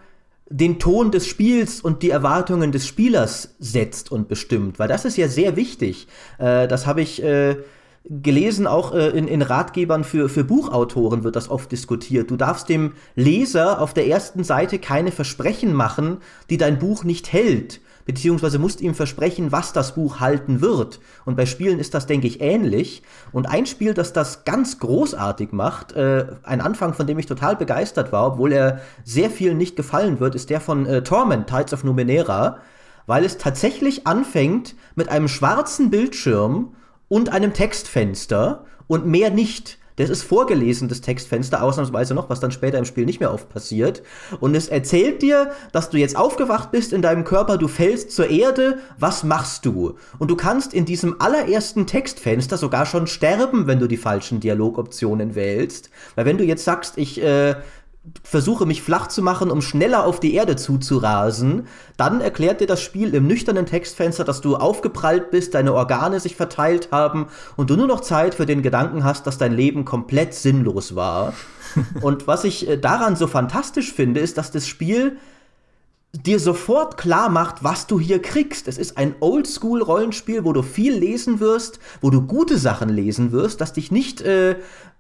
den 0.48 0.80
Ton 0.80 1.12
des 1.12 1.28
Spiels 1.28 1.80
und 1.80 2.02
die 2.02 2.10
Erwartungen 2.10 2.72
des 2.72 2.84
Spielers 2.84 3.54
setzt 3.60 4.10
und 4.10 4.26
bestimmt, 4.26 4.80
weil 4.80 4.88
das 4.88 5.04
ist 5.04 5.16
ja 5.16 5.28
sehr 5.28 5.54
wichtig. 5.54 6.08
Äh, 6.38 6.66
das 6.66 6.86
habe 6.86 7.00
ich 7.00 7.22
äh, 7.22 7.58
gelesen, 8.08 8.66
auch 8.66 8.94
äh, 8.94 9.08
in, 9.10 9.26
in 9.28 9.42
Ratgebern 9.42 10.04
für, 10.04 10.28
für 10.28 10.44
Buchautoren 10.44 11.24
wird 11.24 11.36
das 11.36 11.50
oft 11.50 11.70
diskutiert. 11.72 12.30
Du 12.30 12.36
darfst 12.36 12.68
dem 12.68 12.92
Leser 13.14 13.80
auf 13.80 13.94
der 13.94 14.06
ersten 14.06 14.44
Seite 14.44 14.78
keine 14.78 15.12
Versprechen 15.12 15.72
machen, 15.72 16.18
die 16.50 16.56
dein 16.56 16.78
Buch 16.78 17.04
nicht 17.04 17.32
hält 17.32 17.80
beziehungsweise 18.06 18.58
musst 18.58 18.80
ihm 18.80 18.94
versprechen, 18.94 19.52
was 19.52 19.72
das 19.72 19.94
Buch 19.94 20.20
halten 20.20 20.62
wird. 20.62 21.00
Und 21.24 21.36
bei 21.36 21.44
Spielen 21.44 21.78
ist 21.78 21.92
das, 21.92 22.06
denke 22.06 22.28
ich, 22.28 22.40
ähnlich. 22.40 23.02
Und 23.32 23.46
ein 23.46 23.66
Spiel, 23.66 23.92
das 23.92 24.12
das 24.12 24.44
ganz 24.44 24.78
großartig 24.78 25.52
macht, 25.52 25.92
äh, 25.92 26.26
ein 26.44 26.60
Anfang, 26.60 26.94
von 26.94 27.06
dem 27.06 27.18
ich 27.18 27.26
total 27.26 27.56
begeistert 27.56 28.12
war, 28.12 28.26
obwohl 28.26 28.52
er 28.52 28.80
sehr 29.04 29.28
vielen 29.28 29.58
nicht 29.58 29.76
gefallen 29.76 30.20
wird, 30.20 30.36
ist 30.36 30.50
der 30.50 30.60
von 30.60 30.86
äh, 30.86 31.02
Torment, 31.02 31.48
Tides 31.48 31.74
of 31.74 31.84
Numenera, 31.84 32.58
weil 33.06 33.24
es 33.24 33.38
tatsächlich 33.38 34.06
anfängt 34.06 34.76
mit 34.94 35.08
einem 35.08 35.28
schwarzen 35.28 35.90
Bildschirm 35.90 36.74
und 37.08 37.30
einem 37.30 37.52
Textfenster 37.52 38.64
und 38.86 39.06
mehr 39.06 39.30
nicht. 39.30 39.78
Das 39.96 40.10
ist 40.10 40.22
vorgelesen, 40.24 40.88
das 40.88 41.00
Textfenster, 41.00 41.62
ausnahmsweise 41.62 42.14
noch, 42.14 42.28
was 42.28 42.38
dann 42.38 42.50
später 42.50 42.76
im 42.76 42.84
Spiel 42.84 43.06
nicht 43.06 43.18
mehr 43.18 43.32
oft 43.32 43.48
passiert. 43.48 44.02
Und 44.40 44.54
es 44.54 44.68
erzählt 44.68 45.22
dir, 45.22 45.52
dass 45.72 45.88
du 45.88 45.96
jetzt 45.96 46.16
aufgewacht 46.16 46.70
bist 46.70 46.92
in 46.92 47.00
deinem 47.00 47.24
Körper, 47.24 47.56
du 47.56 47.66
fällst 47.66 48.10
zur 48.10 48.28
Erde, 48.28 48.78
was 48.98 49.24
machst 49.24 49.64
du? 49.64 49.96
Und 50.18 50.30
du 50.30 50.36
kannst 50.36 50.74
in 50.74 50.84
diesem 50.84 51.18
allerersten 51.18 51.86
Textfenster 51.86 52.58
sogar 52.58 52.84
schon 52.84 53.06
sterben, 53.06 53.66
wenn 53.66 53.78
du 53.78 53.86
die 53.86 53.96
falschen 53.96 54.38
Dialogoptionen 54.38 55.34
wählst. 55.34 55.88
Weil 56.14 56.26
wenn 56.26 56.36
du 56.36 56.44
jetzt 56.44 56.64
sagst, 56.64 56.98
ich 56.98 57.22
äh, 57.22 57.54
versuche 58.22 58.66
mich 58.66 58.82
flach 58.82 59.08
zu 59.08 59.22
machen, 59.22 59.50
um 59.50 59.62
schneller 59.62 60.04
auf 60.04 60.20
die 60.20 60.34
Erde 60.34 60.56
zuzurasen, 60.56 61.66
dann 61.96 62.20
erklärt 62.20 62.60
dir 62.60 62.66
das 62.66 62.82
Spiel 62.82 63.14
im 63.14 63.26
nüchternen 63.26 63.66
Textfenster, 63.66 64.24
dass 64.24 64.40
du 64.40 64.56
aufgeprallt 64.56 65.30
bist, 65.30 65.54
deine 65.54 65.74
Organe 65.74 66.20
sich 66.20 66.36
verteilt 66.36 66.88
haben 66.92 67.26
und 67.56 67.70
du 67.70 67.76
nur 67.76 67.86
noch 67.86 68.00
Zeit 68.00 68.34
für 68.34 68.46
den 68.46 68.62
Gedanken 68.62 69.04
hast, 69.04 69.26
dass 69.26 69.38
dein 69.38 69.52
Leben 69.52 69.84
komplett 69.84 70.34
sinnlos 70.34 70.94
war. 70.94 71.34
und 72.02 72.26
was 72.26 72.44
ich 72.44 72.68
äh, 72.68 72.76
daran 72.76 73.16
so 73.16 73.26
fantastisch 73.26 73.92
finde, 73.92 74.20
ist, 74.20 74.38
dass 74.38 74.50
das 74.50 74.66
Spiel 74.66 75.18
dir 76.12 76.40
sofort 76.40 76.96
klar 76.96 77.28
macht, 77.28 77.62
was 77.62 77.86
du 77.86 78.00
hier 78.00 78.22
kriegst. 78.22 78.68
Es 78.68 78.78
ist 78.78 78.96
ein 78.96 79.14
Oldschool-Rollenspiel, 79.20 80.44
wo 80.44 80.52
du 80.52 80.62
viel 80.62 80.94
lesen 80.94 81.40
wirst, 81.40 81.78
wo 82.00 82.10
du 82.10 82.22
gute 82.22 82.58
Sachen 82.58 82.88
lesen 82.88 83.32
wirst, 83.32 83.60
das 83.60 83.74
dich 83.74 83.90
nicht 83.90 84.22
äh, 84.22 84.56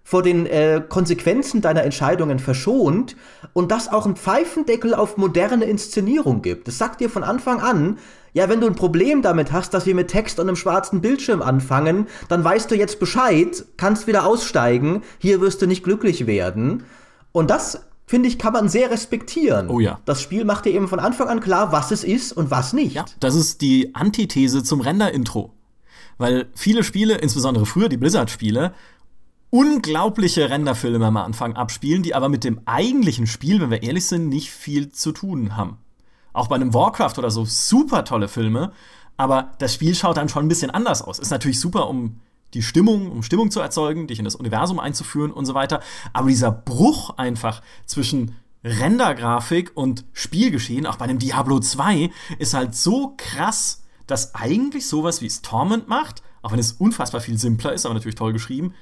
vor 0.06 0.22
den 0.22 0.46
äh, 0.46 0.80
Konsequenzen 0.88 1.62
deiner 1.62 1.82
Entscheidungen 1.82 2.38
verschont 2.38 3.16
und 3.54 3.72
das 3.72 3.88
auch 3.88 4.06
ein 4.06 4.14
Pfeifendeckel 4.14 4.94
auf 4.94 5.16
moderne 5.16 5.64
Inszenierung 5.64 6.42
gibt. 6.42 6.68
Das 6.68 6.78
sagt 6.78 7.00
dir 7.00 7.10
von 7.10 7.24
Anfang 7.24 7.60
an, 7.60 7.98
ja, 8.32 8.48
wenn 8.48 8.60
du 8.60 8.68
ein 8.68 8.76
Problem 8.76 9.20
damit 9.20 9.50
hast, 9.50 9.74
dass 9.74 9.84
wir 9.84 9.96
mit 9.96 10.06
Text 10.06 10.38
und 10.38 10.46
einem 10.46 10.54
schwarzen 10.54 11.00
Bildschirm 11.00 11.42
anfangen, 11.42 12.06
dann 12.28 12.44
weißt 12.44 12.70
du 12.70 12.76
jetzt 12.76 13.00
Bescheid, 13.00 13.64
kannst 13.76 14.06
wieder 14.06 14.24
aussteigen, 14.26 15.02
hier 15.18 15.40
wirst 15.40 15.60
du 15.60 15.66
nicht 15.66 15.82
glücklich 15.82 16.28
werden. 16.28 16.84
Und 17.32 17.50
das, 17.50 17.80
finde 18.06 18.28
ich, 18.28 18.38
kann 18.38 18.52
man 18.52 18.68
sehr 18.68 18.92
respektieren. 18.92 19.68
Oh 19.68 19.80
ja. 19.80 19.98
Das 20.04 20.22
Spiel 20.22 20.44
macht 20.44 20.66
dir 20.66 20.72
eben 20.72 20.86
von 20.86 21.00
Anfang 21.00 21.26
an 21.26 21.40
klar, 21.40 21.72
was 21.72 21.90
es 21.90 22.04
ist 22.04 22.32
und 22.32 22.52
was 22.52 22.72
nicht. 22.72 22.94
Ja, 22.94 23.06
das 23.18 23.34
ist 23.34 23.60
die 23.60 23.92
Antithese 23.96 24.62
zum 24.62 24.82
Render-Intro. 24.82 25.52
Weil 26.18 26.46
viele 26.54 26.84
Spiele, 26.84 27.16
insbesondere 27.16 27.66
früher 27.66 27.88
die 27.88 27.98
Blizzard-Spiele, 27.98 28.72
unglaubliche 29.50 30.50
Renderfilme 30.50 31.06
am 31.06 31.16
Anfang 31.16 31.56
abspielen, 31.56 32.02
die 32.02 32.14
aber 32.14 32.28
mit 32.28 32.44
dem 32.44 32.60
eigentlichen 32.66 33.26
Spiel, 33.26 33.60
wenn 33.60 33.70
wir 33.70 33.82
ehrlich 33.82 34.06
sind, 34.06 34.28
nicht 34.28 34.50
viel 34.50 34.90
zu 34.90 35.12
tun 35.12 35.56
haben. 35.56 35.78
Auch 36.32 36.48
bei 36.48 36.56
einem 36.56 36.74
Warcraft 36.74 37.14
oder 37.18 37.30
so 37.30 37.44
super 37.44 38.04
tolle 38.04 38.28
Filme, 38.28 38.72
aber 39.16 39.52
das 39.58 39.74
Spiel 39.74 39.94
schaut 39.94 40.16
dann 40.16 40.28
schon 40.28 40.44
ein 40.44 40.48
bisschen 40.48 40.70
anders 40.70 41.02
aus. 41.02 41.18
Ist 41.18 41.30
natürlich 41.30 41.60
super, 41.60 41.88
um 41.88 42.20
die 42.54 42.62
Stimmung, 42.62 43.10
um 43.10 43.22
Stimmung 43.22 43.50
zu 43.50 43.60
erzeugen, 43.60 44.06
dich 44.06 44.18
in 44.18 44.24
das 44.24 44.34
Universum 44.36 44.78
einzuführen 44.78 45.32
und 45.32 45.46
so 45.46 45.54
weiter. 45.54 45.80
Aber 46.12 46.28
dieser 46.28 46.50
Bruch 46.50 47.10
einfach 47.16 47.62
zwischen 47.86 48.36
Rendergrafik 48.64 49.72
und 49.74 50.04
Spielgeschehen, 50.12 50.86
auch 50.86 50.96
bei 50.96 51.04
einem 51.04 51.18
Diablo 51.18 51.60
2, 51.60 52.10
ist 52.38 52.54
halt 52.54 52.74
so 52.74 53.14
krass, 53.16 53.84
dass 54.06 54.34
eigentlich 54.34 54.86
sowas 54.86 55.20
wie 55.20 55.26
es 55.26 55.42
Torment 55.42 55.88
macht, 55.88 56.22
auch 56.42 56.52
wenn 56.52 56.58
es 56.58 56.72
unfassbar 56.72 57.20
viel 57.20 57.38
simpler 57.38 57.72
ist, 57.72 57.86
aber 57.86 57.94
natürlich 57.94 58.14
toll 58.14 58.32
geschrieben, 58.32 58.74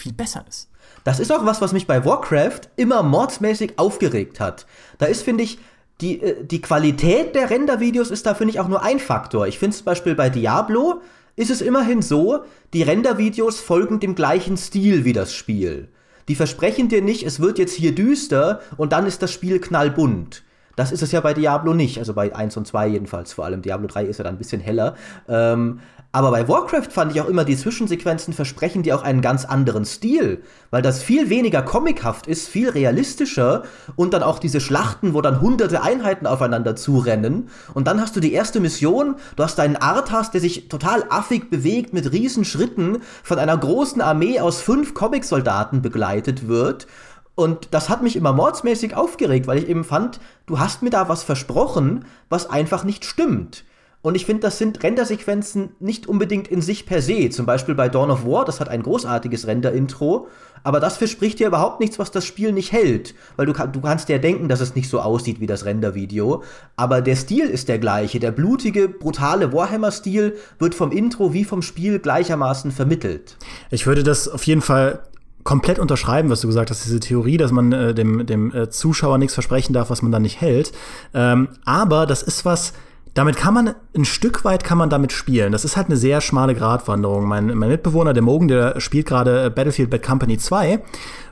viel 0.00 0.12
besser 0.12 0.44
ist. 0.48 0.68
Das 1.04 1.20
ist 1.20 1.32
auch 1.32 1.44
was, 1.44 1.60
was 1.60 1.72
mich 1.72 1.86
bei 1.86 2.04
Warcraft 2.04 2.62
immer 2.76 3.02
mordsmäßig 3.02 3.78
aufgeregt 3.78 4.40
hat. 4.40 4.66
Da 4.98 5.06
ist, 5.06 5.22
finde 5.22 5.44
ich, 5.44 5.58
die, 6.00 6.20
äh, 6.20 6.44
die 6.44 6.60
Qualität 6.60 7.34
der 7.34 7.50
Rendervideos 7.50 8.10
ist 8.10 8.26
da, 8.26 8.34
finde 8.34 8.52
ich, 8.52 8.60
auch 8.60 8.68
nur 8.68 8.82
ein 8.82 8.98
Faktor. 8.98 9.46
Ich 9.46 9.58
finde 9.58 9.76
zum 9.76 9.84
Beispiel 9.84 10.14
bei 10.14 10.30
Diablo 10.30 11.00
ist 11.36 11.50
es 11.50 11.60
immerhin 11.60 12.02
so, 12.02 12.40
die 12.74 12.82
Rendervideos 12.82 13.60
folgen 13.60 14.00
dem 14.00 14.14
gleichen 14.14 14.56
Stil 14.56 15.04
wie 15.04 15.12
das 15.12 15.32
Spiel. 15.32 15.88
Die 16.28 16.34
versprechen 16.34 16.88
dir 16.88 17.02
nicht, 17.02 17.24
es 17.24 17.40
wird 17.40 17.58
jetzt 17.58 17.74
hier 17.74 17.94
düster 17.94 18.60
und 18.76 18.92
dann 18.92 19.06
ist 19.06 19.22
das 19.22 19.32
Spiel 19.32 19.60
knallbunt. 19.60 20.42
Das 20.76 20.92
ist 20.92 21.02
es 21.02 21.12
ja 21.12 21.20
bei 21.20 21.34
Diablo 21.34 21.74
nicht, 21.74 21.98
also 21.98 22.14
bei 22.14 22.34
1 22.34 22.56
und 22.56 22.66
2 22.66 22.88
jedenfalls 22.88 23.32
vor 23.32 23.44
allem. 23.44 23.62
Diablo 23.62 23.88
3 23.88 24.04
ist 24.04 24.18
ja 24.18 24.24
dann 24.24 24.36
ein 24.36 24.38
bisschen 24.38 24.60
heller. 24.60 24.96
Ähm, 25.28 25.80
aber 26.12 26.32
bei 26.32 26.48
Warcraft 26.48 26.90
fand 26.90 27.12
ich 27.12 27.20
auch 27.20 27.28
immer, 27.28 27.44
die 27.44 27.56
Zwischensequenzen 27.56 28.34
versprechen 28.34 28.82
dir 28.82 28.96
auch 28.96 29.02
einen 29.02 29.20
ganz 29.20 29.44
anderen 29.44 29.84
Stil, 29.84 30.42
weil 30.70 30.82
das 30.82 31.02
viel 31.02 31.30
weniger 31.30 31.62
comichaft 31.62 32.26
ist, 32.26 32.48
viel 32.48 32.68
realistischer 32.68 33.62
und 33.94 34.12
dann 34.12 34.24
auch 34.24 34.40
diese 34.40 34.60
Schlachten, 34.60 35.14
wo 35.14 35.20
dann 35.20 35.40
hunderte 35.40 35.82
Einheiten 35.82 36.26
aufeinander 36.26 36.74
zurennen 36.74 37.48
und 37.74 37.86
dann 37.86 38.00
hast 38.00 38.16
du 38.16 38.20
die 38.20 38.32
erste 38.32 38.58
Mission, 38.58 39.14
du 39.36 39.44
hast 39.44 39.58
deinen 39.58 39.76
Arthas, 39.76 40.32
der 40.32 40.40
sich 40.40 40.68
total 40.68 41.04
affig 41.10 41.48
bewegt 41.48 41.92
mit 41.92 42.10
riesen 42.10 42.44
Schritten 42.44 42.98
von 43.22 43.38
einer 43.38 43.56
großen 43.56 44.00
Armee 44.00 44.40
aus 44.40 44.60
fünf 44.60 44.94
Comicsoldaten 44.94 45.80
begleitet 45.80 46.48
wird 46.48 46.88
und 47.36 47.68
das 47.70 47.88
hat 47.88 48.02
mich 48.02 48.16
immer 48.16 48.32
mordsmäßig 48.32 48.96
aufgeregt, 48.96 49.46
weil 49.46 49.58
ich 49.58 49.68
eben 49.68 49.84
fand, 49.84 50.18
du 50.46 50.58
hast 50.58 50.82
mir 50.82 50.90
da 50.90 51.08
was 51.08 51.22
versprochen, 51.22 52.04
was 52.28 52.50
einfach 52.50 52.82
nicht 52.82 53.04
stimmt. 53.04 53.64
Und 54.02 54.14
ich 54.14 54.24
finde, 54.24 54.42
das 54.42 54.56
sind 54.56 54.82
Rendersequenzen 54.82 55.70
nicht 55.78 56.06
unbedingt 56.06 56.48
in 56.48 56.62
sich 56.62 56.86
per 56.86 57.02
se. 57.02 57.28
Zum 57.28 57.44
Beispiel 57.44 57.74
bei 57.74 57.90
Dawn 57.90 58.10
of 58.10 58.24
War, 58.24 58.46
das 58.46 58.58
hat 58.58 58.70
ein 58.70 58.82
großartiges 58.82 59.46
Render-Intro. 59.46 60.28
Aber 60.62 60.80
das 60.80 60.96
verspricht 60.96 61.38
dir 61.38 61.48
überhaupt 61.48 61.80
nichts, 61.80 61.98
was 61.98 62.10
das 62.10 62.24
Spiel 62.24 62.52
nicht 62.52 62.72
hält. 62.72 63.14
Weil 63.36 63.46
du, 63.46 63.52
du 63.52 63.80
kannst 63.80 64.08
ja 64.08 64.16
denken, 64.16 64.48
dass 64.48 64.60
es 64.60 64.74
nicht 64.74 64.88
so 64.88 65.00
aussieht 65.00 65.40
wie 65.40 65.46
das 65.46 65.66
Render-Video. 65.66 66.42
Aber 66.76 67.02
der 67.02 67.16
Stil 67.16 67.46
ist 67.46 67.68
der 67.68 67.78
gleiche. 67.78 68.20
Der 68.20 68.30
blutige, 68.30 68.88
brutale 68.88 69.52
Warhammer-Stil 69.52 70.36
wird 70.58 70.74
vom 70.74 70.92
Intro 70.92 71.34
wie 71.34 71.44
vom 71.44 71.60
Spiel 71.60 71.98
gleichermaßen 71.98 72.72
vermittelt. 72.72 73.36
Ich 73.70 73.86
würde 73.86 74.02
das 74.02 74.28
auf 74.28 74.44
jeden 74.44 74.62
Fall 74.62 75.00
komplett 75.44 75.78
unterschreiben, 75.78 76.30
was 76.30 76.40
du 76.40 76.46
gesagt 76.46 76.70
hast, 76.70 76.84
diese 76.84 77.00
Theorie, 77.00 77.36
dass 77.36 77.50
man 77.50 77.72
äh, 77.72 77.94
dem, 77.94 78.26
dem 78.26 78.54
äh, 78.54 78.70
Zuschauer 78.70 79.18
nichts 79.18 79.34
versprechen 79.34 79.72
darf, 79.72 79.90
was 79.90 80.02
man 80.02 80.12
dann 80.12 80.22
nicht 80.22 80.40
hält. 80.40 80.72
Ähm, 81.14 81.48
aber 81.64 82.06
das 82.06 82.22
ist 82.22 82.44
was, 82.44 82.72
damit 83.14 83.36
kann 83.36 83.54
man 83.54 83.74
ein 83.96 84.04
Stück 84.04 84.44
weit 84.44 84.64
kann 84.64 84.78
man 84.78 84.90
damit 84.90 85.12
spielen. 85.12 85.52
Das 85.52 85.64
ist 85.64 85.76
halt 85.76 85.88
eine 85.88 85.96
sehr 85.96 86.20
schmale 86.20 86.54
Gratwanderung. 86.54 87.26
Mein, 87.26 87.46
mein 87.54 87.68
Mitbewohner, 87.68 88.12
der 88.12 88.22
Mogen, 88.22 88.48
der 88.48 88.80
spielt 88.80 89.06
gerade 89.06 89.50
Battlefield 89.50 89.90
Bad 89.90 90.02
Company 90.02 90.38
2 90.38 90.80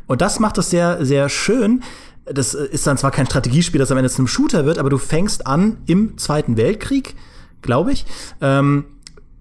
und 0.07 0.21
das 0.21 0.41
macht 0.41 0.59
das 0.59 0.71
sehr, 0.71 1.05
sehr 1.05 1.29
schön. 1.29 1.83
Das 2.25 2.55
ist 2.55 2.87
dann 2.87 2.99
zwar 2.99 3.11
kein 3.11 3.27
Strategiespiel, 3.27 3.79
das 3.79 3.91
am 3.91 3.99
Ende 3.99 4.11
zu 4.11 4.19
einem 4.19 4.29
Shooter 4.29 4.67
wird, 4.67 4.79
aber 4.79 4.91
du 4.91 4.99
fängst 4.99 5.47
an 5.47 5.79
im 5.87 6.19
Zweiten 6.19 6.57
Weltkrieg, 6.57 7.15
glaube 7.63 7.93
ich. 7.93 8.05
Ähm, 8.41 8.85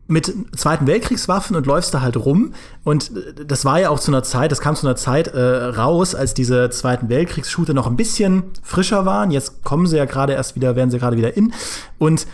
mit 0.08 0.34
Zweiten 0.56 0.88
Weltkriegswaffen 0.88 1.56
und 1.56 1.66
läufst 1.66 1.94
da 1.94 2.02
halt 2.02 2.18
rum. 2.18 2.54
Und 2.84 3.12
das 3.46 3.66
war 3.66 3.80
ja 3.80 3.90
auch 3.90 4.00
zu 4.00 4.12
einer 4.12 4.24
Zeit, 4.24 4.52
das 4.52 4.62
kam 4.62 4.76
zu 4.76 4.88
einer 4.88 4.96
Zeit 4.96 5.28
äh, 5.28 5.40
raus, 5.40 6.16
als 6.16 6.34
diese 6.34 6.70
Zweiten 6.70 7.10
Weltkriegsshooter 7.10 7.74
noch 7.74 7.88
ein 7.88 7.98
bisschen 7.98 8.44
frischer 8.64 9.06
waren. 9.06 9.32
Jetzt 9.32 9.64
kommen 9.64 9.86
sie 9.86 9.98
ja 9.98 10.06
gerade 10.06 10.34
erst 10.34 10.56
wieder, 10.56 10.76
werden 10.76 10.92
sie 10.92 11.00
gerade 11.00 11.18
wieder 11.18 11.36
in. 11.36 11.54
Und 11.98 12.26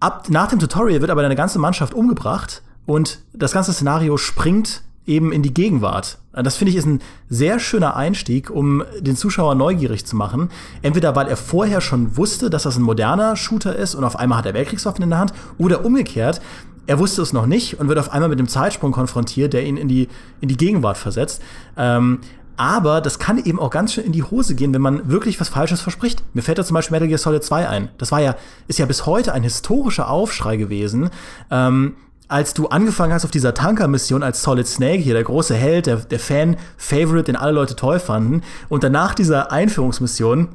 ab 0.00 0.26
nach 0.30 0.48
dem 0.48 0.58
Tutorial 0.58 1.00
wird 1.00 1.10
aber 1.10 1.22
deine 1.22 1.36
ganze 1.36 1.58
Mannschaft 1.58 1.94
umgebracht 1.94 2.62
und 2.86 3.20
das 3.32 3.52
ganze 3.52 3.72
Szenario 3.72 4.16
springt 4.16 4.82
eben 5.06 5.32
in 5.32 5.42
die 5.42 5.52
Gegenwart. 5.52 6.18
Das 6.32 6.56
finde 6.56 6.70
ich 6.70 6.76
ist 6.76 6.86
ein 6.86 7.00
sehr 7.28 7.58
schöner 7.60 7.94
Einstieg, 7.94 8.50
um 8.50 8.82
den 9.00 9.16
Zuschauer 9.16 9.54
neugierig 9.54 10.06
zu 10.06 10.16
machen. 10.16 10.50
Entweder 10.82 11.14
weil 11.14 11.28
er 11.28 11.36
vorher 11.36 11.80
schon 11.80 12.16
wusste, 12.16 12.50
dass 12.50 12.62
das 12.62 12.76
ein 12.76 12.82
moderner 12.82 13.36
Shooter 13.36 13.76
ist 13.76 13.94
und 13.94 14.04
auf 14.04 14.18
einmal 14.18 14.38
hat 14.38 14.46
er 14.46 14.54
Weltkriegswaffen 14.54 15.04
in 15.04 15.10
der 15.10 15.18
Hand, 15.18 15.34
oder 15.58 15.84
umgekehrt, 15.84 16.40
er 16.86 16.98
wusste 16.98 17.22
es 17.22 17.32
noch 17.32 17.46
nicht 17.46 17.80
und 17.80 17.88
wird 17.88 17.98
auf 17.98 18.12
einmal 18.12 18.28
mit 18.28 18.38
dem 18.38 18.48
Zeitsprung 18.48 18.92
konfrontiert, 18.92 19.52
der 19.52 19.64
ihn 19.64 19.76
in 19.76 19.88
die, 19.88 20.08
in 20.40 20.48
die 20.48 20.56
Gegenwart 20.56 20.96
versetzt. 20.96 21.42
Ähm, 21.76 22.20
aber 22.56 23.00
das 23.00 23.18
kann 23.18 23.38
eben 23.38 23.58
auch 23.58 23.70
ganz 23.70 23.94
schön 23.94 24.04
in 24.04 24.12
die 24.12 24.22
Hose 24.22 24.54
gehen, 24.54 24.72
wenn 24.72 24.80
man 24.80 25.10
wirklich 25.10 25.40
was 25.40 25.48
Falsches 25.48 25.80
verspricht. 25.80 26.22
Mir 26.34 26.42
fällt 26.42 26.58
da 26.58 26.64
zum 26.64 26.74
Beispiel 26.74 26.94
Metal 26.94 27.08
Gear 27.08 27.18
Solid 27.18 27.42
2 27.42 27.68
ein. 27.68 27.88
Das 27.98 28.12
war 28.12 28.20
ja, 28.20 28.36
ist 28.68 28.78
ja 28.78 28.86
bis 28.86 29.06
heute 29.06 29.32
ein 29.32 29.42
historischer 29.42 30.08
Aufschrei 30.08 30.56
gewesen. 30.56 31.10
Ähm, 31.50 31.96
als 32.28 32.54
du 32.54 32.68
angefangen 32.68 33.12
hast 33.12 33.24
auf 33.24 33.30
dieser 33.30 33.54
Tanker-Mission 33.54 34.22
als 34.22 34.42
Solid 34.42 34.66
Snake, 34.66 35.02
hier 35.02 35.14
der 35.14 35.24
große 35.24 35.54
Held, 35.54 35.86
der, 35.86 35.96
der 35.96 36.18
Fan-Favorite, 36.18 37.24
den 37.24 37.36
alle 37.36 37.52
Leute 37.52 37.76
toll 37.76 37.98
fanden, 37.98 38.42
und 38.68 38.82
danach 38.84 39.14
dieser 39.14 39.52
Einführungsmission 39.52 40.48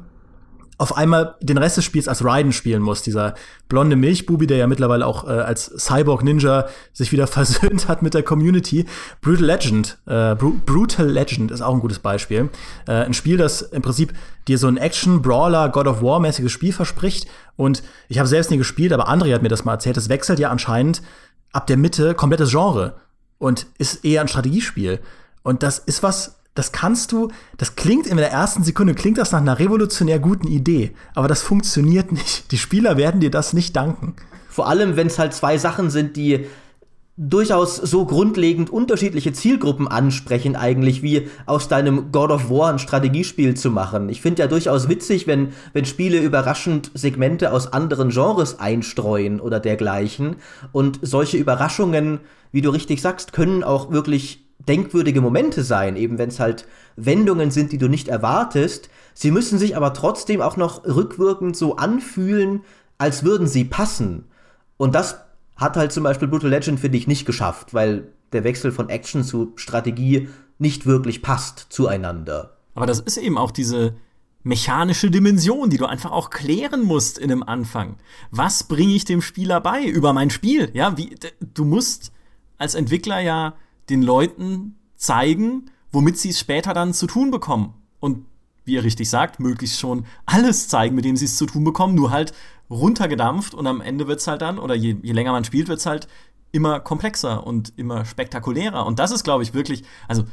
auf 0.80 0.96
einmal 0.96 1.34
den 1.42 1.58
Rest 1.58 1.76
des 1.76 1.84
Spiels 1.84 2.08
als 2.08 2.24
Raiden 2.24 2.52
spielen 2.52 2.80
muss. 2.80 3.02
Dieser 3.02 3.34
blonde 3.68 3.96
Milchbubi, 3.96 4.46
der 4.46 4.56
ja 4.56 4.66
mittlerweile 4.66 5.06
auch 5.06 5.24
äh, 5.28 5.32
als 5.32 5.66
Cyborg 5.66 6.24
Ninja 6.24 6.68
sich 6.94 7.12
wieder 7.12 7.26
versöhnt 7.26 7.86
hat 7.86 8.00
mit 8.00 8.14
der 8.14 8.22
Community. 8.22 8.86
Brutal 9.20 9.44
Legend, 9.44 9.98
äh, 10.06 10.34
Br 10.34 10.52
Brutal 10.64 11.06
Legend 11.06 11.50
ist 11.50 11.60
auch 11.60 11.74
ein 11.74 11.80
gutes 11.80 11.98
Beispiel. 11.98 12.48
Äh, 12.88 12.92
ein 12.92 13.12
Spiel, 13.12 13.36
das 13.36 13.60
im 13.60 13.82
Prinzip 13.82 14.14
dir 14.48 14.56
so 14.56 14.68
ein 14.68 14.78
Action-Brawler, 14.78 15.68
God 15.68 15.86
of 15.86 16.00
War-mäßiges 16.00 16.50
Spiel 16.50 16.72
verspricht. 16.72 17.26
Und 17.56 17.82
ich 18.08 18.18
habe 18.18 18.26
selbst 18.26 18.50
nie 18.50 18.56
gespielt, 18.56 18.94
aber 18.94 19.10
André 19.10 19.34
hat 19.34 19.42
mir 19.42 19.50
das 19.50 19.66
mal 19.66 19.74
erzählt. 19.74 19.98
Es 19.98 20.08
wechselt 20.08 20.38
ja 20.38 20.48
anscheinend 20.48 21.02
ab 21.52 21.66
der 21.66 21.76
Mitte 21.76 22.14
komplettes 22.14 22.52
Genre 22.52 22.94
und 23.36 23.66
ist 23.76 24.02
eher 24.02 24.22
ein 24.22 24.28
Strategiespiel. 24.28 25.00
Und 25.42 25.62
das 25.62 25.78
ist 25.78 26.02
was, 26.02 26.39
das 26.54 26.72
kannst 26.72 27.12
du, 27.12 27.28
das 27.56 27.76
klingt 27.76 28.06
in 28.06 28.16
der 28.16 28.30
ersten 28.30 28.64
Sekunde, 28.64 28.94
klingt 28.94 29.18
das 29.18 29.32
nach 29.32 29.40
einer 29.40 29.58
revolutionär 29.58 30.18
guten 30.18 30.48
Idee, 30.48 30.92
aber 31.14 31.28
das 31.28 31.42
funktioniert 31.42 32.12
nicht. 32.12 32.50
Die 32.52 32.58
Spieler 32.58 32.96
werden 32.96 33.20
dir 33.20 33.30
das 33.30 33.52
nicht 33.52 33.76
danken. 33.76 34.14
Vor 34.48 34.68
allem, 34.68 34.96
wenn 34.96 35.06
es 35.06 35.18
halt 35.18 35.32
zwei 35.32 35.58
Sachen 35.58 35.90
sind, 35.90 36.16
die 36.16 36.46
durchaus 37.16 37.76
so 37.76 38.06
grundlegend 38.06 38.70
unterschiedliche 38.70 39.32
Zielgruppen 39.32 39.86
ansprechen, 39.88 40.56
eigentlich 40.56 41.02
wie 41.02 41.28
aus 41.44 41.68
deinem 41.68 42.12
God 42.12 42.30
of 42.30 42.48
War 42.48 42.72
ein 42.72 42.78
Strategiespiel 42.78 43.54
zu 43.54 43.70
machen. 43.70 44.08
Ich 44.08 44.22
finde 44.22 44.42
ja 44.42 44.48
durchaus 44.48 44.88
witzig, 44.88 45.26
wenn, 45.26 45.52
wenn 45.74 45.84
Spiele 45.84 46.18
überraschend 46.18 46.90
Segmente 46.94 47.52
aus 47.52 47.72
anderen 47.74 48.08
Genres 48.08 48.58
einstreuen 48.58 49.38
oder 49.38 49.60
dergleichen. 49.60 50.36
Und 50.72 50.98
solche 51.02 51.36
Überraschungen, 51.36 52.20
wie 52.52 52.62
du 52.62 52.70
richtig 52.70 53.02
sagst, 53.02 53.34
können 53.34 53.64
auch 53.64 53.90
wirklich 53.90 54.46
denkwürdige 54.68 55.20
Momente 55.20 55.64
sein, 55.64 55.96
eben 55.96 56.18
wenn 56.18 56.28
es 56.28 56.40
halt 56.40 56.66
Wendungen 56.96 57.50
sind, 57.50 57.72
die 57.72 57.78
du 57.78 57.88
nicht 57.88 58.08
erwartest. 58.08 58.90
Sie 59.14 59.30
müssen 59.30 59.58
sich 59.58 59.76
aber 59.76 59.94
trotzdem 59.94 60.40
auch 60.40 60.56
noch 60.56 60.84
rückwirkend 60.84 61.56
so 61.56 61.76
anfühlen, 61.76 62.62
als 62.98 63.24
würden 63.24 63.46
sie 63.46 63.64
passen. 63.64 64.24
Und 64.76 64.94
das 64.94 65.20
hat 65.56 65.76
halt 65.76 65.92
zum 65.92 66.04
Beispiel 66.04 66.28
Brutal 66.28 66.50
Legend, 66.50 66.80
finde 66.80 66.98
ich, 66.98 67.06
nicht 67.06 67.26
geschafft, 67.26 67.74
weil 67.74 68.08
der 68.32 68.44
Wechsel 68.44 68.72
von 68.72 68.88
Action 68.88 69.24
zu 69.24 69.52
Strategie 69.56 70.28
nicht 70.58 70.86
wirklich 70.86 71.22
passt 71.22 71.66
zueinander. 71.70 72.56
Aber 72.74 72.86
das 72.86 73.00
ist 73.00 73.16
eben 73.16 73.38
auch 73.38 73.50
diese 73.50 73.94
mechanische 74.42 75.10
Dimension, 75.10 75.70
die 75.70 75.76
du 75.76 75.86
einfach 75.86 76.12
auch 76.12 76.30
klären 76.30 76.82
musst 76.82 77.18
in 77.18 77.28
dem 77.28 77.42
Anfang. 77.42 77.96
Was 78.30 78.64
bringe 78.64 78.94
ich 78.94 79.04
dem 79.04 79.20
Spieler 79.20 79.60
bei 79.60 79.84
über 79.84 80.12
mein 80.12 80.30
Spiel? 80.30 80.70
Ja, 80.72 80.96
wie, 80.96 81.14
du 81.54 81.64
musst 81.64 82.12
als 82.56 82.74
Entwickler 82.74 83.20
ja 83.20 83.54
den 83.90 84.02
Leuten 84.02 84.76
zeigen, 84.96 85.70
womit 85.92 86.18
sie 86.18 86.30
es 86.30 86.40
später 86.40 86.72
dann 86.74 86.94
zu 86.94 87.06
tun 87.06 87.30
bekommen. 87.30 87.74
Und 87.98 88.24
wie 88.64 88.74
ihr 88.74 88.84
richtig 88.84 89.10
sagt, 89.10 89.40
möglichst 89.40 89.80
schon 89.80 90.06
alles 90.26 90.68
zeigen, 90.68 90.94
mit 90.94 91.04
dem 91.04 91.16
sie 91.16 91.24
es 91.24 91.36
zu 91.36 91.46
tun 91.46 91.64
bekommen, 91.64 91.94
nur 91.94 92.10
halt 92.10 92.32
runtergedampft 92.70 93.52
und 93.52 93.66
am 93.66 93.80
Ende 93.80 94.06
wird 94.06 94.20
es 94.20 94.26
halt 94.26 94.42
dann, 94.42 94.58
oder 94.58 94.74
je, 94.74 94.96
je 95.02 95.12
länger 95.12 95.32
man 95.32 95.44
spielt, 95.44 95.68
wird 95.68 95.80
es 95.80 95.86
halt 95.86 96.06
immer 96.52 96.80
komplexer 96.80 97.46
und 97.46 97.72
immer 97.76 98.04
spektakulärer. 98.04 98.86
Und 98.86 98.98
das 98.98 99.10
ist, 99.10 99.24
glaube 99.24 99.42
ich, 99.42 99.54
wirklich, 99.54 99.84
also 100.08 100.24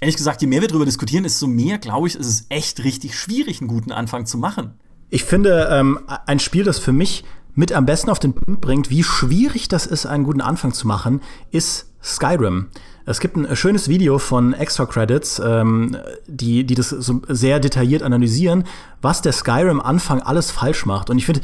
ehrlich 0.00 0.16
gesagt, 0.16 0.40
je 0.40 0.46
mehr 0.46 0.60
wir 0.60 0.68
darüber 0.68 0.84
diskutieren, 0.84 1.24
desto 1.24 1.46
mehr, 1.46 1.78
glaube 1.78 2.08
ich, 2.08 2.14
ist 2.14 2.26
es 2.26 2.46
echt 2.48 2.84
richtig 2.84 3.18
schwierig, 3.18 3.60
einen 3.60 3.68
guten 3.68 3.92
Anfang 3.92 4.26
zu 4.26 4.38
machen. 4.38 4.74
Ich 5.10 5.24
finde, 5.24 5.68
ähm, 5.72 5.98
ein 6.26 6.38
Spiel, 6.38 6.64
das 6.64 6.78
für 6.78 6.92
mich 6.92 7.24
mit 7.54 7.72
am 7.72 7.86
besten 7.86 8.10
auf 8.10 8.18
den 8.18 8.34
Punkt 8.34 8.60
bringt, 8.60 8.90
wie 8.90 9.02
schwierig 9.02 9.68
das 9.68 9.86
ist, 9.86 10.06
einen 10.06 10.24
guten 10.24 10.40
Anfang 10.40 10.72
zu 10.72 10.86
machen, 10.86 11.20
ist 11.50 11.86
Skyrim. 12.02 12.68
Es 13.06 13.20
gibt 13.20 13.36
ein 13.36 13.56
schönes 13.56 13.88
Video 13.88 14.18
von 14.18 14.52
Extra 14.52 14.86
Credits, 14.86 15.40
ähm, 15.44 15.96
die, 16.26 16.64
die 16.64 16.74
das 16.74 16.90
so 16.90 17.22
sehr 17.28 17.58
detailliert 17.58 18.02
analysieren, 18.02 18.64
was 19.02 19.22
der 19.22 19.32
Skyrim-Anfang 19.32 20.22
alles 20.22 20.50
falsch 20.50 20.86
macht. 20.86 21.10
Und 21.10 21.18
ich 21.18 21.26
finde, 21.26 21.40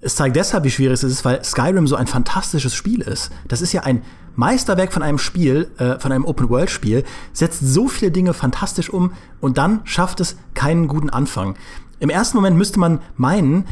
es 0.00 0.16
zeigt 0.16 0.36
deshalb, 0.36 0.64
wie 0.64 0.70
schwierig 0.70 0.94
es 0.94 1.04
ist, 1.04 1.24
weil 1.24 1.42
Skyrim 1.44 1.86
so 1.86 1.96
ein 1.96 2.06
fantastisches 2.06 2.74
Spiel 2.74 3.00
ist. 3.00 3.30
Das 3.48 3.62
ist 3.62 3.72
ja 3.72 3.84
ein 3.84 4.02
Meisterwerk 4.36 4.92
von 4.92 5.02
einem 5.02 5.18
Spiel, 5.18 5.70
äh, 5.78 5.98
von 5.98 6.12
einem 6.12 6.24
Open-World-Spiel, 6.24 7.04
setzt 7.32 7.60
so 7.60 7.88
viele 7.88 8.10
Dinge 8.10 8.34
fantastisch 8.34 8.90
um 8.90 9.12
und 9.40 9.56
dann 9.56 9.80
schafft 9.84 10.20
es 10.20 10.36
keinen 10.54 10.88
guten 10.88 11.10
Anfang. 11.10 11.54
Im 12.00 12.10
ersten 12.10 12.36
Moment 12.36 12.56
müsste 12.56 12.78
man 12.80 13.00
meinen, 13.16 13.66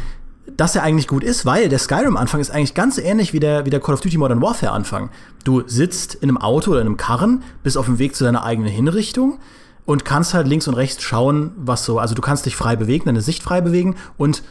dass 0.47 0.75
er 0.75 0.83
eigentlich 0.83 1.07
gut 1.07 1.23
ist, 1.23 1.47
weil 1.47 1.69
der 1.69 1.79
Skyrim-Anfang 1.79 2.41
ist 2.41 2.51
eigentlich 2.51 2.75
ganz 2.75 2.99
ähnlich 2.99 3.33
wie 3.33 3.41
der, 3.41 3.65
wie 3.65 3.71
der 3.71 3.81
Call 3.81 3.95
of 3.95 4.01
Duty 4.01 4.19
Modern 4.19 4.43
Warfare-Anfang. 4.43 5.11
Du 5.45 5.63
sitzt 5.67 6.15
in 6.17 6.29
einem 6.29 6.39
Auto 6.39 6.73
oder 6.73 6.81
in 6.81 6.87
einem 6.87 6.97
Karren, 6.97 7.43
bist 7.63 7.79
auf 7.79 7.87
dem 7.87 7.99
Weg 7.99 8.17
zu 8.17 8.25
deiner 8.25 8.45
eigenen 8.45 8.71
Hinrichtung 8.71 9.39
und 9.85 10.05
kannst 10.05 10.35
halt 10.35 10.49
links 10.49 10.67
und 10.69 10.75
rechts 10.75 11.03
schauen, 11.03 11.53
was 11.57 11.85
so, 11.85 11.99
also 11.99 12.15
du 12.15 12.23
kannst 12.23 12.47
dich 12.47 12.57
frei 12.57 12.77
bewegen, 12.77 13.05
deine 13.07 13.23
Sicht 13.23 13.43
frei 13.43 13.61
bewegen 13.61 13.97
und 14.17 14.43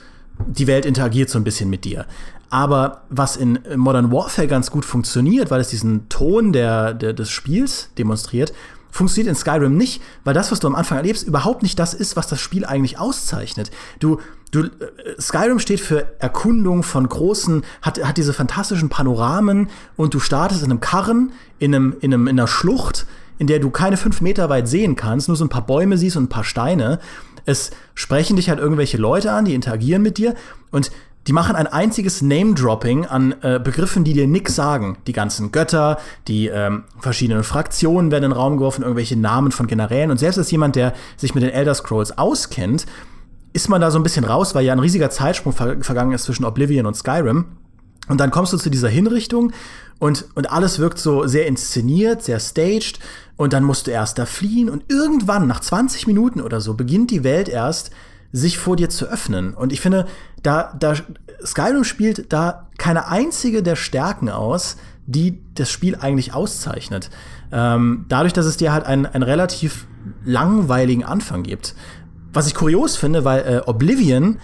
die 0.48 0.68
Welt 0.68 0.86
interagiert 0.86 1.30
so 1.30 1.38
ein 1.38 1.44
bisschen 1.44 1.70
mit 1.70 1.86
dir. 1.86 2.06
Aber 2.50 3.04
was 3.10 3.38
in 3.38 3.60
Modern 3.76 4.12
Warfare 4.12 4.48
ganz 4.48 4.72
gut 4.72 4.86
funktioniert, 4.86 5.52
weil 5.52 5.62
es 5.62 5.70
diesen 5.70 6.10
Ton 6.10 6.52
der, 6.52 6.94
der, 6.94 7.14
des 7.14 7.30
Spiels 7.30 7.90
demonstriert, 7.98 8.54
funktioniert 8.92 9.30
in 9.30 9.36
Skyrim 9.36 9.76
nicht, 9.76 10.02
weil 10.24 10.34
das, 10.34 10.52
was 10.52 10.60
du 10.60 10.68
am 10.68 10.76
Anfang 10.76 10.98
erlebst, 10.98 11.26
überhaupt 11.28 11.64
nicht 11.64 11.80
das 11.80 11.94
ist, 11.94 12.16
was 12.16 12.28
das 12.28 12.40
Spiel 12.40 12.66
eigentlich 12.66 13.00
auszeichnet. 13.00 13.72
Du, 14.00 14.20
du, 14.52 14.66
äh, 14.66 14.70
Skyrim 15.20 15.60
steht 15.60 15.80
für 15.80 16.06
Erkundung 16.20 16.84
von 16.84 17.08
großen, 17.08 17.64
hat, 17.82 18.04
hat 18.04 18.18
diese 18.18 18.34
fantastischen 18.34 18.90
Panoramen 18.90 19.70
und 19.96 20.14
du 20.14 20.20
startest 20.20 20.64
in 20.64 20.70
einem 20.70 20.82
Karren, 20.82 21.32
in 21.58 21.74
einem, 21.74 21.96
in 22.02 22.14
einem, 22.14 22.28
in 22.28 22.40
einer 22.40 22.48
Schlucht, 22.48 23.08
in 23.38 23.48
der 23.48 23.60
du 23.60 23.72
keine 23.72 23.98
fünf 23.98 24.22
Meter 24.22 24.50
weit 24.50 24.68
sehen 24.68 24.96
kannst, 24.96 25.28
nur 25.28 25.38
so 25.38 25.46
ein 25.46 25.50
paar 25.50 25.66
Bäume 25.66 25.98
siehst 25.98 26.18
und 26.18 26.26
ein 26.26 26.30
paar 26.30 26.44
Steine. 26.44 27.00
Es 27.46 27.72
sprechen 27.96 28.36
dich 28.36 28.50
halt 28.50 28.60
irgendwelche 28.60 28.98
Leute 28.98 29.32
an, 29.32 29.46
die 29.46 29.56
interagieren 29.56 30.04
mit 30.04 30.20
dir 30.20 30.36
und 30.70 30.92
die 31.28 31.34
machen 31.34 31.56
ein 31.56 31.68
einziges 31.68 32.22
Name-Dropping 32.22 33.06
an 33.06 33.36
äh, 33.42 33.60
Begriffen, 33.64 34.04
die 34.04 34.14
dir 34.14 34.28
nix 34.28 34.56
sagen. 34.56 34.98
Die 35.06 35.14
ganzen 35.14 35.52
Götter, 35.52 36.00
die 36.28 36.48
ähm, 36.48 36.84
verschiedenen 37.00 37.44
Fraktionen 37.44 38.12
werden 38.12 38.26
in 38.26 38.32
den 38.32 38.38
Raum 38.38 38.58
geworfen, 38.58 38.82
irgendwelche 38.82 39.18
Namen 39.18 39.52
von 39.52 39.68
Generälen. 39.68 40.10
Und 40.10 40.18
selbst 40.18 40.40
als 40.40 40.50
jemand, 40.50 40.76
der 40.76 40.94
sich 41.18 41.36
mit 41.36 41.44
den 41.44 41.52
Elder 41.52 41.76
Scrolls 41.76 42.18
auskennt, 42.18 42.88
ist 43.54 43.70
man 43.70 43.82
da 43.82 43.92
so 43.92 44.00
ein 44.00 44.04
bisschen 44.04 44.26
raus, 44.26 44.56
weil 44.56 44.66
ja 44.66 44.74
ein 44.74 44.80
riesiger 44.80 45.10
Zeitsprung 45.10 45.54
ver 45.54 45.78
vergangen 45.82 46.14
ist 46.14 46.24
zwischen 46.24 46.46
Oblivion 46.46 46.86
und 46.86 46.96
Skyrim. 46.96 47.46
Und 48.08 48.20
dann 48.20 48.32
kommst 48.32 48.52
du 48.54 48.58
zu 48.58 48.72
dieser 48.72 48.90
Hinrichtung 48.90 49.52
und, 50.00 50.26
und 50.34 50.52
alles 50.52 50.80
wirkt 50.80 50.98
so 50.98 51.28
sehr 51.28 51.46
inszeniert, 51.46 52.24
sehr 52.24 52.40
staged. 52.40 53.00
Und 53.38 53.54
dann 53.54 53.64
musst 53.64 53.86
du 53.86 53.92
erst 53.92 54.18
da 54.18 54.26
fliehen. 54.26 54.70
Und 54.70 54.84
irgendwann, 54.90 55.48
nach 55.48 55.60
20 55.60 56.08
Minuten 56.08 56.42
oder 56.42 56.62
so, 56.62 56.74
beginnt 56.74 57.12
die 57.12 57.24
Welt 57.24 57.48
erst 57.48 57.92
sich 58.32 58.58
vor 58.58 58.76
dir 58.76 58.90
zu 58.90 59.06
öffnen. 59.06 59.54
Und 59.54 59.74
ich 59.74 59.82
finde, 59.82 60.08
da, 60.44 60.74
da 60.80 60.96
Skyrim 61.46 61.84
spielt 61.84 62.32
da 62.32 62.70
keine 62.78 63.08
einzige 63.08 63.64
der 63.64 63.76
Stärken 63.76 64.30
aus, 64.30 64.78
die 65.06 65.42
das 65.56 65.70
Spiel 65.70 65.96
eigentlich 65.96 66.34
auszeichnet. 66.34 67.10
Ähm, 67.52 68.06
dadurch, 68.08 68.34
dass 68.34 68.46
es 68.46 68.58
dir 68.58 68.72
halt 68.72 68.86
einen, 68.86 69.06
einen 69.06 69.24
relativ 69.24 69.88
langweiligen 70.24 71.04
Anfang 71.04 71.44
gibt. 71.44 71.76
Was 72.34 72.48
ich 72.48 72.56
kurios 72.56 72.96
finde, 72.96 73.26
weil 73.26 73.42
äh, 73.42 73.70
Oblivion 73.70 74.40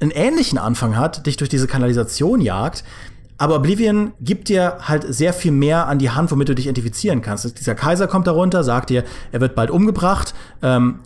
einen 0.00 0.10
ähnlichen 0.12 0.58
Anfang 0.58 0.96
hat, 0.96 1.26
dich 1.26 1.36
durch 1.36 1.50
diese 1.50 1.66
Kanalisation 1.66 2.40
jagt. 2.40 2.84
Aber 3.36 3.56
Oblivion 3.56 4.12
gibt 4.20 4.48
dir 4.48 4.78
halt 4.80 5.04
sehr 5.12 5.32
viel 5.32 5.52
mehr 5.52 5.86
an 5.86 5.98
die 5.98 6.10
Hand, 6.10 6.30
womit 6.30 6.48
du 6.48 6.54
dich 6.54 6.66
identifizieren 6.66 7.22
kannst. 7.22 7.58
Dieser 7.58 7.74
Kaiser 7.74 8.08
kommt 8.08 8.26
darunter, 8.26 8.64
sagt 8.64 8.90
dir, 8.90 9.04
er 9.30 9.40
wird 9.40 9.54
bald 9.54 9.70
umgebracht. 9.70 10.34
Ähm, 10.62 11.00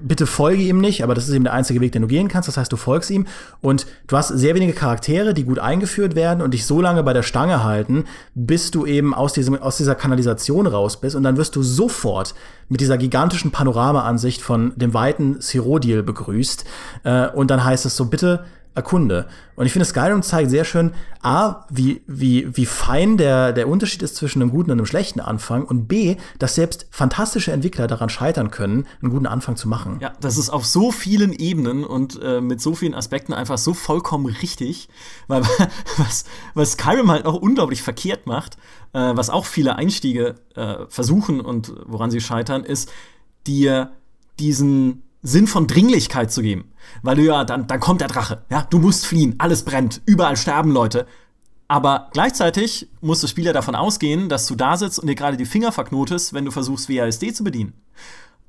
bitte 0.00 0.26
folge 0.26 0.62
ihm 0.62 0.80
nicht, 0.80 1.02
aber 1.02 1.14
das 1.14 1.28
ist 1.28 1.34
eben 1.34 1.44
der 1.44 1.52
einzige 1.52 1.80
Weg, 1.80 1.92
den 1.92 2.02
du 2.02 2.08
gehen 2.08 2.28
kannst. 2.28 2.48
Das 2.48 2.56
heißt, 2.56 2.72
du 2.72 2.76
folgst 2.76 3.10
ihm 3.10 3.26
und 3.60 3.86
du 4.06 4.16
hast 4.16 4.28
sehr 4.28 4.54
wenige 4.54 4.72
Charaktere, 4.72 5.34
die 5.34 5.44
gut 5.44 5.58
eingeführt 5.58 6.14
werden 6.14 6.42
und 6.42 6.54
dich 6.54 6.64
so 6.64 6.80
lange 6.80 7.02
bei 7.02 7.12
der 7.12 7.22
Stange 7.22 7.62
halten, 7.62 8.04
bis 8.34 8.70
du 8.70 8.86
eben 8.86 9.14
aus, 9.14 9.32
diesem, 9.32 9.60
aus 9.60 9.76
dieser 9.76 9.94
Kanalisation 9.94 10.66
raus 10.66 11.00
bist 11.00 11.14
und 11.14 11.22
dann 11.22 11.36
wirst 11.36 11.56
du 11.56 11.62
sofort 11.62 12.34
mit 12.68 12.80
dieser 12.80 12.96
gigantischen 12.96 13.50
Panoramaansicht 13.50 14.40
von 14.40 14.72
dem 14.76 14.94
weiten 14.94 15.40
Cyrodiil 15.40 16.02
begrüßt 16.02 16.64
äh, 17.04 17.28
und 17.28 17.50
dann 17.50 17.64
heißt 17.64 17.84
es 17.86 17.96
so, 17.96 18.06
bitte 18.06 18.44
erkunde. 18.76 19.26
Und 19.56 19.66
ich 19.66 19.72
finde, 19.72 19.86
Skyrim 19.86 20.22
zeigt 20.22 20.50
sehr 20.50 20.64
schön, 20.64 20.92
A, 21.22 21.64
wie, 21.70 22.02
wie, 22.06 22.54
wie 22.56 22.66
fein 22.66 23.16
der, 23.16 23.52
der 23.52 23.68
Unterschied 23.68 24.02
ist 24.02 24.16
zwischen 24.16 24.42
einem 24.42 24.50
guten 24.50 24.70
und 24.70 24.78
einem 24.78 24.86
schlechten 24.86 25.18
Anfang 25.18 25.64
und 25.64 25.88
B, 25.88 26.16
dass 26.38 26.54
selbst 26.54 26.86
fantastische 26.90 27.52
Entwickler 27.52 27.86
daran 27.86 28.10
scheitern 28.10 28.50
können, 28.50 28.86
einen 29.00 29.10
guten 29.10 29.26
Anfang 29.26 29.56
zu 29.56 29.68
machen. 29.68 29.96
Ja, 30.00 30.12
das 30.20 30.36
ist 30.36 30.50
auf 30.50 30.66
so 30.66 30.92
vielen 30.92 31.32
Ebenen 31.32 31.84
und 31.84 32.20
äh, 32.22 32.40
mit 32.40 32.60
so 32.60 32.74
vielen 32.74 32.94
Aspekten 32.94 33.32
einfach 33.32 33.58
so 33.58 33.72
vollkommen 33.72 34.26
richtig, 34.26 34.88
weil 35.26 35.42
was, 35.96 36.26
was 36.54 36.72
Skyrim 36.72 37.10
halt 37.10 37.24
auch 37.24 37.34
unglaublich 37.34 37.82
verkehrt 37.82 38.26
macht, 38.26 38.56
äh, 38.92 38.98
was 39.14 39.30
auch 39.30 39.46
viele 39.46 39.76
Einstiege 39.76 40.34
äh, 40.54 40.84
versuchen 40.88 41.40
und 41.40 41.72
woran 41.86 42.10
sie 42.10 42.20
scheitern, 42.20 42.62
ist 42.62 42.92
dir 43.46 43.92
diesen 44.38 45.02
Sinn 45.26 45.46
von 45.46 45.66
Dringlichkeit 45.66 46.32
zu 46.32 46.42
geben. 46.42 46.72
Weil 47.02 47.16
du 47.16 47.22
ja, 47.22 47.44
dann, 47.44 47.66
dann 47.66 47.80
kommt 47.80 48.00
der 48.00 48.08
Drache, 48.08 48.44
ja, 48.50 48.66
du 48.68 48.78
musst 48.78 49.06
fliehen, 49.06 49.34
alles 49.38 49.64
brennt, 49.64 50.00
überall 50.06 50.36
sterben 50.36 50.70
Leute. 50.70 51.06
Aber 51.68 52.08
gleichzeitig 52.12 52.88
muss 53.00 53.20
das 53.20 53.30
Spieler 53.30 53.52
davon 53.52 53.74
ausgehen, 53.74 54.28
dass 54.28 54.46
du 54.46 54.54
da 54.54 54.76
sitzt 54.76 54.98
und 55.00 55.08
dir 55.08 55.16
gerade 55.16 55.36
die 55.36 55.46
Finger 55.46 55.72
verknotest, 55.72 56.32
wenn 56.32 56.44
du 56.44 56.52
versuchst, 56.52 56.88
WASD 56.88 57.34
zu 57.34 57.42
bedienen. 57.42 57.72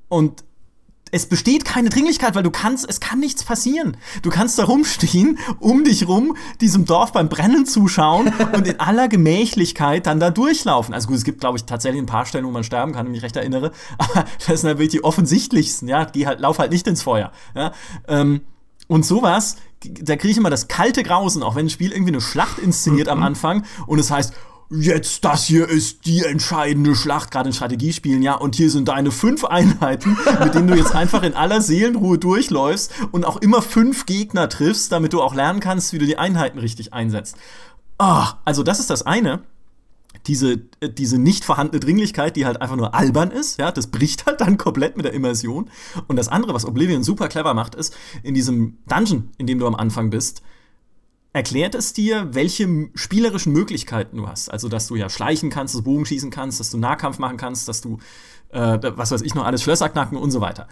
Und 0.08 0.44
es 1.12 1.26
besteht 1.28 1.66
keine 1.66 1.90
Dringlichkeit, 1.90 2.36
weil 2.36 2.44
du 2.44 2.52
kannst, 2.52 2.88
es 2.90 3.00
kann 3.00 3.20
nichts 3.20 3.44
passieren. 3.44 3.98
Du 4.22 4.30
kannst 4.30 4.60
da 4.60 4.66
rumstehen, 4.66 5.40
um 5.60 5.84
dich 5.84 6.08
rum, 6.08 6.36
diesem 6.62 6.86
Dorf 6.86 7.12
beim 7.12 7.30
Brennen 7.30 7.66
zuschauen 7.66 8.32
und 8.54 8.68
in 8.68 8.80
aller 8.80 9.08
Gemächlichkeit 9.08 10.06
dann 10.08 10.20
da 10.20 10.30
durchlaufen. 10.30 10.94
Also 10.94 11.08
gut, 11.08 11.18
es 11.18 11.24
gibt, 11.24 11.40
glaube 11.40 11.58
ich, 11.58 11.66
tatsächlich 11.66 12.02
ein 12.02 12.08
paar 12.08 12.26
Stellen, 12.26 12.46
wo 12.46 12.52
man 12.52 12.64
sterben 12.64 12.94
kann, 12.94 13.06
wenn 13.06 13.14
ich 13.14 13.22
mich 13.22 13.24
recht 13.24 13.36
erinnere. 13.36 13.72
Aber 13.98 14.26
das 14.48 14.62
sind 14.62 14.70
natürlich 14.70 14.92
die 14.92 15.04
offensichtlichsten, 15.04 15.88
ja. 15.88 16.06
Geh 16.06 16.26
halt, 16.26 16.40
lauf 16.40 16.60
halt 16.60 16.72
nicht 16.72 16.88
ins 16.88 17.02
Feuer. 17.02 17.32
Ja? 17.56 17.72
Ähm, 18.08 18.42
und 18.88 19.06
sowas, 19.06 19.58
da 19.84 20.16
kriege 20.16 20.32
ich 20.32 20.38
immer 20.38 20.50
das 20.50 20.68
kalte 20.68 21.04
Grausen, 21.04 21.44
auch 21.44 21.56
wenn 21.56 21.66
ein 21.66 21.70
Spiel 21.70 21.92
irgendwie 21.92 22.14
eine 22.14 22.22
Schlacht 22.22 22.60
inszeniert 22.60 23.10
am 23.10 23.22
Anfang 23.22 23.66
und 23.86 24.00
es 24.00 24.10
heißt, 24.10 24.34
jetzt 24.70 25.24
das 25.24 25.46
hier 25.46 25.68
ist 25.68 26.06
die 26.06 26.24
entscheidende 26.24 26.96
Schlacht, 26.96 27.32
gerade 27.32 27.50
in 27.50 27.54
Strategiespielen, 27.54 28.22
ja, 28.22 28.36
und 28.36 28.56
hier 28.56 28.70
sind 28.70 28.88
deine 28.88 29.12
fünf 29.12 29.46
Einheiten, 29.46 30.18
mit 30.44 30.54
denen 30.54 30.68
du 30.68 30.76
jetzt 30.76 30.94
einfach 30.94 31.24
in 31.24 31.34
aller 31.34 31.62
Seelenruhe 31.62 32.18
durchläufst 32.18 32.92
und 33.12 33.26
auch 33.26 33.38
immer 33.38 33.62
fünf 33.62 34.06
Gegner 34.06 34.50
triffst, 34.50 34.92
damit 34.92 35.14
du 35.14 35.22
auch 35.22 35.34
lernen 35.34 35.60
kannst, 35.60 35.94
wie 35.94 35.98
du 35.98 36.06
die 36.06 36.18
Einheiten 36.18 36.60
richtig 36.60 36.94
einsetzt. 36.94 37.38
Ah, 37.98 38.34
also 38.46 38.64
das 38.64 38.80
ist 38.80 38.90
das 38.90 39.04
eine. 39.04 39.42
Diese, 40.26 40.62
äh, 40.82 40.90
diese 40.90 41.18
nicht 41.18 41.46
vorhandene 41.46 41.80
Dringlichkeit, 41.80 42.36
die 42.36 42.46
halt 42.46 42.62
einfach 42.62 42.76
nur 42.76 42.94
albern 42.94 43.32
ist, 43.32 43.60
ja, 43.60 43.72
das 43.72 43.88
bricht 43.88 44.26
halt 44.26 44.42
dann 44.42 44.58
komplett 44.58 44.98
mit 44.98 45.06
der 45.06 45.14
Immersion. 45.14 45.70
Und 46.08 46.18
das 46.18 46.28
andere, 46.28 46.54
was 46.54 46.66
Oblivion 46.66 47.04
super 47.04 47.30
clever 47.30 47.54
macht, 47.54 47.76
ist, 47.76 47.96
in 48.24 48.34
diesem 48.34 48.80
Dungeon, 48.88 49.30
in 49.38 49.48
dem 49.48 49.60
du 49.60 49.68
am 49.68 49.76
Anfang 49.76 50.10
bist, 50.10 50.42
erklärt 51.38 51.76
es 51.76 51.94
dir, 51.94 52.30
welche 52.34 52.90
spielerischen 52.96 53.54
Möglichkeiten 53.54 54.18
du 54.18 54.28
hast. 54.28 54.52
Also, 54.52 54.70
dass 54.70 54.88
du 54.88 54.96
ja 54.96 55.08
schleichen 55.08 55.52
kannst, 55.52 55.76
dass 55.76 55.84
du 55.84 55.86
Bogen 55.86 56.06
schießen 56.06 56.32
kannst, 56.32 56.60
dass 56.60 56.72
du 56.72 56.80
Nahkampf 56.80 57.20
machen 57.20 57.38
kannst, 57.38 57.68
dass 57.68 57.82
du, 57.82 58.00
äh, 58.50 58.80
was 58.82 59.12
weiß 59.12 59.22
ich 59.22 59.36
noch, 59.36 59.46
alles 59.46 59.62
Schlösser 59.62 59.88
knacken 59.88 60.18
und 60.18 60.32
so 60.32 60.42
weiter. 60.42 60.68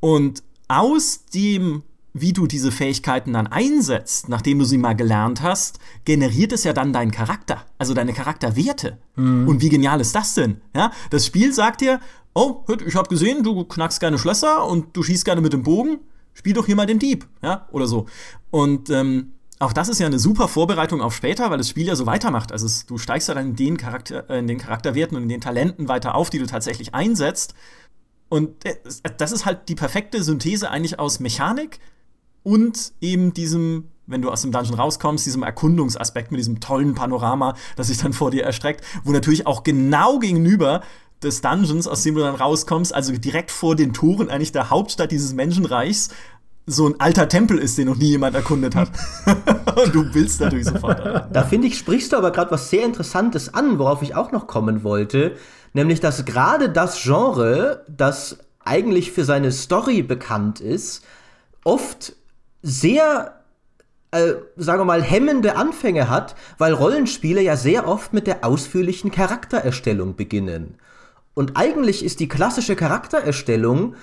Und 0.00 0.42
aus 0.66 1.24
dem, 1.26 1.84
wie 2.12 2.32
du 2.32 2.48
diese 2.48 2.72
Fähigkeiten 2.72 3.32
dann 3.32 3.46
einsetzt, 3.46 4.28
nachdem 4.28 4.58
du 4.58 4.64
sie 4.64 4.76
mal 4.76 4.94
gelernt 4.94 5.40
hast, 5.40 5.78
generiert 6.04 6.52
es 6.52 6.64
ja 6.64 6.72
dann 6.72 6.92
deinen 6.92 7.12
Charakter, 7.12 7.64
also 7.78 7.94
deine 7.94 8.12
Charakterwerte. 8.12 8.98
Mhm. 9.14 9.46
Und 9.46 9.62
wie 9.62 9.68
genial 9.68 10.00
ist 10.00 10.16
das 10.16 10.34
denn? 10.34 10.60
Ja, 10.74 10.90
das 11.10 11.26
Spiel 11.26 11.52
sagt 11.54 11.80
dir, 11.80 12.00
oh, 12.34 12.64
ich 12.84 12.96
habe 12.96 13.08
gesehen, 13.08 13.44
du 13.44 13.64
knackst 13.64 14.00
gerne 14.00 14.18
Schlösser 14.18 14.66
und 14.66 14.96
du 14.96 15.04
schießt 15.04 15.24
gerne 15.24 15.42
mit 15.42 15.52
dem 15.52 15.62
Bogen. 15.62 16.00
Spiel 16.34 16.54
doch 16.54 16.66
hier 16.66 16.76
mal 16.76 16.86
den 16.86 16.98
Dieb, 16.98 17.28
ja, 17.40 17.68
oder 17.70 17.86
so. 17.86 18.06
Und 18.50 18.90
ähm, 18.90 19.34
auch 19.58 19.72
das 19.72 19.88
ist 19.88 19.98
ja 19.98 20.06
eine 20.06 20.18
super 20.18 20.48
Vorbereitung 20.48 21.00
auf 21.00 21.14
später, 21.14 21.50
weil 21.50 21.58
das 21.58 21.68
Spiel 21.68 21.86
ja 21.86 21.96
so 21.96 22.06
weitermacht. 22.06 22.52
Also 22.52 22.66
es, 22.66 22.86
du 22.86 22.98
steigst 22.98 23.28
ja 23.28 23.34
dann 23.34 23.48
in 23.50 23.56
den, 23.56 23.76
Charakter, 23.76 24.28
äh, 24.30 24.38
in 24.38 24.46
den 24.46 24.58
Charakterwerten 24.58 25.16
und 25.16 25.24
in 25.24 25.28
den 25.28 25.40
Talenten 25.40 25.88
weiter 25.88 26.14
auf, 26.14 26.30
die 26.30 26.38
du 26.38 26.46
tatsächlich 26.46 26.94
einsetzt. 26.94 27.54
Und 28.28 28.64
äh, 28.64 28.76
das 29.16 29.32
ist 29.32 29.46
halt 29.46 29.68
die 29.68 29.74
perfekte 29.74 30.22
Synthese 30.22 30.70
eigentlich 30.70 30.98
aus 30.98 31.18
Mechanik 31.18 31.80
und 32.42 32.92
eben 33.00 33.34
diesem, 33.34 33.88
wenn 34.06 34.22
du 34.22 34.30
aus 34.30 34.42
dem 34.42 34.52
Dungeon 34.52 34.74
rauskommst, 34.74 35.26
diesem 35.26 35.42
Erkundungsaspekt 35.42 36.30
mit 36.30 36.38
diesem 36.38 36.60
tollen 36.60 36.94
Panorama, 36.94 37.54
das 37.74 37.88
sich 37.88 37.98
dann 37.98 38.12
vor 38.12 38.30
dir 38.30 38.44
erstreckt, 38.44 38.84
wo 39.02 39.10
natürlich 39.10 39.46
auch 39.46 39.64
genau 39.64 40.18
gegenüber 40.18 40.82
des 41.22 41.40
Dungeons, 41.40 41.88
aus 41.88 42.04
dem 42.04 42.14
du 42.14 42.20
dann 42.20 42.36
rauskommst, 42.36 42.94
also 42.94 43.12
direkt 43.12 43.50
vor 43.50 43.74
den 43.74 43.92
Toren 43.92 44.28
eigentlich 44.30 44.52
der 44.52 44.70
Hauptstadt 44.70 45.10
dieses 45.10 45.34
Menschenreichs, 45.34 46.10
so 46.68 46.86
ein 46.86 47.00
alter 47.00 47.28
Tempel 47.28 47.58
ist, 47.58 47.78
den 47.78 47.88
noch 47.88 47.96
nie 47.96 48.10
jemand 48.10 48.36
erkundet 48.36 48.74
hat. 48.74 48.90
Und 49.26 49.94
du 49.94 50.14
willst 50.14 50.40
natürlich 50.40 50.66
sofort. 50.66 51.28
Da 51.32 51.42
finde 51.44 51.68
ich, 51.68 51.78
sprichst 51.78 52.12
du 52.12 52.16
aber 52.16 52.30
gerade 52.30 52.50
was 52.50 52.70
sehr 52.70 52.84
Interessantes 52.84 53.54
an, 53.54 53.78
worauf 53.78 54.02
ich 54.02 54.14
auch 54.14 54.32
noch 54.32 54.46
kommen 54.46 54.84
wollte. 54.84 55.36
Nämlich, 55.72 56.00
dass 56.00 56.24
gerade 56.24 56.68
das 56.68 57.02
Genre, 57.02 57.84
das 57.88 58.38
eigentlich 58.64 59.12
für 59.12 59.24
seine 59.24 59.52
Story 59.52 60.02
bekannt 60.02 60.60
ist, 60.60 61.04
oft 61.64 62.14
sehr 62.62 63.38
äh, 64.10 64.34
sagen 64.56 64.80
wir 64.80 64.84
mal, 64.84 65.02
hemmende 65.02 65.56
Anfänge 65.56 66.08
hat, 66.08 66.34
weil 66.56 66.72
Rollenspiele 66.72 67.42
ja 67.42 67.56
sehr 67.56 67.86
oft 67.86 68.12
mit 68.12 68.26
der 68.26 68.44
ausführlichen 68.44 69.10
Charaktererstellung 69.10 70.16
beginnen. 70.16 70.76
Und 71.34 71.56
eigentlich 71.56 72.04
ist 72.04 72.20
die 72.20 72.28
klassische 72.28 72.74
Charaktererstellung 72.74 73.94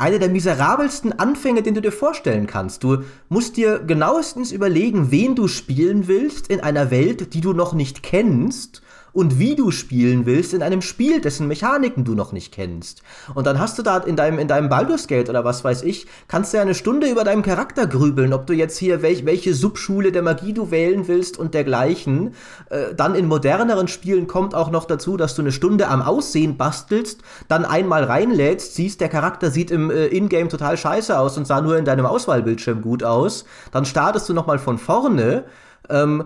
einer 0.00 0.18
der 0.18 0.30
miserabelsten 0.30 1.18
Anfänge, 1.18 1.62
den 1.62 1.74
du 1.74 1.82
dir 1.82 1.92
vorstellen 1.92 2.46
kannst. 2.46 2.82
Du 2.82 3.04
musst 3.28 3.56
dir 3.56 3.78
genauestens 3.78 4.50
überlegen, 4.50 5.10
wen 5.10 5.34
du 5.34 5.46
spielen 5.46 6.08
willst 6.08 6.48
in 6.48 6.60
einer 6.60 6.90
Welt, 6.90 7.34
die 7.34 7.40
du 7.40 7.52
noch 7.52 7.74
nicht 7.74 8.02
kennst 8.02 8.82
und 9.12 9.38
wie 9.38 9.56
du 9.56 9.70
spielen 9.70 10.26
willst 10.26 10.54
in 10.54 10.62
einem 10.62 10.82
Spiel, 10.82 11.20
dessen 11.20 11.48
Mechaniken 11.48 12.04
du 12.04 12.14
noch 12.14 12.32
nicht 12.32 12.52
kennst. 12.52 13.02
Und 13.34 13.46
dann 13.46 13.58
hast 13.58 13.78
du 13.78 13.82
da 13.82 13.98
in 13.98 14.16
deinem, 14.16 14.38
in 14.38 14.48
deinem 14.48 14.68
Baldur's 14.68 15.06
Gate 15.06 15.28
oder 15.28 15.44
was 15.44 15.64
weiß 15.64 15.82
ich, 15.82 16.06
kannst 16.28 16.52
du 16.52 16.58
ja 16.58 16.62
eine 16.62 16.74
Stunde 16.74 17.08
über 17.08 17.24
deinen 17.24 17.42
Charakter 17.42 17.86
grübeln, 17.86 18.32
ob 18.32 18.46
du 18.46 18.52
jetzt 18.52 18.78
hier 18.78 19.02
welch, 19.02 19.24
welche 19.24 19.54
Subschule 19.54 20.12
der 20.12 20.22
Magie 20.22 20.52
du 20.52 20.70
wählen 20.70 21.08
willst 21.08 21.38
und 21.38 21.54
dergleichen. 21.54 22.34
Äh, 22.68 22.94
dann 22.94 23.14
in 23.14 23.26
moderneren 23.26 23.88
Spielen 23.88 24.26
kommt 24.26 24.54
auch 24.54 24.70
noch 24.70 24.84
dazu, 24.84 25.16
dass 25.16 25.34
du 25.34 25.42
eine 25.42 25.52
Stunde 25.52 25.88
am 25.88 26.02
Aussehen 26.02 26.56
bastelst, 26.56 27.22
dann 27.48 27.64
einmal 27.64 28.04
reinlädst, 28.04 28.74
siehst, 28.74 29.00
der 29.00 29.08
Charakter 29.08 29.50
sieht 29.50 29.70
im 29.70 29.90
äh, 29.90 30.06
Ingame 30.06 30.48
total 30.48 30.76
scheiße 30.76 31.18
aus 31.18 31.36
und 31.36 31.46
sah 31.46 31.60
nur 31.60 31.76
in 31.76 31.84
deinem 31.84 32.06
Auswahlbildschirm 32.06 32.82
gut 32.82 33.02
aus. 33.02 33.44
Dann 33.72 33.84
startest 33.84 34.28
du 34.28 34.34
nochmal 34.34 34.58
von 34.58 34.78
vorne. 34.78 35.44
Ähm, 35.88 36.24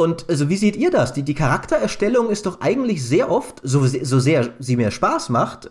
und 0.00 0.28
also, 0.28 0.48
wie 0.48 0.56
seht 0.56 0.76
ihr 0.76 0.90
das? 0.90 1.12
Die, 1.12 1.22
die 1.22 1.34
Charaktererstellung 1.34 2.30
ist 2.30 2.46
doch 2.46 2.60
eigentlich 2.60 3.04
sehr 3.06 3.30
oft, 3.30 3.60
so, 3.62 3.86
so 3.86 4.18
sehr 4.18 4.50
sie 4.58 4.76
mir 4.76 4.90
Spaß 4.90 5.28
macht, 5.28 5.68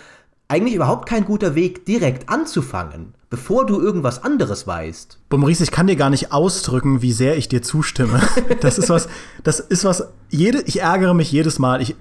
eigentlich 0.48 0.76
überhaupt 0.76 1.08
kein 1.08 1.26
guter 1.26 1.56
Weg, 1.56 1.86
direkt 1.86 2.30
anzufangen, 2.30 3.14
bevor 3.30 3.66
du 3.66 3.82
irgendwas 3.82 4.24
anderes 4.24 4.68
weißt. 4.68 5.20
Boah, 5.30 5.38
Maurice, 5.38 5.64
ich 5.64 5.72
kann 5.72 5.88
dir 5.88 5.96
gar 5.96 6.10
nicht 6.10 6.32
ausdrücken, 6.32 7.02
wie 7.02 7.12
sehr 7.12 7.38
ich 7.38 7.48
dir 7.48 7.62
zustimme. 7.62 8.22
Das 8.62 8.78
ist 8.78 8.90
was, 8.90 9.10
das 9.44 9.60
ist 9.60 9.84
was, 9.84 10.06
jede, 10.30 10.62
ich 10.64 10.82
ärgere 10.82 11.14
mich 11.14 11.32
jedes 11.32 11.60
Mal. 11.60 11.82
Ich, 11.82 11.96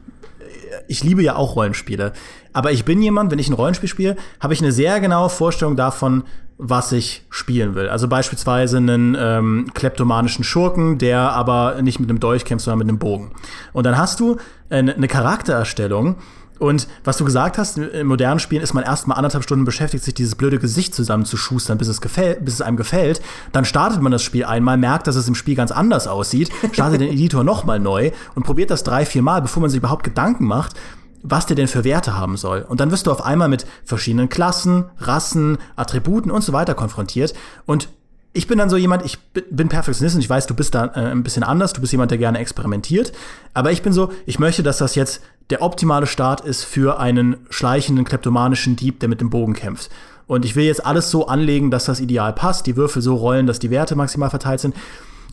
ich 0.87 1.05
liebe 1.05 1.23
ja 1.23 1.37
auch 1.37 1.57
Rollenspiele. 1.57 2.13
Aber 2.53 2.73
ich 2.73 2.85
bin 2.85 3.03
jemand, 3.03 3.31
wenn 3.31 3.39
ich 3.39 3.49
ein 3.49 3.55
Rollenspiel 3.55 3.89
spiele, 3.89 4.17
habe 4.41 4.55
ich 4.55 4.61
eine 4.61 4.73
sehr 4.73 5.01
genaue 5.01 5.31
Vorstellung 5.31 5.77
davon, 5.77 6.25
was 6.59 6.91
ich 6.91 7.25
spielen 7.31 7.75
will. 7.75 7.89
Also 7.89 8.09
beispielsweise 8.09 8.79
einen 8.79 9.17
ähm, 9.19 9.71
kleptomanischen 9.75 10.45
Schurken, 10.45 10.99
der 10.99 11.21
aber 11.33 11.81
nicht 11.83 12.01
mit 12.01 12.11
einem 12.11 12.19
Dolch 12.19 12.45
kämpft, 12.45 12.65
sondern 12.65 12.79
mit 12.79 12.89
einem 12.89 12.99
Bogen. 12.99 13.31
Und 13.73 13.85
dann 13.85 13.97
hast 13.97 14.19
du 14.19 14.39
eine, 14.69 14.95
eine 14.95 15.07
Charaktererstellung, 15.07 16.17
und 16.59 16.89
was 17.05 17.17
du 17.17 17.25
gesagt 17.25 17.57
hast, 17.57 17.79
in 17.79 18.07
modernen 18.07 18.41
Spielen 18.41 18.63
ist 18.63 18.75
man 18.75 18.83
erstmal 18.83 19.17
anderthalb 19.17 19.45
Stunden 19.45 19.65
beschäftigt, 19.65 20.05
sich 20.05 20.15
dieses 20.15 20.35
blöde 20.35 20.59
Gesicht 20.59 20.95
zusammenzuschustern, 20.95 21.79
bis 21.79 21.89
es, 21.89 22.01
gefällt, 22.01 22.45
bis 22.45 22.55
es 22.55 22.63
einem 22.63 22.77
gefällt. 22.77 23.23
Dann 23.53 23.65
startet 23.65 24.03
man 24.03 24.13
das 24.13 24.23
Spiel 24.23 24.45
einmal, 24.45 24.77
merkt, 24.77 25.07
dass 25.07 25.17
es 25.17 25.29
im 25.29 25.35
Spiel 25.35 25.55
ganz 25.55 25.71
anders 25.71 26.09
aussieht, 26.09 26.51
startet 26.73 27.01
den 27.01 27.13
Editor 27.13 27.45
nochmal 27.45 27.79
neu 27.79 28.11
und 28.35 28.43
probiert 28.43 28.71
das 28.71 28.83
drei, 28.83 29.07
vier 29.07 29.23
Mal, 29.23 29.41
bevor 29.41 29.61
man 29.61 29.71
sich 29.71 29.79
überhaupt 29.79 30.05
Gedanken 30.05 30.47
macht, 30.47 30.75
was 31.23 31.47
der 31.47 31.57
denn 31.57 31.69
für 31.69 31.85
Werte 31.85 32.17
haben 32.17 32.37
soll. 32.37 32.65
Und 32.69 32.81
dann 32.81 32.91
wirst 32.91 33.07
du 33.07 33.13
auf 33.13 33.25
einmal 33.25 33.49
mit 33.49 33.67
verschiedenen 33.85 34.29
Klassen, 34.29 34.87
Rassen, 34.99 35.59
Attributen 35.77 36.31
und 36.31 36.43
so 36.43 36.53
weiter 36.53 36.75
konfrontiert. 36.75 37.35
Und 37.67 37.89
ich 38.33 38.47
bin 38.47 38.59
dann 38.59 38.71
so 38.71 38.77
jemand, 38.77 39.05
ich 39.05 39.19
bin 39.51 39.69
Perfektionist 39.69 40.15
und 40.15 40.21
ich 40.21 40.31
weiß, 40.31 40.47
du 40.47 40.55
bist 40.55 40.75
da 40.75 40.87
äh, 40.87 41.11
ein 41.11 41.23
bisschen 41.23 41.43
anders, 41.43 41.73
du 41.73 41.81
bist 41.81 41.93
jemand, 41.93 42.11
der 42.11 42.19
gerne 42.19 42.39
experimentiert. 42.39 43.13
Aber 43.55 43.73
ich 43.73 43.83
bin 43.83 43.93
so, 43.93 44.13
ich 44.27 44.39
möchte, 44.39 44.63
dass 44.63 44.79
das 44.79 44.95
jetzt 44.95 45.23
der 45.51 45.63
optimale 45.63 46.07
Start 46.07 46.43
ist 46.43 46.65
für 46.65 47.01
einen 47.01 47.39
schleichenden, 47.51 48.05
kleptomanischen 48.05 48.77
Dieb, 48.77 49.01
der 49.01 49.09
mit 49.09 49.21
dem 49.21 49.31
Bogen 49.31 49.55
kämpft. 49.55 49.91
Und 50.27 50.45
ich 50.45 50.57
will 50.57 50.65
jetzt 50.65 50.85
alles 50.85 51.11
so 51.11 51.27
anlegen, 51.27 51.71
dass 51.71 51.87
das 51.87 52.01
ideal 52.01 52.35
passt, 52.35 52.67
die 52.67 52.77
Würfel 52.77 53.01
so 53.01 53.17
rollen, 53.17 53.47
dass 53.47 53.59
die 53.59 53.71
Werte 53.71 53.97
maximal 53.97 54.29
verteilt 54.31 54.61
sind. 54.61 54.77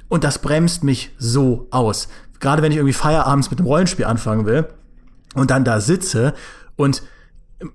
Und 0.07 0.23
das 0.23 0.39
bremst 0.39 0.83
mich 0.83 1.11
so 1.17 1.67
aus. 1.71 2.07
Gerade 2.39 2.61
wenn 2.61 2.71
ich 2.71 2.77
irgendwie 2.77 2.93
Feierabends 2.93 3.49
mit 3.49 3.59
einem 3.59 3.67
Rollenspiel 3.67 4.05
anfangen 4.05 4.45
will, 4.45 4.67
und 5.36 5.51
dann 5.51 5.63
da 5.63 5.79
sitze 5.79 6.33
und 6.75 7.03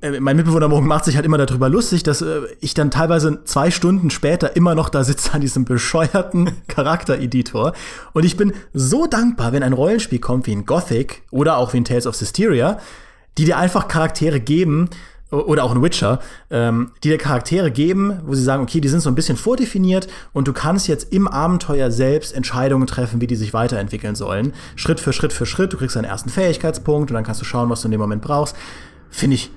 äh, 0.02 0.20
mein 0.20 0.36
Mitbewohner 0.36 0.68
morgen 0.68 0.86
macht 0.86 1.04
sich 1.04 1.16
halt 1.16 1.24
immer 1.24 1.38
darüber 1.38 1.68
lustig, 1.68 2.02
dass 2.02 2.22
äh, 2.22 2.42
ich 2.60 2.74
dann 2.74 2.90
teilweise 2.90 3.44
zwei 3.44 3.70
Stunden 3.70 4.10
später 4.10 4.56
immer 4.56 4.74
noch 4.74 4.88
da 4.88 5.04
sitze 5.04 5.32
an 5.32 5.40
diesem 5.40 5.64
bescheuerten 5.64 6.50
Charaktereditor. 6.68 7.72
Und 8.12 8.24
ich 8.24 8.36
bin 8.36 8.52
so 8.72 9.06
dankbar, 9.06 9.52
wenn 9.52 9.62
ein 9.62 9.72
Rollenspiel 9.72 10.18
kommt 10.18 10.46
wie 10.46 10.52
in 10.52 10.66
Gothic 10.66 11.22
oder 11.30 11.56
auch 11.56 11.72
wie 11.72 11.78
in 11.78 11.84
Tales 11.84 12.06
of 12.06 12.16
Systeria, 12.16 12.78
die 13.38 13.44
dir 13.44 13.56
einfach 13.56 13.88
Charaktere 13.88 14.40
geben, 14.40 14.90
oder 15.30 15.64
auch 15.64 15.72
ein 15.72 15.82
Witcher, 15.82 16.20
ähm, 16.50 16.92
die 17.04 17.08
dir 17.08 17.18
Charaktere 17.18 17.70
geben, 17.70 18.20
wo 18.24 18.34
sie 18.34 18.42
sagen, 18.42 18.62
okay, 18.62 18.80
die 18.80 18.88
sind 18.88 19.00
so 19.00 19.08
ein 19.08 19.14
bisschen 19.14 19.36
vordefiniert 19.36 20.08
und 20.32 20.48
du 20.48 20.52
kannst 20.52 20.88
jetzt 20.88 21.12
im 21.12 21.28
Abenteuer 21.28 21.90
selbst 21.90 22.34
Entscheidungen 22.34 22.86
treffen, 22.86 23.20
wie 23.20 23.26
die 23.26 23.36
sich 23.36 23.52
weiterentwickeln 23.52 24.14
sollen. 24.14 24.52
Schritt 24.76 25.00
für 25.00 25.12
Schritt 25.12 25.32
für 25.32 25.46
Schritt. 25.46 25.72
Du 25.72 25.76
kriegst 25.76 25.96
deinen 25.96 26.04
ersten 26.04 26.30
Fähigkeitspunkt 26.30 27.10
und 27.10 27.14
dann 27.14 27.24
kannst 27.24 27.40
du 27.40 27.44
schauen, 27.44 27.70
was 27.70 27.82
du 27.82 27.88
in 27.88 27.92
dem 27.92 28.00
Moment 28.00 28.22
brauchst. 28.22 28.56
Finde 29.10 29.34
ich 29.34 29.50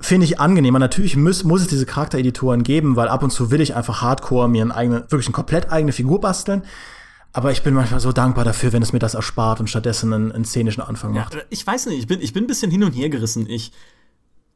finde 0.00 0.24
ich 0.24 0.40
angenehmer. 0.40 0.78
Natürlich 0.78 1.16
muss, 1.16 1.44
muss 1.44 1.60
es 1.60 1.66
diese 1.66 1.84
Charaktereditoren 1.84 2.62
geben, 2.62 2.96
weil 2.96 3.08
ab 3.08 3.22
und 3.22 3.30
zu 3.30 3.50
will 3.50 3.60
ich 3.60 3.76
einfach 3.76 4.00
hardcore 4.00 4.48
mir 4.48 4.62
einen 4.62 4.72
eigenen, 4.72 5.02
wirklich 5.02 5.26
eine 5.26 5.34
komplett 5.34 5.70
eigene 5.70 5.92
Figur 5.92 6.20
basteln. 6.20 6.62
Aber 7.32 7.52
ich 7.52 7.62
bin 7.62 7.74
manchmal 7.74 8.00
so 8.00 8.10
dankbar 8.10 8.44
dafür, 8.44 8.72
wenn 8.72 8.82
es 8.82 8.92
mir 8.92 8.98
das 8.98 9.14
erspart 9.14 9.60
und 9.60 9.68
stattdessen 9.68 10.12
einen, 10.12 10.32
einen 10.32 10.44
szenischen 10.44 10.82
Anfang 10.82 11.12
macht. 11.12 11.34
Ja, 11.34 11.40
ich 11.50 11.64
weiß 11.64 11.86
nicht, 11.86 11.98
ich 11.98 12.06
bin, 12.06 12.20
ich 12.20 12.32
bin 12.32 12.44
ein 12.44 12.46
bisschen 12.48 12.70
hin 12.70 12.82
und 12.82 12.92
her 12.92 13.08
gerissen. 13.08 13.46
Ich 13.48 13.72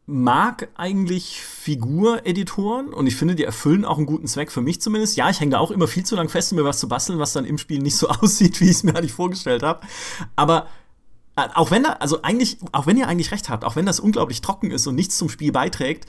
mag 0.07 0.69
eigentlich 0.75 1.41
Figureditoren 1.41 2.93
und 2.93 3.07
ich 3.07 3.17
finde, 3.17 3.35
die 3.35 3.45
erfüllen 3.45 3.85
auch 3.85 3.97
einen 3.97 4.07
guten 4.07 4.27
Zweck 4.27 4.53
für 4.53 4.61
mich 4.61 4.81
zumindest. 4.81 5.17
Ja, 5.17 5.31
ich 5.31 5.41
hänge 5.41 5.53
da 5.53 5.59
auch 5.59 5.71
immer 5.71 5.89
viel 5.89 6.05
zu 6.05 6.15
lang 6.15 6.29
fest, 6.29 6.53
um 6.53 6.59
mir 6.59 6.65
was 6.65 6.79
zu 6.79 6.89
basteln, 6.89 7.19
was 7.19 7.33
dann 7.33 7.47
im 7.47 7.57
Spiel 7.57 7.81
nicht 7.81 7.97
so 7.97 8.09
aussieht, 8.09 8.61
wie 8.61 8.65
ich 8.65 8.73
es 8.73 8.83
mir 8.83 8.95
eigentlich 8.95 9.13
vorgestellt 9.13 9.63
habe. 9.63 9.81
Aber 10.37 10.67
äh, 11.37 11.49
auch 11.55 11.71
wenn 11.71 11.85
da, 11.85 11.95
also 11.95 12.21
eigentlich, 12.23 12.59
auch 12.73 12.87
wenn 12.87 12.99
ihr 12.99 13.09
eigentlich 13.09 13.33
recht 13.33 13.49
habt, 13.49 13.65
auch 13.65 13.77
wenn 13.77 13.87
das 13.87 13.99
unglaublich 13.99 14.43
trocken 14.43 14.71
ist 14.71 14.87
und 14.87 14.95
nichts 14.95 15.17
zum 15.17 15.31
Spiel 15.31 15.53
beiträgt, 15.53 16.07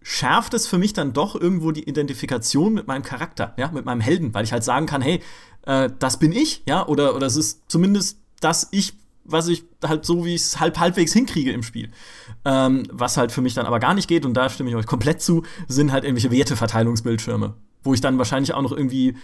schärft 0.00 0.54
es 0.54 0.66
für 0.66 0.78
mich 0.78 0.94
dann 0.94 1.12
doch 1.12 1.34
irgendwo 1.34 1.70
die 1.70 1.86
Identifikation 1.86 2.72
mit 2.72 2.86
meinem 2.86 3.02
Charakter, 3.02 3.52
ja, 3.58 3.70
mit 3.70 3.84
meinem 3.84 4.00
Helden, 4.00 4.32
weil 4.32 4.44
ich 4.44 4.52
halt 4.52 4.64
sagen 4.64 4.86
kann, 4.86 5.02
hey, 5.02 5.20
äh, 5.66 5.90
das 5.98 6.18
bin 6.18 6.32
ich, 6.32 6.62
ja, 6.66 6.86
oder, 6.86 7.14
oder 7.14 7.26
es 7.26 7.36
ist 7.36 7.62
zumindest 7.68 8.18
das 8.40 8.68
ich, 8.70 8.94
was 9.28 9.48
ich 9.48 9.64
halt 9.84 10.04
so, 10.04 10.24
wie 10.24 10.34
ich 10.34 10.42
es 10.42 10.60
halb 10.60 10.78
halbwegs 10.78 11.12
hinkriege 11.12 11.52
im 11.52 11.62
Spiel. 11.62 11.90
Ähm, 12.44 12.84
was 12.90 13.16
halt 13.16 13.30
für 13.30 13.42
mich 13.42 13.54
dann 13.54 13.66
aber 13.66 13.78
gar 13.78 13.94
nicht 13.94 14.08
geht, 14.08 14.24
und 14.26 14.34
da 14.34 14.48
stimme 14.48 14.70
ich 14.70 14.76
euch 14.76 14.86
komplett 14.86 15.20
zu, 15.20 15.44
sind 15.68 15.92
halt 15.92 16.04
irgendwelche 16.04 16.30
Werteverteilungsbildschirme, 16.30 17.54
wo 17.82 17.94
ich 17.94 18.00
dann 18.00 18.18
wahrscheinlich 18.18 18.54
auch 18.54 18.62
noch 18.62 18.72
irgendwie 18.72 19.16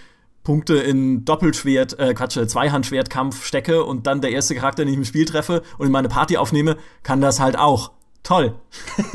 Punkte 0.44 0.74
in 0.74 1.24
Doppelschwert, 1.24 1.98
äh, 1.98 2.12
Quatsch, 2.14 2.38
Zweihandschwertkampf 2.46 3.44
stecke 3.44 3.82
und 3.84 4.06
dann 4.06 4.20
der 4.20 4.30
erste 4.30 4.54
Charakter, 4.54 4.84
den 4.84 4.92
ich 4.92 4.98
im 4.98 5.04
Spiel 5.04 5.24
treffe 5.24 5.62
und 5.78 5.86
in 5.86 5.92
meine 5.92 6.08
Party 6.08 6.36
aufnehme, 6.36 6.76
kann 7.02 7.20
das 7.20 7.40
halt 7.40 7.58
auch. 7.58 7.92
Toll. 8.22 8.54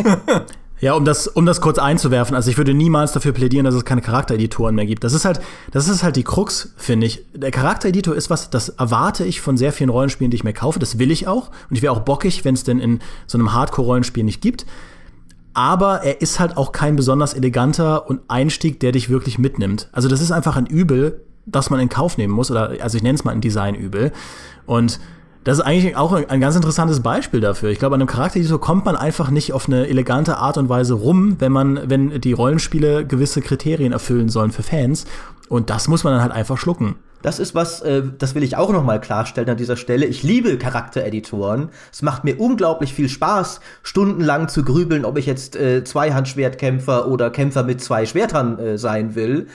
Ja, 0.81 0.93
um 0.93 1.03
das, 1.03 1.27
um 1.27 1.45
das 1.45 1.59
kurz 1.59 1.77
einzuwerfen, 1.77 2.35
also 2.35 2.49
ich 2.49 2.57
würde 2.57 2.73
niemals 2.73 3.11
dafür 3.11 3.33
plädieren, 3.33 3.65
dass 3.65 3.75
es 3.75 3.83
keine 3.83 4.01
Charaktereditoren 4.01 4.75
mehr 4.75 4.85
gibt. 4.85 5.03
Das 5.03 5.13
ist 5.13 5.25
halt, 5.25 5.41
das 5.71 5.89
ist 5.89 6.03
halt 6.03 6.15
die 6.15 6.23
Krux, 6.23 6.73
finde 6.77 7.05
ich. 7.05 7.25
Der 7.33 7.51
Charaktereditor 7.51 8.15
ist 8.15 8.29
was, 8.29 8.49
das 8.49 8.69
erwarte 8.69 9.25
ich 9.25 9.41
von 9.41 9.57
sehr 9.57 9.73
vielen 9.73 9.89
Rollenspielen, 9.89 10.31
die 10.31 10.35
ich 10.35 10.43
mir 10.43 10.53
kaufe. 10.53 10.79
Das 10.79 10.97
will 10.97 11.11
ich 11.11 11.27
auch. 11.27 11.49
Und 11.69 11.75
ich 11.75 11.81
wäre 11.81 11.93
auch 11.93 12.01
bockig, 12.01 12.45
wenn 12.45 12.53
es 12.53 12.63
denn 12.63 12.79
in 12.79 12.99
so 13.27 13.37
einem 13.37 13.53
Hardcore-Rollenspiel 13.53 14.23
nicht 14.23 14.41
gibt 14.41 14.65
aber 15.53 16.03
er 16.03 16.21
ist 16.21 16.39
halt 16.39 16.55
auch 16.55 16.71
kein 16.71 16.95
besonders 16.95 17.33
eleganter 17.33 18.09
und 18.09 18.21
Einstieg, 18.29 18.79
der 18.79 18.93
dich 18.93 19.09
wirklich 19.09 19.39
mitnimmt. 19.39 19.89
Also 19.91 20.07
das 20.07 20.21
ist 20.21 20.31
einfach 20.31 20.55
ein 20.55 20.67
Übel, 20.67 21.25
das 21.45 21.69
man 21.69 21.79
in 21.79 21.89
Kauf 21.89 22.17
nehmen 22.17 22.33
muss, 22.33 22.51
oder 22.51 22.75
also 22.79 22.95
ich 22.95 23.03
nenne 23.03 23.15
es 23.15 23.23
mal 23.23 23.31
ein 23.31 23.41
Designübel. 23.41 24.11
Und 24.65 24.99
das 25.43 25.59
ist 25.59 25.63
eigentlich 25.63 25.95
auch 25.95 26.11
ein 26.11 26.41
ganz 26.41 26.55
interessantes 26.55 26.99
Beispiel 26.99 27.39
dafür. 27.39 27.69
Ich 27.69 27.79
glaube, 27.79 27.95
an 27.95 28.01
einem 28.01 28.09
Charaktereditor 28.09 28.59
kommt 28.59 28.85
man 28.85 28.95
einfach 28.95 29.31
nicht 29.31 29.53
auf 29.53 29.67
eine 29.67 29.87
elegante 29.87 30.37
Art 30.37 30.57
und 30.57 30.69
Weise 30.69 30.95
rum, 30.95 31.37
wenn 31.39 31.51
man, 31.51 31.89
wenn 31.89 32.19
die 32.21 32.33
Rollenspiele 32.33 33.05
gewisse 33.05 33.41
Kriterien 33.41 33.93
erfüllen 33.93 34.29
sollen 34.29 34.51
für 34.51 34.63
Fans. 34.63 35.05
Und 35.47 35.69
das 35.69 35.87
muss 35.87 36.03
man 36.03 36.13
dann 36.13 36.21
halt 36.21 36.33
einfach 36.33 36.57
schlucken. 36.57 36.95
Das 37.21 37.39
ist 37.39 37.53
was, 37.53 37.81
äh, 37.81 38.03
das 38.17 38.33
will 38.33 38.43
ich 38.43 38.55
auch 38.55 38.71
noch 38.71 38.83
mal 38.83 39.01
klarstellen 39.01 39.49
an 39.49 39.57
dieser 39.57 39.75
Stelle. 39.75 40.05
Ich 40.05 40.23
liebe 40.23 40.57
Charaktereditoren. 40.57 41.69
Es 41.91 42.01
macht 42.01 42.23
mir 42.23 42.39
unglaublich 42.39 42.93
viel 42.93 43.09
Spaß, 43.09 43.59
stundenlang 43.83 44.47
zu 44.47 44.63
grübeln, 44.63 45.03
ob 45.03 45.17
ich 45.17 45.25
jetzt 45.25 45.55
äh, 45.55 45.83
Zweihandschwertkämpfer 45.83 47.07
oder 47.09 47.29
Kämpfer 47.29 47.63
mit 47.63 47.81
zwei 47.81 48.05
Schwertern 48.05 48.57
äh, 48.57 48.77
sein 48.77 49.15
will. 49.15 49.47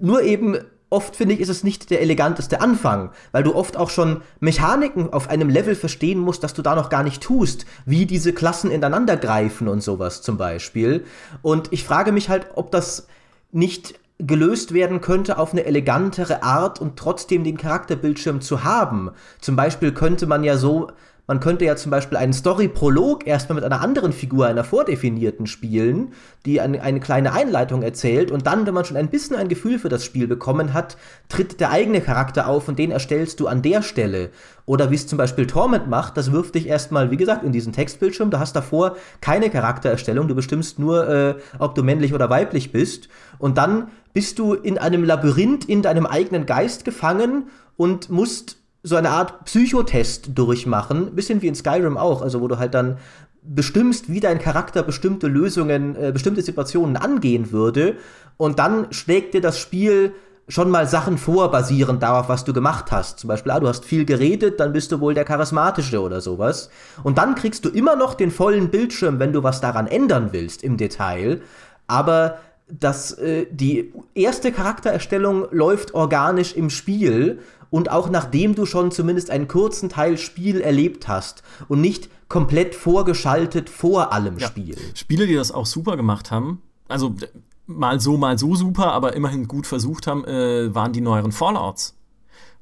Nur 0.00 0.22
eben 0.22 0.56
oft 0.92 1.16
finde 1.16 1.34
ich, 1.34 1.40
ist 1.40 1.48
es 1.48 1.64
nicht 1.64 1.90
der 1.90 2.00
eleganteste 2.00 2.60
Anfang, 2.60 3.10
weil 3.32 3.42
du 3.42 3.54
oft 3.54 3.76
auch 3.76 3.90
schon 3.90 4.22
Mechaniken 4.40 5.12
auf 5.12 5.28
einem 5.28 5.48
Level 5.48 5.74
verstehen 5.74 6.18
musst, 6.18 6.44
dass 6.44 6.54
du 6.54 6.62
da 6.62 6.74
noch 6.74 6.90
gar 6.90 7.02
nicht 7.02 7.22
tust, 7.22 7.66
wie 7.86 8.06
diese 8.06 8.32
Klassen 8.32 8.70
ineinander 8.70 9.16
greifen 9.16 9.68
und 9.68 9.82
sowas 9.82 10.22
zum 10.22 10.36
Beispiel. 10.36 11.04
Und 11.40 11.72
ich 11.72 11.84
frage 11.84 12.12
mich 12.12 12.28
halt, 12.28 12.46
ob 12.54 12.70
das 12.70 13.06
nicht 13.50 13.94
gelöst 14.18 14.72
werden 14.72 15.00
könnte 15.00 15.38
auf 15.38 15.52
eine 15.52 15.64
elegantere 15.64 16.42
Art 16.42 16.80
und 16.80 16.96
trotzdem 16.96 17.42
den 17.42 17.56
Charakterbildschirm 17.56 18.40
zu 18.40 18.62
haben. 18.62 19.10
Zum 19.40 19.56
Beispiel 19.56 19.92
könnte 19.92 20.26
man 20.26 20.44
ja 20.44 20.56
so 20.56 20.88
man 21.26 21.38
könnte 21.38 21.64
ja 21.64 21.76
zum 21.76 21.90
Beispiel 21.90 22.18
einen 22.18 22.32
Story-Prolog 22.32 23.26
erstmal 23.26 23.54
mit 23.54 23.64
einer 23.64 23.80
anderen 23.80 24.12
Figur, 24.12 24.46
einer 24.46 24.64
vordefinierten, 24.64 25.46
spielen, 25.46 26.12
die 26.44 26.60
eine, 26.60 26.82
eine 26.82 26.98
kleine 26.98 27.32
Einleitung 27.32 27.82
erzählt 27.82 28.32
und 28.32 28.46
dann, 28.46 28.66
wenn 28.66 28.74
man 28.74 28.84
schon 28.84 28.96
ein 28.96 29.08
bisschen 29.08 29.36
ein 29.36 29.48
Gefühl 29.48 29.78
für 29.78 29.88
das 29.88 30.04
Spiel 30.04 30.26
bekommen 30.26 30.72
hat, 30.72 30.96
tritt 31.28 31.60
der 31.60 31.70
eigene 31.70 32.00
Charakter 32.00 32.48
auf 32.48 32.66
und 32.66 32.78
den 32.78 32.90
erstellst 32.90 33.38
du 33.38 33.46
an 33.46 33.62
der 33.62 33.82
Stelle. 33.82 34.30
Oder 34.66 34.90
wie 34.90 34.96
es 34.96 35.06
zum 35.06 35.16
Beispiel 35.16 35.46
Torment 35.46 35.88
macht, 35.88 36.16
das 36.16 36.32
wirft 36.32 36.56
dich 36.56 36.66
erstmal, 36.66 37.10
wie 37.10 37.16
gesagt, 37.16 37.44
in 37.44 37.52
diesen 37.52 37.72
Textbildschirm. 37.72 38.30
Du 38.30 38.38
hast 38.40 38.54
davor 38.54 38.96
keine 39.20 39.48
Charaktererstellung, 39.48 40.26
du 40.26 40.34
bestimmst 40.34 40.78
nur, 40.78 41.08
äh, 41.08 41.34
ob 41.58 41.74
du 41.76 41.84
männlich 41.84 42.14
oder 42.14 42.30
weiblich 42.30 42.72
bist. 42.72 43.08
Und 43.38 43.58
dann 43.58 43.88
bist 44.12 44.38
du 44.38 44.54
in 44.54 44.76
einem 44.76 45.04
Labyrinth 45.04 45.64
in 45.64 45.82
deinem 45.82 46.06
eigenen 46.06 46.46
Geist 46.46 46.84
gefangen 46.84 47.48
und 47.76 48.10
musst 48.10 48.61
so 48.82 48.96
eine 48.96 49.10
Art 49.10 49.44
Psychotest 49.44 50.30
durchmachen, 50.34 51.14
bisschen 51.14 51.42
wie 51.42 51.48
in 51.48 51.54
Skyrim 51.54 51.96
auch, 51.96 52.22
also 52.22 52.40
wo 52.40 52.48
du 52.48 52.58
halt 52.58 52.74
dann 52.74 52.98
bestimmst, 53.42 54.08
wie 54.08 54.20
dein 54.20 54.38
Charakter 54.38 54.82
bestimmte 54.82 55.26
Lösungen, 55.28 55.96
äh, 55.96 56.12
bestimmte 56.12 56.42
Situationen 56.42 56.96
angehen 56.96 57.52
würde 57.52 57.96
und 58.36 58.58
dann 58.58 58.92
schlägt 58.92 59.34
dir 59.34 59.40
das 59.40 59.58
Spiel 59.58 60.14
schon 60.48 60.70
mal 60.70 60.86
Sachen 60.86 61.18
vor, 61.18 61.50
basierend 61.50 62.02
darauf, 62.02 62.28
was 62.28 62.44
du 62.44 62.52
gemacht 62.52 62.90
hast. 62.90 63.20
Zum 63.20 63.28
Beispiel, 63.28 63.52
ah, 63.52 63.60
du 63.60 63.68
hast 63.68 63.84
viel 63.84 64.04
geredet, 64.04 64.58
dann 64.60 64.72
bist 64.72 64.92
du 64.92 65.00
wohl 65.00 65.14
der 65.14 65.24
Charismatische 65.24 66.00
oder 66.00 66.20
sowas. 66.20 66.68
Und 67.04 67.18
dann 67.18 67.36
kriegst 67.36 67.64
du 67.64 67.68
immer 67.68 67.96
noch 67.96 68.14
den 68.14 68.30
vollen 68.30 68.68
Bildschirm, 68.68 69.18
wenn 69.18 69.32
du 69.32 69.42
was 69.42 69.60
daran 69.60 69.86
ändern 69.86 70.30
willst 70.32 70.62
im 70.62 70.76
Detail. 70.76 71.40
Aber 71.86 72.38
das, 72.68 73.12
äh, 73.18 73.46
die 73.50 73.92
erste 74.14 74.52
Charaktererstellung 74.52 75.46
läuft 75.52 75.94
organisch 75.94 76.54
im 76.54 76.70
Spiel 76.70 77.38
und 77.72 77.90
auch 77.90 78.10
nachdem 78.10 78.54
du 78.54 78.66
schon 78.66 78.92
zumindest 78.92 79.30
einen 79.30 79.48
kurzen 79.48 79.88
Teil 79.88 80.18
Spiel 80.18 80.60
erlebt 80.60 81.08
hast 81.08 81.42
und 81.68 81.80
nicht 81.80 82.10
komplett 82.28 82.74
vorgeschaltet 82.74 83.70
vor 83.70 84.12
allem 84.12 84.38
ja. 84.38 84.46
Spiel. 84.46 84.76
Spiele, 84.94 85.26
die 85.26 85.34
das 85.34 85.50
auch 85.50 85.66
super 85.66 85.96
gemacht 85.96 86.30
haben, 86.30 86.60
also 86.86 87.14
mal 87.66 87.98
so, 87.98 88.18
mal 88.18 88.38
so 88.38 88.54
super, 88.54 88.92
aber 88.92 89.16
immerhin 89.16 89.48
gut 89.48 89.66
versucht 89.66 90.06
haben, 90.06 90.24
äh, 90.26 90.74
waren 90.74 90.92
die 90.92 91.00
neueren 91.00 91.32
Fallouts. 91.32 91.96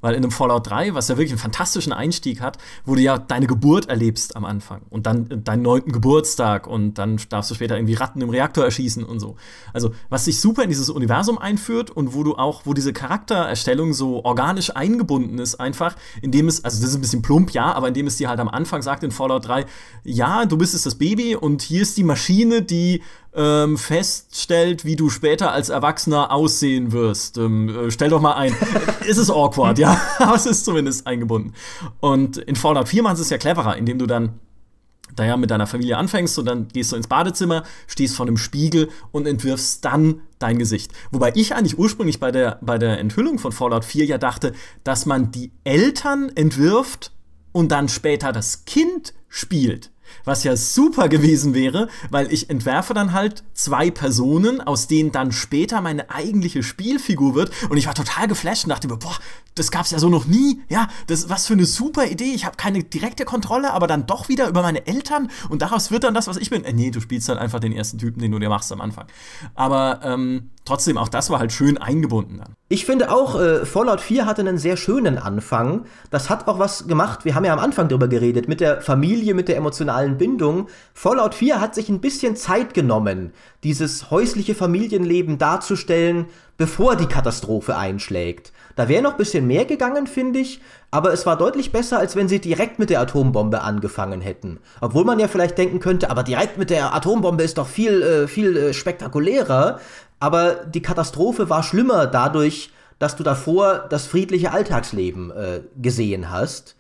Weil 0.01 0.15
in 0.15 0.23
einem 0.23 0.31
Fallout 0.31 0.69
3, 0.69 0.95
was 0.95 1.09
ja 1.09 1.17
wirklich 1.17 1.33
einen 1.33 1.39
fantastischen 1.39 1.93
Einstieg 1.93 2.41
hat, 2.41 2.59
wo 2.85 2.95
du 2.95 3.01
ja 3.01 3.19
deine 3.19 3.47
Geburt 3.47 3.89
erlebst 3.89 4.37
am 4.37 4.45
Anfang 4.45 4.83
und 4.91 5.07
dann 5.07 5.45
deinen 5.45 5.63
neunten 5.63 5.93
Geburtstag 5.93 6.67
und 6.67 6.95
dann 6.95 7.21
darfst 7.29 7.51
du 7.51 7.55
später 7.55 7.77
irgendwie 7.77 7.95
Ratten 7.95 8.21
im 8.21 8.31
Reaktor 8.31 8.65
erschießen 8.65 9.05
und 9.05 9.21
so. 9.21 9.37
Also, 9.73 9.93
was 10.09 10.25
sich 10.25 10.41
super 10.41 10.63
in 10.63 10.69
dieses 10.69 10.91
Universum 10.91 11.39
einführt 11.39 11.91
und 11.91 12.15
wo 12.15 12.23
du 12.23 12.37
auch, 12.37 12.63
wo 12.65 12.75
diese 12.75 12.93
Charaktererstellung 12.93 13.93
so 13.93 14.25
organisch 14.25 14.75
eingebunden 14.75 15.39
ist, 15.39 15.57
einfach, 15.57 15.97
indem 16.23 16.49
es, 16.49 16.65
also 16.65 16.81
das 16.81 16.91
ist 16.91 16.97
ein 16.97 17.03
bisschen 17.03 17.23
plump, 17.23 17.51
ja, 17.53 17.73
aber 17.73 17.89
indem 17.89 18.07
es 18.07 18.17
dir 18.17 18.29
halt 18.29 18.41
am 18.41 18.49
Anfang 18.49 18.83
sagt 18.83 19.05
in 19.05 19.11
Fallout 19.11 19.47
3, 19.47 19.67
ja, 20.05 20.47
du 20.47 20.57
bist 20.57 20.73
jetzt 20.73 20.87
das 20.87 20.97
Baby 20.97 21.37
und 21.37 21.63
hier 21.63 21.83
ist 21.83 21.97
die 21.97 22.05
Maschine, 22.05 22.63
die 22.63 23.03
ähm, 23.35 23.79
feststellt, 23.79 24.85
wie 24.85 24.97
du 24.97 25.09
später 25.09 25.53
als 25.53 25.69
Erwachsener 25.69 26.33
aussehen 26.33 26.93
wirst. 26.93 27.39
Ähm, 27.39 27.69
äh, 27.69 27.91
stell 27.91 28.11
doch 28.11 28.21
mal 28.21 28.35
ein. 28.35 28.55
ist 29.07 29.19
es 29.19 29.31
awkward, 29.31 29.79
ja, 29.79 30.01
aber 30.19 30.35
es 30.35 30.47
ist 30.47 30.65
zumindest 30.65 31.07
eingebunden. 31.07 31.55
Und 32.01 32.39
in 32.39 32.57
Fallout 32.57 32.89
4 32.89 33.03
machen 33.03 33.17
sie 33.17 33.23
es 33.23 33.31
ja 33.31 33.39
cleverer, 33.39 33.77
indem 33.77 33.99
du 33.99 34.07
dann 34.07 34.41
da 35.15 35.25
ja 35.25 35.37
mit 35.37 35.51
deiner 35.51 35.67
Familie 35.67 35.97
anfängst 35.97 36.39
und 36.39 36.47
dann 36.47 36.69
gehst 36.69 36.93
du 36.93 36.97
ins 36.97 37.09
Badezimmer, 37.09 37.65
stehst 37.87 38.17
vor 38.17 38.27
einem 38.27 38.37
Spiegel 38.37 38.89
und 39.11 39.27
entwirfst 39.27 39.85
dann 39.85 40.23
dein 40.39 40.59
Gesicht. 40.59 40.93
Wobei 41.11 41.33
ich 41.35 41.55
eigentlich 41.55 41.79
ursprünglich 41.79 42.21
bei 42.21 42.31
der, 42.31 42.59
bei 42.63 42.79
der 42.79 42.99
Enthüllung 42.99 43.39
von 43.39 43.53
Fallout 43.53 43.85
4 43.85 44.05
ja 44.07 44.19
dachte, 44.19 44.53
dass 44.85 45.07
man 45.07 45.31
die 45.33 45.53
Eltern 45.65 46.31
entwirft 46.35 47.13
und 47.53 47.73
dann 47.73 47.89
später 47.89 48.33
das 48.33 48.65
Kind 48.65 49.15
spielt. 49.29 49.90
Was 50.25 50.45
ja 50.45 50.57
super 50.57 51.09
gewesen 51.09 51.55
wäre, 51.55 51.89
weil 52.11 52.33
ich 52.33 52.51
entwerfe 52.51 52.95
dann 52.95 53.13
halt 53.13 53.45
zwei 53.55 53.91
Personen, 53.91 54.61
aus 54.61 54.87
denen 54.87 55.13
dann 55.13 55.33
später 55.33 55.81
meine 55.81 56.11
eigentliche 56.11 56.63
Spielfigur 56.63 57.35
wird. 57.35 57.51
Und 57.69 57.77
ich 57.77 57.87
war 57.87 57.95
total 57.95 58.29
geflasht 58.29 58.65
und 58.65 58.71
dachte 58.71 58.89
mir, 58.89 58.97
boah, 58.97 59.17
das 59.55 59.71
gab's 59.71 59.91
ja 59.91 59.99
so 59.99 60.09
noch 60.09 60.27
nie. 60.27 60.63
Ja, 60.69 60.89
das 61.07 61.29
was 61.29 61.47
für 61.47 61.55
eine 61.55 61.67
super 61.67 62.07
Idee. 62.07 62.33
Ich 62.35 62.45
habe 62.45 62.57
keine 62.57 62.83
direkte 62.83 63.25
Kontrolle, 63.25 63.73
aber 63.73 63.87
dann 63.87 64.07
doch 64.07 64.29
wieder 64.29 64.49
über 64.49 64.63
meine 64.63 64.87
Eltern 64.87 65.31
und 65.49 65.63
daraus 65.63 65.91
wird 65.91 66.05
dann 66.05 66.15
das, 66.15 66.27
was 66.27 66.37
ich 66.37 66.51
bin. 66.51 66.65
Äh, 66.65 66.73
nee, 66.73 66.91
du 66.91 67.01
spielst 67.01 67.29
dann 67.29 67.39
einfach 67.39 67.61
den 67.61 67.73
ersten 67.73 67.99
Typen, 67.99 68.21
den 68.21 68.33
du 68.33 68.39
dir 68.39 68.49
machst 68.49 68.73
am 68.73 68.81
Anfang. 68.81 69.07
Aber 69.55 70.01
ähm, 70.05 70.51
trotzdem, 70.71 70.99
auch 70.99 71.09
das 71.09 71.31
war 71.31 71.41
halt 71.41 71.53
schön 71.53 71.79
eingebunden 71.79 72.39
dann. 72.39 72.55
Ich 72.69 72.87
finde 72.87 73.11
auch, 73.11 73.39
äh, 73.39 73.67
Fallout 73.67 74.01
4 74.01 74.27
hatte 74.27 74.43
einen 74.43 74.57
sehr 74.57 74.77
schönen 74.77 75.19
Anfang. 75.19 75.87
Das 76.11 76.31
hat 76.31 76.47
auch 76.47 76.61
was 76.61 76.87
gemacht. 76.87 77.25
Wir 77.25 77.35
haben 77.35 77.45
ja 77.45 77.53
am 77.53 77.59
Anfang 77.59 77.89
drüber 77.89 78.07
geredet, 78.07 78.47
mit 78.47 78.61
der 78.61 78.81
Familie, 78.81 79.35
mit 79.35 79.49
der 79.49 79.57
emotionalen 79.57 80.17
Bindung. 80.17 80.69
Fallout 80.95 81.35
4 81.35 81.61
hat 81.61 81.75
sich 81.75 81.89
ein 81.89 82.01
bisschen 82.01 82.37
Zeit 82.37 82.73
genommen, 82.73 83.33
dieses 83.65 84.13
häusliche 84.13 84.55
Familienleben 84.55 85.39
darzustellen, 85.39 86.27
bevor 86.57 86.95
die 86.95 87.07
Katastrophe 87.07 87.77
einschlägt. 87.77 88.53
Da 88.77 88.89
wäre 88.89 89.03
noch 89.03 89.13
ein 89.13 89.19
bisschen 89.19 89.49
mehr 89.49 89.65
gegangen, 89.65 90.07
finde 90.07 90.39
ich, 90.39 90.61
aber 90.91 91.13
es 91.13 91.25
war 91.27 91.37
deutlich 91.37 91.73
besser, 91.73 91.99
als 91.99 92.17
wenn 92.17 92.29
sie 92.29 92.41
direkt 92.41 92.79
mit 92.79 92.91
der 92.91 93.01
Atombombe 93.01 93.63
angefangen 93.63 94.21
hätten. 94.21 94.59
Obwohl 94.81 95.05
man 95.05 95.19
ja 95.19 95.29
vielleicht 95.29 95.57
denken 95.57 95.81
könnte, 95.81 96.11
aber 96.11 96.23
direkt 96.23 96.59
mit 96.59 96.71
der 96.71 96.95
Atombombe 96.95 97.45
ist 97.45 97.59
doch 97.59 97.69
viel, 97.69 98.03
äh, 98.03 98.29
viel 98.29 98.57
äh, 98.57 98.75
spektakulärer. 98.75 99.79
Aber 100.19 100.55
die 100.55 100.83
Katastrophe 100.83 101.49
war 101.49 101.63
schlimmer 101.63 102.07
dadurch, 102.07 102.73
dass 102.99 103.17
du 103.17 103.23
davor 103.23 103.87
das 103.89 104.07
friedliche 104.07 104.53
Alltagsleben 104.53 105.31
äh, 105.31 105.61
gesehen 105.81 106.31
hast. 106.31 106.77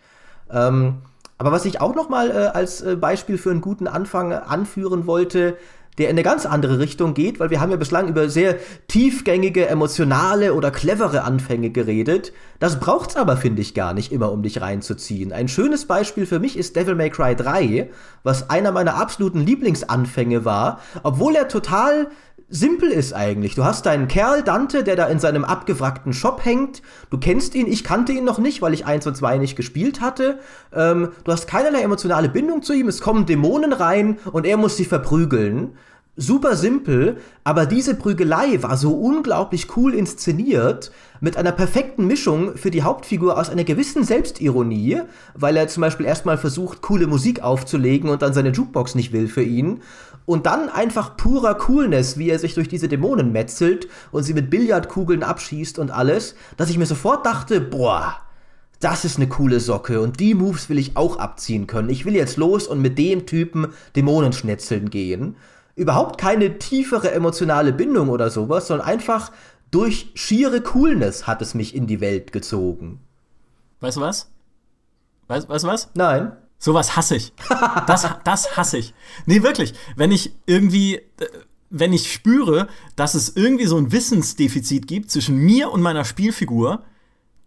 Ähm, 0.50 0.98
aber 1.38 1.52
was 1.52 1.64
ich 1.64 1.80
auch 1.80 1.94
noch 1.94 2.10
mal 2.10 2.30
äh, 2.30 2.34
als 2.52 2.82
äh, 2.82 2.96
Beispiel 2.96 3.38
für 3.38 3.50
einen 3.50 3.62
guten 3.62 3.86
Anfang 3.86 4.32
anführen 4.32 5.06
wollte, 5.06 5.56
der 6.00 6.08
in 6.08 6.14
eine 6.14 6.22
ganz 6.22 6.46
andere 6.46 6.78
Richtung 6.78 7.14
geht, 7.14 7.38
weil 7.38 7.50
wir 7.50 7.60
haben 7.60 7.70
ja 7.70 7.76
bislang 7.76 8.08
über 8.08 8.28
sehr 8.28 8.56
tiefgängige, 8.88 9.68
emotionale 9.68 10.54
oder 10.54 10.70
clevere 10.70 11.22
Anfänge 11.22 11.70
geredet. 11.70 12.32
Das 12.58 12.80
braucht's 12.80 13.16
aber, 13.16 13.36
finde 13.36 13.62
ich, 13.62 13.74
gar 13.74 13.94
nicht 13.94 14.10
immer, 14.10 14.32
um 14.32 14.42
dich 14.42 14.60
reinzuziehen. 14.60 15.32
Ein 15.32 15.48
schönes 15.48 15.84
Beispiel 15.84 16.26
für 16.26 16.40
mich 16.40 16.56
ist 16.56 16.74
Devil 16.74 16.94
May 16.94 17.10
Cry 17.10 17.36
3, 17.36 17.90
was 18.22 18.50
einer 18.50 18.72
meiner 18.72 18.94
absoluten 18.96 19.40
Lieblingsanfänge 19.40 20.44
war, 20.44 20.80
obwohl 21.02 21.36
er 21.36 21.48
total 21.48 22.08
simpel 22.50 22.90
ist 22.90 23.12
eigentlich. 23.12 23.54
Du 23.54 23.64
hast 23.64 23.86
deinen 23.86 24.08
Kerl 24.08 24.42
Dante, 24.42 24.82
der 24.84 24.96
da 24.96 25.06
in 25.06 25.20
seinem 25.20 25.44
abgewrackten 25.44 26.12
Shop 26.12 26.44
hängt. 26.44 26.82
Du 27.08 27.18
kennst 27.18 27.54
ihn, 27.54 27.66
ich 27.66 27.84
kannte 27.84 28.12
ihn 28.12 28.24
noch 28.24 28.38
nicht, 28.38 28.60
weil 28.60 28.74
ich 28.74 28.84
1 28.84 29.06
und 29.06 29.16
2 29.16 29.38
nicht 29.38 29.56
gespielt 29.56 30.00
hatte. 30.00 30.40
Ähm, 30.74 31.10
du 31.24 31.32
hast 31.32 31.46
keinerlei 31.46 31.80
emotionale 31.80 32.28
Bindung 32.28 32.62
zu 32.62 32.72
ihm, 32.72 32.88
es 32.88 33.00
kommen 33.00 33.24
Dämonen 33.24 33.72
rein 33.72 34.18
und 34.32 34.44
er 34.44 34.56
muss 34.56 34.76
sie 34.76 34.84
verprügeln. 34.84 35.76
Super 36.16 36.56
simpel, 36.56 37.18
aber 37.44 37.64
diese 37.64 37.94
Prügelei 37.94 38.62
war 38.62 38.76
so 38.76 38.92
unglaublich 38.92 39.74
cool 39.76 39.94
inszeniert, 39.94 40.90
mit 41.20 41.36
einer 41.36 41.52
perfekten 41.52 42.06
Mischung 42.06 42.56
für 42.56 42.70
die 42.70 42.82
Hauptfigur 42.82 43.38
aus 43.38 43.48
einer 43.48 43.64
gewissen 43.64 44.04
Selbstironie, 44.04 45.02
weil 45.34 45.56
er 45.56 45.68
zum 45.68 45.82
Beispiel 45.82 46.06
erstmal 46.06 46.36
versucht, 46.36 46.82
coole 46.82 47.06
Musik 47.06 47.42
aufzulegen 47.42 48.10
und 48.10 48.22
dann 48.22 48.34
seine 48.34 48.50
Jukebox 48.50 48.96
nicht 48.96 49.12
will 49.12 49.28
für 49.28 49.42
ihn 49.42 49.80
und 50.30 50.46
dann 50.46 50.68
einfach 50.68 51.16
purer 51.16 51.56
Coolness, 51.56 52.16
wie 52.16 52.30
er 52.30 52.38
sich 52.38 52.54
durch 52.54 52.68
diese 52.68 52.86
Dämonen 52.86 53.32
metzelt 53.32 53.88
und 54.12 54.22
sie 54.22 54.32
mit 54.32 54.48
Billardkugeln 54.48 55.24
abschießt 55.24 55.80
und 55.80 55.90
alles, 55.90 56.36
dass 56.56 56.70
ich 56.70 56.78
mir 56.78 56.86
sofort 56.86 57.26
dachte, 57.26 57.60
boah, 57.60 58.16
das 58.78 59.04
ist 59.04 59.16
eine 59.16 59.28
coole 59.28 59.58
Socke 59.58 60.00
und 60.00 60.20
die 60.20 60.34
Moves 60.34 60.68
will 60.68 60.78
ich 60.78 60.96
auch 60.96 61.16
abziehen 61.16 61.66
können. 61.66 61.90
Ich 61.90 62.04
will 62.04 62.14
jetzt 62.14 62.36
los 62.36 62.68
und 62.68 62.80
mit 62.80 62.96
dem 62.96 63.26
Typen 63.26 63.74
Dämonenschnetzeln 63.96 64.88
gehen. 64.88 65.34
Überhaupt 65.74 66.20
keine 66.20 66.58
tiefere 66.58 67.10
emotionale 67.10 67.72
Bindung 67.72 68.08
oder 68.08 68.30
sowas, 68.30 68.68
sondern 68.68 68.86
einfach 68.86 69.32
durch 69.72 70.12
schiere 70.14 70.60
Coolness 70.60 71.26
hat 71.26 71.42
es 71.42 71.54
mich 71.54 71.74
in 71.74 71.88
die 71.88 72.00
Welt 72.00 72.30
gezogen. 72.30 73.00
Weißt 73.80 73.96
du 73.96 74.02
was? 74.02 74.30
Weißt 75.26 75.48
du 75.48 75.68
was? 75.68 75.90
Nein. 75.94 76.36
Sowas 76.60 76.94
hasse 76.94 77.16
ich. 77.16 77.32
Das, 77.86 78.06
das 78.22 78.56
hasse 78.56 78.78
ich. 78.78 78.94
Nee, 79.26 79.42
wirklich. 79.42 79.72
Wenn 79.96 80.12
ich 80.12 80.36
irgendwie, 80.46 80.96
äh, 80.96 81.02
wenn 81.70 81.92
ich 81.92 82.12
spüre, 82.12 82.68
dass 82.94 83.14
es 83.14 83.34
irgendwie 83.34 83.66
so 83.66 83.78
ein 83.78 83.90
Wissensdefizit 83.90 84.86
gibt 84.86 85.10
zwischen 85.10 85.36
mir 85.38 85.72
und 85.72 85.80
meiner 85.80 86.04
Spielfigur, 86.04 86.84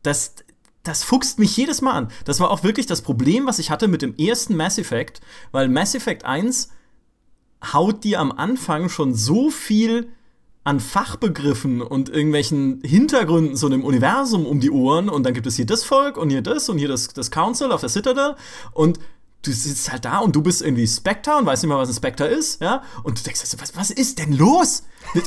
das, 0.02 0.34
das 0.82 1.04
fuchst 1.04 1.38
mich 1.38 1.56
jedes 1.56 1.82
Mal 1.82 1.94
an. 1.94 2.08
Das 2.26 2.40
war 2.40 2.50
auch 2.50 2.64
wirklich 2.64 2.88
das 2.88 3.04
Problem, 3.04 3.46
was 3.46 3.60
ich 3.60 3.70
hatte 3.70 3.88
mit 3.88 4.02
dem 4.02 4.16
ersten 4.18 4.56
Mass 4.56 4.80
Effect, 4.80 5.22
weil 5.52 5.70
Mass 5.70 5.94
Effect 5.94 6.26
1 6.26 6.70
haut 7.72 8.04
dir 8.04 8.20
am 8.20 8.32
Anfang 8.32 8.90
schon 8.90 9.14
so 9.14 9.52
viel 9.52 10.12
an 10.64 10.80
Fachbegriffen 10.80 11.82
und 11.82 12.10
irgendwelchen 12.10 12.82
Hintergründen 12.84 13.56
so 13.56 13.68
einem 13.68 13.84
Universum 13.84 14.46
um 14.46 14.60
die 14.60 14.72
Ohren 14.72 15.10
und 15.10 15.24
dann 15.24 15.34
gibt 15.34 15.46
es 15.46 15.56
hier 15.56 15.66
das 15.66 15.84
Volk 15.84 16.18
und 16.18 16.30
hier 16.30 16.42
das 16.42 16.70
und 16.70 16.78
hier 16.78 16.88
das, 16.88 17.10
das 17.10 17.32
Council 17.32 17.72
auf 17.72 17.82
der 17.82 17.90
Citadel 17.90 18.36
und 18.72 19.00
du 19.44 19.52
sitzt 19.52 19.92
halt 19.92 20.06
da 20.06 20.20
und 20.20 20.36
du 20.36 20.42
bist 20.42 20.62
irgendwie 20.62 20.88
Spectre 20.88 21.36
und 21.36 21.46
weißt 21.46 21.64
nicht 21.64 21.70
mal, 21.70 21.78
was 21.78 21.90
ein 21.90 21.96
Spectre 21.96 22.28
ist, 22.28 22.62
ja? 22.62 22.82
Und 23.04 23.20
du 23.20 23.24
denkst, 23.24 23.42
was, 23.58 23.76
was 23.76 23.92
ist 23.92 24.20
denn 24.20 24.32
los? 24.32 24.84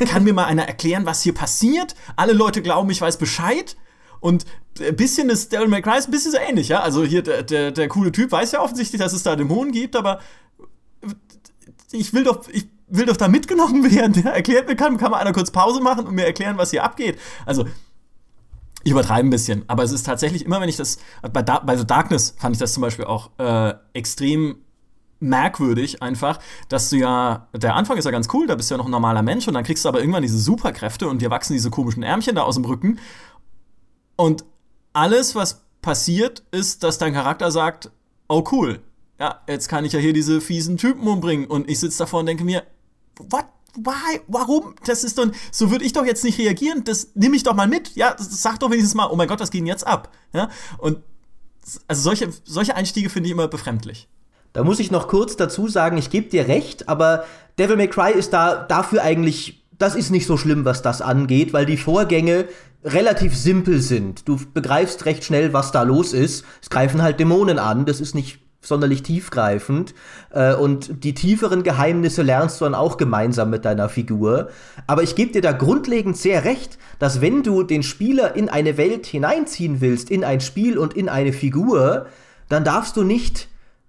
Kann 0.09 0.25
mir 0.25 0.33
mal 0.33 0.47
einer 0.47 0.67
erklären, 0.67 1.05
was 1.05 1.23
hier 1.23 1.35
passiert? 1.35 1.95
Alle 2.17 2.33
Leute 2.33 2.63
glauben, 2.63 2.89
ich 2.89 3.01
weiß 3.01 3.19
Bescheid. 3.19 3.77
Und 4.21 4.47
ein 4.81 4.97
bisschen 4.97 5.29
ist 5.29 5.51
Cry 5.51 5.99
ist 5.99 6.09
ein 6.09 6.11
bisschen 6.11 6.33
so 6.33 6.39
ähnlich, 6.39 6.69
ja? 6.69 6.81
Also 6.81 7.05
hier 7.05 7.23
der, 7.23 7.43
der, 7.43 7.71
der 7.73 7.89
coole 7.89 8.11
Typ 8.11 8.33
weiß 8.33 8.53
ja 8.53 8.63
offensichtlich, 8.63 9.01
dass 9.01 9.13
es 9.13 9.23
da 9.23 9.37
Dämonen 9.37 9.73
gibt, 9.73 9.95
aber 9.97 10.21
ich 11.93 12.15
will 12.15 12.25
doch, 12.25 12.49
ich 12.49 12.69
will 12.89 13.07
doch 13.07 13.17
da 13.17 13.29
mitgenommen 13.29 13.91
werden. 13.91 14.23
Ja, 14.25 14.31
erklärt 14.31 14.69
mir, 14.69 14.77
kann, 14.77 14.97
kann 14.97 15.11
mal 15.11 15.19
einer 15.19 15.33
kurz 15.33 15.51
Pause 15.51 15.81
machen 15.81 16.07
und 16.07 16.15
mir 16.15 16.27
erklären, 16.27 16.59
was 16.59 16.71
hier 16.71 16.85
abgeht. 16.85 17.19
Also, 17.45 17.65
ich 18.85 18.93
übertreibe 18.93 19.27
ein 19.27 19.31
bisschen, 19.31 19.65
aber 19.67 19.83
es 19.83 19.91
ist 19.91 20.05
tatsächlich 20.05 20.45
immer, 20.45 20.61
wenn 20.61 20.69
ich 20.69 20.77
das, 20.77 20.99
bei, 21.33 21.43
da 21.43 21.59
bei 21.59 21.77
The 21.77 21.87
Darkness 21.87 22.35
fand 22.39 22.55
ich 22.55 22.61
das 22.61 22.73
zum 22.73 22.83
Beispiel 22.83 23.05
auch 23.05 23.31
äh, 23.39 23.75
extrem 23.95 24.59
merkwürdig 25.19 26.03
einfach, 26.03 26.39
dass 26.69 26.91
du 26.91 26.97
ja, 26.97 27.49
der 27.53 27.75
Anfang 27.75 27.97
ist 27.97 28.05
ja 28.05 28.11
ganz 28.11 28.29
cool, 28.33 28.47
da 28.47 28.55
bist 28.55 28.71
du 28.71 28.75
ja 28.75 28.79
noch 28.79 28.85
ein 28.85 28.91
normaler 28.91 29.23
Mensch 29.23 29.49
und 29.49 29.55
dann 29.55 29.65
kriegst 29.65 29.85
du 29.85 29.89
aber 29.89 29.99
irgendwann 29.99 30.23
diese 30.23 30.39
Superkräfte 30.39 31.09
und 31.09 31.23
dir 31.23 31.31
wachsen 31.31 31.55
diese 31.55 31.71
komischen 31.71 32.03
Ärmchen 32.03 32.37
da 32.37 32.43
aus 32.43 32.55
dem 32.55 32.65
Rücken 32.65 33.01
und 34.17 34.45
alles, 34.93 35.35
was 35.35 35.65
passiert, 35.83 36.43
ist, 36.51 36.83
dass 36.83 36.99
dein 36.99 37.13
Charakter 37.13 37.51
sagt, 37.51 37.91
oh 38.29 38.45
cool, 38.51 38.81
ja, 39.21 39.41
jetzt 39.47 39.69
kann 39.69 39.85
ich 39.85 39.93
ja 39.93 39.99
hier 39.99 40.13
diese 40.13 40.41
fiesen 40.41 40.79
Typen 40.79 41.07
umbringen. 41.07 41.47
Und 41.47 41.71
ich 41.71 41.79
sitze 41.79 41.99
davor 41.99 42.21
und 42.21 42.27
denke 42.27 42.45
mir, 42.45 42.65
what? 43.19 43.47
Why? 43.77 44.21
Warum? 44.27 44.75
Das 44.87 45.05
ist 45.05 45.19
doch, 45.19 45.27
so 45.53 45.71
würde 45.71 45.85
ich 45.85 45.93
doch 45.93 46.07
jetzt 46.07 46.25
nicht 46.25 46.39
reagieren. 46.39 46.85
Das 46.85 47.09
nehme 47.15 47.37
ich 47.37 47.43
doch 47.43 47.55
mal 47.55 47.69
mit. 47.69 47.95
Ja, 47.95 48.17
sag 48.19 48.59
doch 48.61 48.71
wenigstens 48.71 48.95
mal, 48.95 49.09
oh 49.11 49.17
mein 49.17 49.29
Gott, 49.29 49.41
was 49.41 49.51
geht 49.51 49.61
denn 49.61 49.67
jetzt 49.67 49.87
ab? 49.87 50.11
Ja, 50.33 50.49
und 50.79 50.99
also 51.89 52.03
solche, 52.03 52.31
solche 52.45 52.75
Einstiege 52.75 53.11
finde 53.11 53.29
ich 53.29 53.33
immer 53.33 53.49
befremdlich. 53.49 54.09
Da 54.53 54.65
muss 54.65 54.79
ich 54.79 54.91
noch 54.91 55.09
kurz 55.09 55.37
dazu 55.37 55.69
sagen, 55.69 55.99
ich 55.99 56.09
gebe 56.09 56.31
dir 56.31 56.49
recht, 56.49 56.89
aber 56.89 57.25
Devil 57.59 57.77
May 57.77 57.89
Cry 57.89 58.13
ist 58.13 58.33
da 58.33 58.55
dafür 58.55 59.03
eigentlich, 59.03 59.63
das 59.79 59.95
ist 59.95 60.11
nicht 60.11 60.27
so 60.27 60.39
schlimm, 60.39 60.65
was 60.65 60.81
das 60.81 61.03
angeht, 61.03 61.53
weil 61.53 61.67
die 61.67 61.77
Vorgänge 61.77 62.49
relativ 62.83 63.37
simpel 63.37 63.83
sind. 63.83 64.27
Du 64.27 64.39
begreifst 64.55 65.05
recht 65.05 65.25
schnell, 65.25 65.53
was 65.53 65.73
da 65.73 65.83
los 65.83 66.13
ist. 66.13 66.45
Es 66.63 66.71
greifen 66.71 67.03
halt 67.03 67.21
Dämonen 67.21 67.59
an, 67.59 67.85
das 67.85 68.01
ist 68.01 68.15
nicht 68.15 68.39
sonderlich 68.67 69.03
tiefgreifend. 69.03 69.95
Äh, 70.31 70.55
und 70.55 71.05
die 71.05 71.15
tieferen 71.15 71.63
Geheimnisse 71.63 72.23
lernst 72.23 72.61
du 72.61 72.65
dann 72.65 72.75
auch 72.75 72.97
gemeinsam 72.97 73.51
mit 73.51 73.65
deiner 73.65 73.89
Figur. 73.89 74.49
Aber 74.87 75.03
ich 75.03 75.15
gebe 75.15 75.33
dir 75.33 75.43
da 75.43 75.53
grundlegend 75.53 76.17
sehr 76.17 76.45
recht, 76.45 76.79
dass 76.99 77.21
wenn 77.21 77.43
du 77.43 77.63
den 77.63 77.83
Spieler 77.83 78.37
in 78.37 78.49
eine 78.49 78.77
Welt 78.77 79.07
hineinziehen 79.07 79.81
willst, 79.81 80.11
in 80.11 80.25
ein 80.25 80.41
Spiel 80.41 80.79
und 80.79 80.95
in 80.95 81.09
eine 81.09 81.33
Figur, 81.33 82.07
dann 82.49 82.65
darfst 82.65 82.97
du 82.97 83.03
nicht 83.03 83.49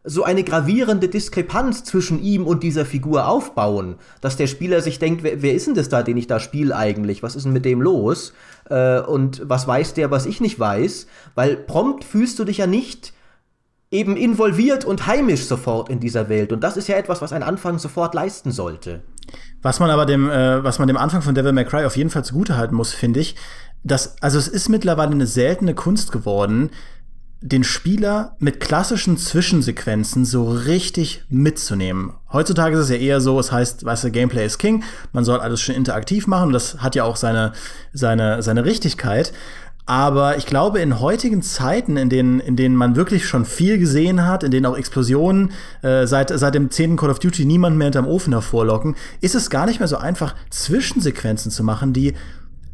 so 0.10 0.24
eine 0.24 0.46
gravierende 0.46 1.10
Diskrepanz 1.10 1.84
zwischen 1.84 2.24
ihm 2.24 2.48
und 2.48 2.64
dieser 2.64 2.86
Figur 2.86 3.28
aufbauen, 3.28 3.96
dass 4.22 4.38
der 4.38 4.48
Spieler 4.48 4.80
sich 4.80 5.00
denkt, 5.00 5.22
wer, 5.22 5.42
wer 5.42 5.54
ist 5.54 5.68
denn 5.68 5.76
das 5.76 5.90
da, 5.90 6.02
den 6.02 6.16
ich 6.16 6.28
da 6.28 6.40
spiele 6.40 6.76
eigentlich? 6.76 7.24
Was 7.24 7.36
ist 7.36 7.44
denn 7.44 7.52
mit 7.52 7.66
dem 7.66 7.82
los? 7.82 8.32
Äh, 8.70 9.02
und 9.02 9.42
was 9.50 9.68
weiß 9.68 9.96
der, 9.96 10.10
was 10.10 10.26
ich 10.26 10.40
nicht 10.40 10.58
weiß? 10.58 11.08
Weil 11.36 11.58
prompt 11.58 12.06
fühlst 12.06 12.40
du 12.40 12.46
dich 12.46 12.60
ja 12.60 12.68
nicht 12.68 13.14
eben 13.90 14.18
involviert 14.18 14.86
und 14.86 15.08
heimisch 15.08 15.46
sofort 15.46 15.90
in 15.90 16.00
dieser 16.00 16.30
Welt. 16.30 16.52
Und 16.52 16.64
das 16.64 16.78
ist 16.78 16.88
ja 16.88 16.98
etwas, 16.98 17.22
was 17.22 17.32
ein 17.32 17.44
Anfang 17.44 17.80
sofort 17.80 18.14
leisten 18.14 18.52
sollte. 18.52 19.04
Was 19.62 19.80
man 19.80 19.90
aber 19.90 20.06
dem, 20.06 20.30
äh, 20.30 20.64
was 20.64 20.80
man 20.80 20.88
dem 20.88 20.98
Anfang 20.98 21.22
von 21.22 21.36
Devil 21.36 21.54
May 21.54 21.66
Cry 21.66 21.86
auf 21.86 21.98
jeden 21.98 22.10
Fall 22.10 22.26
zugutehalten 22.26 22.76
muss, 22.76 22.94
finde 22.94 23.20
ich, 23.20 23.36
dass, 23.84 24.22
also 24.22 24.38
es 24.38 24.48
ist 24.48 24.70
mittlerweile 24.70 25.12
eine 25.12 25.28
seltene 25.28 25.74
Kunst 25.74 26.12
geworden, 26.12 26.70
den 27.42 27.64
Spieler 27.64 28.36
mit 28.40 28.60
klassischen 28.60 29.16
Zwischensequenzen 29.16 30.26
so 30.26 30.50
richtig 30.50 31.24
mitzunehmen. 31.30 32.14
Heutzutage 32.34 32.76
ist 32.76 32.86
es 32.86 32.90
ja 32.90 32.96
eher 32.96 33.22
so, 33.22 33.40
es 33.40 33.52
heißt, 33.52 33.86
weißt 33.86 34.06
du, 34.06 34.12
Gameplay 34.12 34.46
ist 34.46 34.58
King, 34.58 34.84
man 35.14 35.24
soll 35.24 35.40
alles 35.40 35.62
schon 35.62 35.76
interaktiv 35.76 36.26
machen 36.26 36.52
das 36.52 36.82
hat 36.82 36.96
ja 36.96 37.04
auch 37.04 37.16
seine, 37.16 37.54
seine, 37.94 38.42
seine 38.42 38.66
Richtigkeit. 38.66 39.34
Aber 39.88 40.36
ich 40.36 40.46
glaube, 40.46 40.80
in 40.80 41.00
heutigen 41.00 41.42
Zeiten, 41.42 41.96
in 41.96 42.10
denen, 42.10 42.42
in 42.42 42.58
denen 42.58 42.76
man 42.76 42.98
wirklich 42.98 43.26
schon 43.26 43.46
viel 43.46 43.78
gesehen 43.78 44.28
hat, 44.28 44.44
in 44.44 44.52
denen 44.52 44.66
auch 44.66 44.78
Explosionen 44.78 45.52
äh, 45.82 46.06
seit, 46.06 46.30
seit 46.38 46.54
dem 46.56 46.70
10. 46.70 46.98
Call 46.98 47.10
of 47.10 47.20
Duty 47.20 47.46
niemand 47.46 47.78
mehr 47.78 47.86
hinterm 47.86 48.06
Ofen 48.06 48.34
hervorlocken, 48.34 48.98
ist 49.22 49.34
es 49.34 49.50
gar 49.50 49.66
nicht 49.66 49.80
mehr 49.80 49.88
so 49.88 49.96
einfach, 49.96 50.36
Zwischensequenzen 50.50 51.52
zu 51.52 51.64
machen, 51.64 51.94
die 51.94 52.14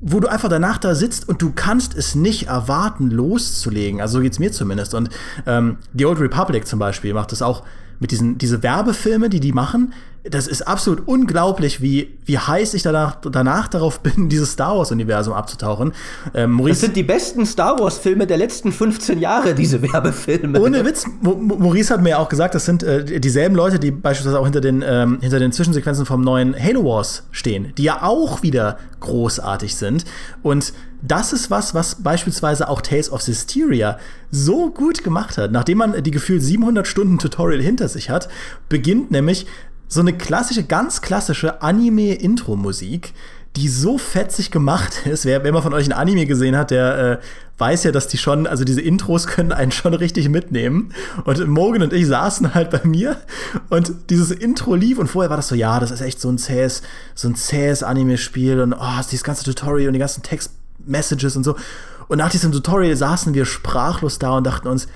wo 0.05 0.19
du 0.19 0.27
einfach 0.27 0.49
danach 0.49 0.79
da 0.79 0.95
sitzt 0.95 1.29
und 1.29 1.41
du 1.41 1.53
kannst 1.55 1.95
es 1.95 2.13
nicht 2.13 2.47
erwarten, 2.47 3.09
loszulegen. 3.09 4.01
Also 4.01 4.17
so 4.17 4.21
geht's 4.21 4.37
mir 4.37 4.51
zumindest. 4.51 4.93
Und 4.93 5.09
ähm, 5.45 5.77
The 5.93 6.05
Old 6.05 6.19
Republic 6.19 6.67
zum 6.67 6.77
Beispiel 6.77 7.13
macht 7.13 7.31
das 7.31 7.41
auch 7.41 7.63
mit 8.01 8.11
diesen 8.11 8.37
diese 8.37 8.61
Werbefilme, 8.63 9.29
die 9.29 9.39
die 9.39 9.53
machen, 9.53 9.93
das 10.23 10.47
ist 10.47 10.61
absolut 10.61 11.05
unglaublich, 11.05 11.81
wie, 11.81 12.17
wie 12.25 12.37
heiß 12.37 12.73
ich 12.75 12.81
danach, 12.81 13.15
danach 13.15 13.67
darauf 13.67 13.99
bin, 13.99 14.29
dieses 14.29 14.53
Star 14.53 14.77
Wars-Universum 14.77 15.33
abzutauchen. 15.33 15.93
Ähm, 16.33 16.51
Maurice, 16.51 16.73
das 16.73 16.81
sind 16.81 16.95
die 16.95 17.03
besten 17.03 17.45
Star 17.45 17.77
Wars-Filme 17.79 18.25
der 18.25 18.37
letzten 18.37 18.71
15 18.71 19.19
Jahre, 19.19 19.53
diese 19.53 19.81
Werbefilme. 19.81 20.61
Ohne 20.61 20.85
Witz, 20.85 21.05
Maurice 21.21 21.93
hat 21.93 22.01
mir 22.01 22.11
ja 22.11 22.17
auch 22.19 22.29
gesagt, 22.29 22.55
das 22.55 22.65
sind 22.65 22.83
äh, 22.83 23.19
dieselben 23.19 23.55
Leute, 23.55 23.79
die 23.79 23.91
beispielsweise 23.91 24.39
auch 24.39 24.45
hinter 24.45 24.61
den, 24.61 24.83
ähm, 24.85 25.17
hinter 25.19 25.39
den 25.39 25.51
Zwischensequenzen 25.51 26.05
vom 26.05 26.21
neuen 26.21 26.55
Halo 26.57 26.85
Wars 26.85 27.23
stehen, 27.31 27.73
die 27.77 27.83
ja 27.83 28.03
auch 28.03 28.43
wieder 28.43 28.77
großartig 29.01 29.75
sind. 29.75 30.05
Und 30.41 30.73
das 31.01 31.33
ist 31.33 31.51
was, 31.51 31.75
was 31.75 31.95
beispielsweise 32.01 32.69
auch 32.69 32.81
Tales 32.81 33.11
of 33.11 33.21
Systeria 33.21 33.99
so 34.31 34.71
gut 34.71 35.03
gemacht 35.03 35.37
hat. 35.37 35.51
Nachdem 35.51 35.79
man 35.79 36.01
die 36.01 36.11
gefühlt 36.11 36.41
700 36.41 36.87
Stunden 36.87 37.19
Tutorial 37.19 37.61
hinter 37.61 37.89
sich 37.89 38.09
hat, 38.09 38.29
beginnt 38.69 39.11
nämlich 39.11 39.45
so 39.93 40.01
eine 40.01 40.13
klassische, 40.13 40.63
ganz 40.63 41.01
klassische 41.01 41.61
Anime-Intro-Musik, 41.61 43.13
die 43.55 43.67
so 43.67 43.99
fetzig 43.99 44.49
gemacht 44.49 45.05
ist. 45.05 45.25
Wer, 45.25 45.43
wer 45.43 45.51
mal 45.51 45.61
von 45.61 45.73
euch 45.73 45.85
ein 45.85 45.93
Anime 45.93 46.25
gesehen 46.25 46.57
hat, 46.57 46.71
der 46.71 46.97
äh, 46.97 47.17
weiß 47.59 47.83
ja, 47.83 47.91
dass 47.91 48.07
die 48.07 48.17
schon, 48.17 48.47
also 48.47 48.63
diese 48.63 48.81
Intros 48.81 49.27
können 49.27 49.51
einen 49.51 49.71
schon 49.71 49.93
richtig 49.93 50.29
mitnehmen. 50.29 50.93
Und 51.25 51.47
Morgan 51.47 51.83
und 51.83 51.93
ich 51.93 52.07
saßen 52.07 52.55
halt 52.55 52.71
bei 52.71 52.81
mir 52.83 53.17
und 53.69 53.93
dieses 54.09 54.31
Intro 54.31 54.73
lief 54.73 54.97
und 54.97 55.07
vorher 55.07 55.29
war 55.29 55.37
das 55.37 55.49
so, 55.49 55.55
ja, 55.55 55.79
das 55.79 55.91
ist 55.91 56.01
echt 56.01 56.19
so 56.19 56.29
ein 56.29 56.39
zähes, 56.39 56.81
so 57.13 57.27
ein 57.27 57.35
zähes 57.35 57.83
Anime-Spiel 57.83 58.61
und 58.61 58.73
oh, 58.73 59.01
dieses 59.11 59.23
ganze 59.23 59.43
Tutorial 59.43 59.87
und 59.89 59.93
die 59.93 59.99
ganzen 59.99 60.23
Text-Messages 60.23 61.37
und 61.37 61.43
so. 61.43 61.55
Und 62.07 62.17
nach 62.17 62.31
diesem 62.31 62.51
Tutorial 62.51 62.95
saßen 62.95 63.33
wir 63.35 63.45
sprachlos 63.45 64.17
da 64.17 64.37
und 64.37 64.43
dachten 64.45 64.67
uns, 64.67 64.87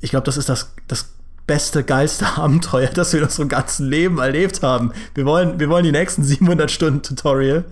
ich 0.00 0.10
glaube, 0.10 0.24
das 0.24 0.36
ist 0.36 0.48
das, 0.48 0.72
das 0.88 1.15
beste, 1.46 1.84
geilste 1.84 2.26
Abenteuer, 2.36 2.88
das 2.88 3.12
wir 3.12 3.20
in 3.20 3.26
unserem 3.26 3.48
ganzen 3.48 3.88
Leben 3.88 4.18
erlebt 4.18 4.62
haben. 4.62 4.92
Wir 5.14 5.24
wollen, 5.24 5.58
wir 5.58 5.68
wollen 5.68 5.84
die 5.84 5.92
nächsten 5.92 6.22
700 6.24 6.70
Stunden 6.70 7.02
Tutorial. 7.02 7.64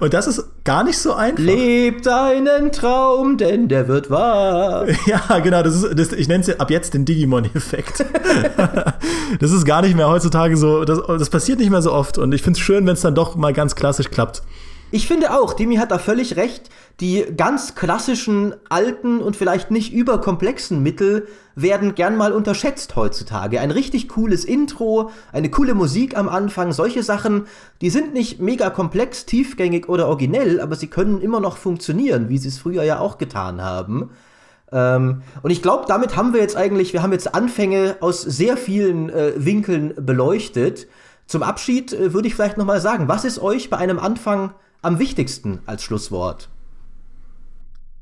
Und 0.00 0.14
das 0.14 0.26
ist 0.26 0.42
gar 0.64 0.84
nicht 0.84 0.98
so 0.98 1.12
einfach. 1.12 1.42
Lebt 1.42 2.08
einen 2.08 2.72
Traum, 2.72 3.36
denn 3.36 3.68
der 3.68 3.88
wird 3.88 4.08
wahr. 4.08 4.86
Ja, 5.06 5.38
genau. 5.40 5.62
Das 5.62 5.74
ist, 5.74 5.98
das, 5.98 6.12
ich 6.12 6.28
nenne 6.28 6.42
es 6.42 6.60
ab 6.60 6.70
jetzt 6.70 6.94
den 6.94 7.04
Digimon-Effekt. 7.04 8.04
das 9.38 9.50
ist 9.50 9.64
gar 9.66 9.82
nicht 9.82 9.96
mehr 9.96 10.08
heutzutage 10.08 10.56
so. 10.56 10.84
Das, 10.84 11.00
das 11.06 11.28
passiert 11.28 11.58
nicht 11.58 11.70
mehr 11.70 11.82
so 11.82 11.92
oft. 11.92 12.16
Und 12.16 12.32
ich 12.32 12.42
finde 12.42 12.58
es 12.58 12.64
schön, 12.64 12.86
wenn 12.86 12.94
es 12.94 13.02
dann 13.02 13.14
doch 13.14 13.36
mal 13.36 13.52
ganz 13.52 13.74
klassisch 13.74 14.10
klappt. 14.10 14.42
Ich 14.92 15.06
finde 15.06 15.38
auch, 15.38 15.52
Demi 15.52 15.76
hat 15.76 15.92
da 15.92 15.98
völlig 15.98 16.36
recht. 16.36 16.68
Die 16.98 17.24
ganz 17.36 17.76
klassischen, 17.76 18.54
alten 18.68 19.20
und 19.20 19.36
vielleicht 19.36 19.70
nicht 19.70 19.92
überkomplexen 19.92 20.82
Mittel 20.82 21.28
werden 21.54 21.94
gern 21.94 22.16
mal 22.16 22.32
unterschätzt 22.32 22.96
heutzutage. 22.96 23.60
Ein 23.60 23.70
richtig 23.70 24.08
cooles 24.08 24.44
Intro, 24.44 25.10
eine 25.32 25.48
coole 25.48 25.74
Musik 25.74 26.16
am 26.16 26.28
Anfang, 26.28 26.72
solche 26.72 27.04
Sachen, 27.04 27.46
die 27.80 27.90
sind 27.90 28.14
nicht 28.14 28.40
mega 28.40 28.68
komplex, 28.70 29.26
tiefgängig 29.26 29.88
oder 29.88 30.08
originell, 30.08 30.60
aber 30.60 30.74
sie 30.74 30.88
können 30.88 31.20
immer 31.20 31.40
noch 31.40 31.56
funktionieren, 31.56 32.28
wie 32.28 32.38
sie 32.38 32.48
es 32.48 32.58
früher 32.58 32.82
ja 32.82 32.98
auch 32.98 33.16
getan 33.16 33.62
haben. 33.62 34.10
Ähm, 34.72 35.22
und 35.42 35.50
ich 35.50 35.62
glaube, 35.62 35.84
damit 35.86 36.16
haben 36.16 36.32
wir 36.32 36.40
jetzt 36.40 36.56
eigentlich, 36.56 36.92
wir 36.92 37.02
haben 37.02 37.12
jetzt 37.12 37.32
Anfänge 37.34 37.96
aus 38.00 38.22
sehr 38.22 38.56
vielen 38.56 39.08
äh, 39.10 39.32
Winkeln 39.36 39.94
beleuchtet. 39.96 40.88
Zum 41.26 41.42
Abschied 41.44 41.92
äh, 41.92 42.12
würde 42.12 42.28
ich 42.28 42.34
vielleicht 42.34 42.58
noch 42.58 42.66
mal 42.66 42.80
sagen, 42.80 43.08
was 43.08 43.24
ist 43.24 43.40
euch 43.40 43.70
bei 43.70 43.76
einem 43.76 43.98
Anfang 43.98 44.52
am 44.82 44.98
wichtigsten 44.98 45.60
als 45.66 45.82
Schlusswort? 45.82 46.48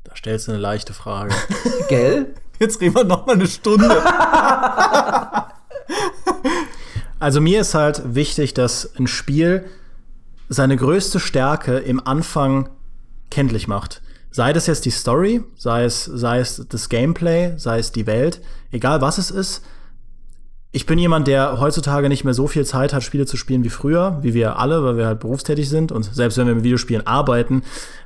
Da 0.03 0.15
stellst 0.15 0.47
du 0.47 0.53
eine 0.53 0.61
leichte 0.61 0.93
Frage. 0.93 1.35
Gell? 1.89 2.33
Jetzt 2.59 2.81
reden 2.81 2.95
wir 2.95 3.03
noch 3.03 3.25
mal 3.25 3.33
eine 3.33 3.47
Stunde. 3.47 3.89
also 7.19 7.41
mir 7.41 7.61
ist 7.61 7.73
halt 7.73 8.15
wichtig, 8.15 8.53
dass 8.53 8.95
ein 8.95 9.07
Spiel 9.07 9.65
seine 10.49 10.75
größte 10.75 11.19
Stärke 11.19 11.77
im 11.77 12.05
Anfang 12.05 12.69
kenntlich 13.29 13.67
macht. 13.67 14.01
Sei 14.31 14.51
das 14.53 14.67
jetzt 14.67 14.85
die 14.85 14.91
Story, 14.91 15.43
sei 15.55 15.85
es, 15.85 16.05
sei 16.05 16.39
es 16.39 16.65
das 16.67 16.89
Gameplay, 16.89 17.53
sei 17.57 17.79
es 17.79 17.91
die 17.91 18.07
Welt, 18.07 18.41
egal 18.71 19.01
was 19.01 19.17
es 19.17 19.31
ist, 19.31 19.63
ich 20.71 20.85
bin 20.85 20.99
jemand, 20.99 21.27
der 21.27 21.59
heutzutage 21.59 22.09
nicht 22.09 22.23
mehr 22.23 22.33
so 22.33 22.47
viel 22.47 22.65
Zeit 22.65 22.93
hat, 22.93 23.03
Spiele 23.03 23.25
zu 23.25 23.37
spielen 23.37 23.63
wie 23.63 23.69
früher, 23.69 24.19
wie 24.21 24.33
wir 24.33 24.59
alle, 24.59 24.83
weil 24.83 24.97
wir 24.97 25.07
halt 25.07 25.19
berufstätig 25.19 25.67
sind. 25.67 25.91
Und 25.91 26.03
selbst 26.03 26.37
wenn 26.37 26.47
wir 26.47 26.55
mit 26.55 26.63
Videospielen 26.63 27.07
arbeiten, 27.07 27.63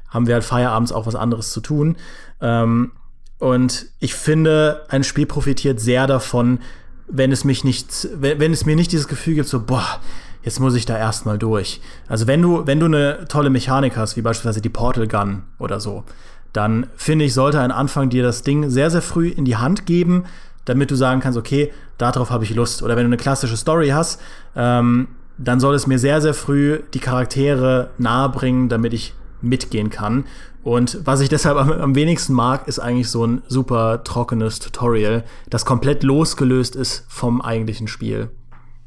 haben 0.10 0.28
wir 0.28 0.36
halt 0.36 0.46
feierabends 0.46 0.92
auch 0.92 1.06
was 1.06 1.16
anderes 1.16 1.52
zu 1.52 1.60
tun. 1.60 1.98
Ähm, 2.40 2.92
und 3.38 3.88
ich 4.00 4.14
finde, 4.14 4.86
ein 4.88 5.04
Spiel 5.04 5.26
profitiert 5.26 5.82
sehr 5.82 6.08
davon, 6.08 6.60
wenn 7.08 7.34
es 7.34 7.44
mich 7.44 7.66
nicht, 7.66 8.08
wenn, 8.16 8.40
wenn 8.40 8.54
es 8.54 8.66
mir 8.66 8.78
nicht 8.78 8.94
dieses 8.94 9.10
Gefühl 9.10 9.36
gibt, 9.36 9.50
so, 9.50 9.60
boah, 9.60 10.00
jetzt 10.44 10.62
muss 10.62 10.76
ich 10.76 10.86
da 10.86 10.98
erstmal 10.98 11.38
durch. 11.38 11.82
Also 12.08 12.28
wenn 12.28 12.42
du, 12.42 12.66
wenn 12.66 12.80
du 12.80 12.86
eine 12.86 13.26
tolle 13.28 13.50
Mechanik 13.50 13.98
hast, 13.98 14.16
wie 14.16 14.22
beispielsweise 14.22 14.62
die 14.62 14.70
Portal 14.70 15.08
Gun 15.10 15.44
oder 15.60 15.82
so, 15.82 16.06
dann 16.54 16.88
finde 16.96 17.26
ich, 17.26 17.34
sollte 17.34 17.60
ein 17.60 17.72
Anfang 17.72 18.10
dir 18.10 18.24
das 18.24 18.44
Ding 18.44 18.70
sehr, 18.70 18.90
sehr 18.90 19.02
früh 19.02 19.28
in 19.28 19.44
die 19.44 19.58
Hand 19.58 19.86
geben, 19.86 20.26
damit 20.66 20.92
du 20.92 20.96
sagen 20.96 21.22
kannst, 21.22 21.38
okay, 21.38 21.72
darauf 21.98 22.30
habe 22.30 22.44
ich 22.44 22.54
Lust. 22.54 22.84
Oder 22.84 22.96
wenn 22.96 23.04
du 23.04 23.10
eine 23.10 23.18
klassische 23.18 23.58
Story 23.58 23.90
hast, 23.90 24.22
ähm, 24.56 25.08
dann 25.38 25.60
soll 25.60 25.76
es 25.76 25.88
mir 25.88 26.00
sehr, 26.00 26.22
sehr 26.22 26.34
früh 26.34 26.82
die 26.94 27.00
Charaktere 27.00 27.90
nahebringen, 27.98 28.70
damit 28.70 28.94
ich 28.94 29.14
mitgehen 29.42 29.90
kann. 29.90 30.26
Und 30.64 31.00
was 31.04 31.20
ich 31.20 31.30
deshalb 31.30 31.58
am, 31.58 31.72
am, 31.72 31.96
wenigsten 31.96 32.34
mag, 32.34 32.68
ist 32.68 32.80
eigentlich 32.80 33.10
so 33.10 33.26
ein 33.26 33.42
super 33.48 34.04
trockenes 34.04 34.60
Tutorial, 34.60 35.26
das 35.50 35.66
komplett 35.66 36.04
losgelöst 36.04 36.76
ist 36.76 37.06
vom 37.10 37.42
eigentlichen 37.42 37.88
Spiel. 37.88 38.30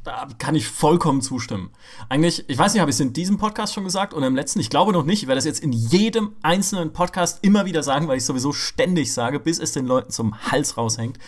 Da 0.03 0.25
kann 0.39 0.55
ich 0.55 0.67
vollkommen 0.67 1.21
zustimmen. 1.21 1.69
Eigentlich, 2.07 2.45
ich 2.47 2.57
weiß 2.57 2.73
nicht, 2.73 2.79
habe 2.79 2.89
ich 2.89 2.95
es 2.95 3.01
in 3.01 3.11
diesem 3.11 3.37
Podcast 3.37 3.73
schon 3.73 3.83
gesagt 3.83 4.13
oder 4.13 4.25
im 4.25 4.35
letzten? 4.35 4.59
Ich 4.61 4.69
glaube 4.69 4.93
noch 4.93 5.03
nicht. 5.03 5.21
Ich 5.21 5.27
werde 5.27 5.37
das 5.37 5.45
jetzt 5.45 5.59
in 5.59 5.73
jedem 5.73 6.31
einzelnen 6.41 6.93
Podcast 6.93 7.39
immer 7.41 7.65
wieder 7.65 7.83
sagen, 7.83 8.07
weil 8.07 8.17
ich 8.17 8.25
sowieso 8.25 8.53
ständig 8.53 9.13
sage, 9.13 9.39
bis 9.39 9.59
es 9.59 9.73
den 9.73 9.85
Leuten 9.85 10.09
zum 10.09 10.33
Hals 10.49 10.77
raushängt. 10.77 11.19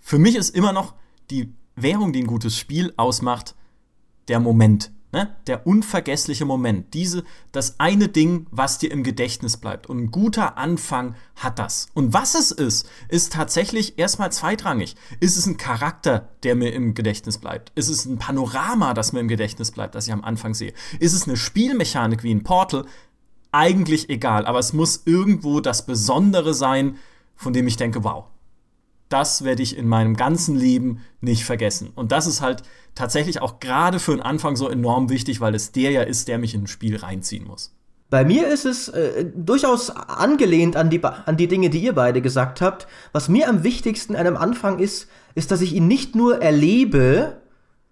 Für 0.00 0.18
mich 0.18 0.36
ist 0.36 0.50
immer 0.50 0.72
noch 0.72 0.94
die 1.30 1.52
Währung, 1.76 2.12
die 2.12 2.22
ein 2.22 2.26
gutes 2.26 2.56
Spiel 2.56 2.92
ausmacht, 2.96 3.54
der 4.28 4.40
Moment. 4.40 4.90
Ne? 5.12 5.34
Der 5.48 5.66
unvergessliche 5.66 6.44
Moment. 6.44 6.94
Diese, 6.94 7.24
das 7.50 7.80
eine 7.80 8.08
Ding, 8.08 8.46
was 8.52 8.78
dir 8.78 8.92
im 8.92 9.02
Gedächtnis 9.02 9.56
bleibt. 9.56 9.88
Und 9.88 9.98
ein 9.98 10.10
guter 10.12 10.56
Anfang 10.56 11.16
hat 11.34 11.58
das. 11.58 11.88
Und 11.94 12.12
was 12.12 12.36
es 12.36 12.52
ist, 12.52 12.88
ist 13.08 13.32
tatsächlich 13.32 13.98
erstmal 13.98 14.30
zweitrangig. 14.30 14.94
Ist 15.18 15.36
es 15.36 15.46
ein 15.46 15.56
Charakter, 15.56 16.28
der 16.44 16.54
mir 16.54 16.72
im 16.72 16.94
Gedächtnis 16.94 17.38
bleibt? 17.38 17.72
Ist 17.74 17.88
es 17.88 18.06
ein 18.06 18.18
Panorama, 18.18 18.94
das 18.94 19.12
mir 19.12 19.18
im 19.18 19.28
Gedächtnis 19.28 19.72
bleibt, 19.72 19.96
das 19.96 20.06
ich 20.06 20.12
am 20.12 20.22
Anfang 20.22 20.54
sehe? 20.54 20.74
Ist 21.00 21.14
es 21.14 21.26
eine 21.26 21.36
Spielmechanik 21.36 22.22
wie 22.22 22.32
ein 22.32 22.44
Portal? 22.44 22.86
Eigentlich 23.50 24.10
egal. 24.10 24.46
Aber 24.46 24.60
es 24.60 24.72
muss 24.72 25.02
irgendwo 25.06 25.58
das 25.58 25.86
Besondere 25.86 26.54
sein, 26.54 26.98
von 27.34 27.52
dem 27.52 27.66
ich 27.66 27.76
denke, 27.76 28.04
wow, 28.04 28.26
das 29.10 29.44
werde 29.44 29.62
ich 29.62 29.76
in 29.76 29.86
meinem 29.86 30.16
ganzen 30.16 30.56
Leben 30.56 31.00
nicht 31.20 31.44
vergessen. 31.44 31.90
Und 31.94 32.12
das 32.12 32.26
ist 32.26 32.40
halt 32.40 32.62
tatsächlich 32.94 33.42
auch 33.42 33.60
gerade 33.60 33.98
für 33.98 34.12
den 34.12 34.22
Anfang 34.22 34.56
so 34.56 34.68
enorm 34.68 35.10
wichtig, 35.10 35.40
weil 35.40 35.54
es 35.54 35.72
der 35.72 35.90
ja 35.90 36.02
ist, 36.02 36.28
der 36.28 36.38
mich 36.38 36.54
in 36.54 36.62
ein 36.62 36.66
Spiel 36.66 36.96
reinziehen 36.96 37.46
muss. 37.46 37.74
Bei 38.08 38.24
mir 38.24 38.48
ist 38.48 38.64
es 38.64 38.88
äh, 38.88 39.24
durchaus 39.36 39.90
angelehnt 39.90 40.76
an 40.76 40.90
die, 40.90 41.02
an 41.04 41.36
die 41.36 41.46
Dinge, 41.46 41.70
die 41.70 41.80
ihr 41.80 41.92
beide 41.92 42.20
gesagt 42.20 42.60
habt. 42.60 42.88
Was 43.12 43.28
mir 43.28 43.48
am 43.48 43.62
wichtigsten 43.62 44.16
an 44.16 44.26
einem 44.26 44.36
Anfang 44.36 44.80
ist, 44.80 45.08
ist, 45.34 45.50
dass 45.50 45.60
ich 45.60 45.74
ihn 45.74 45.86
nicht 45.86 46.16
nur 46.16 46.42
erlebe, 46.42 47.40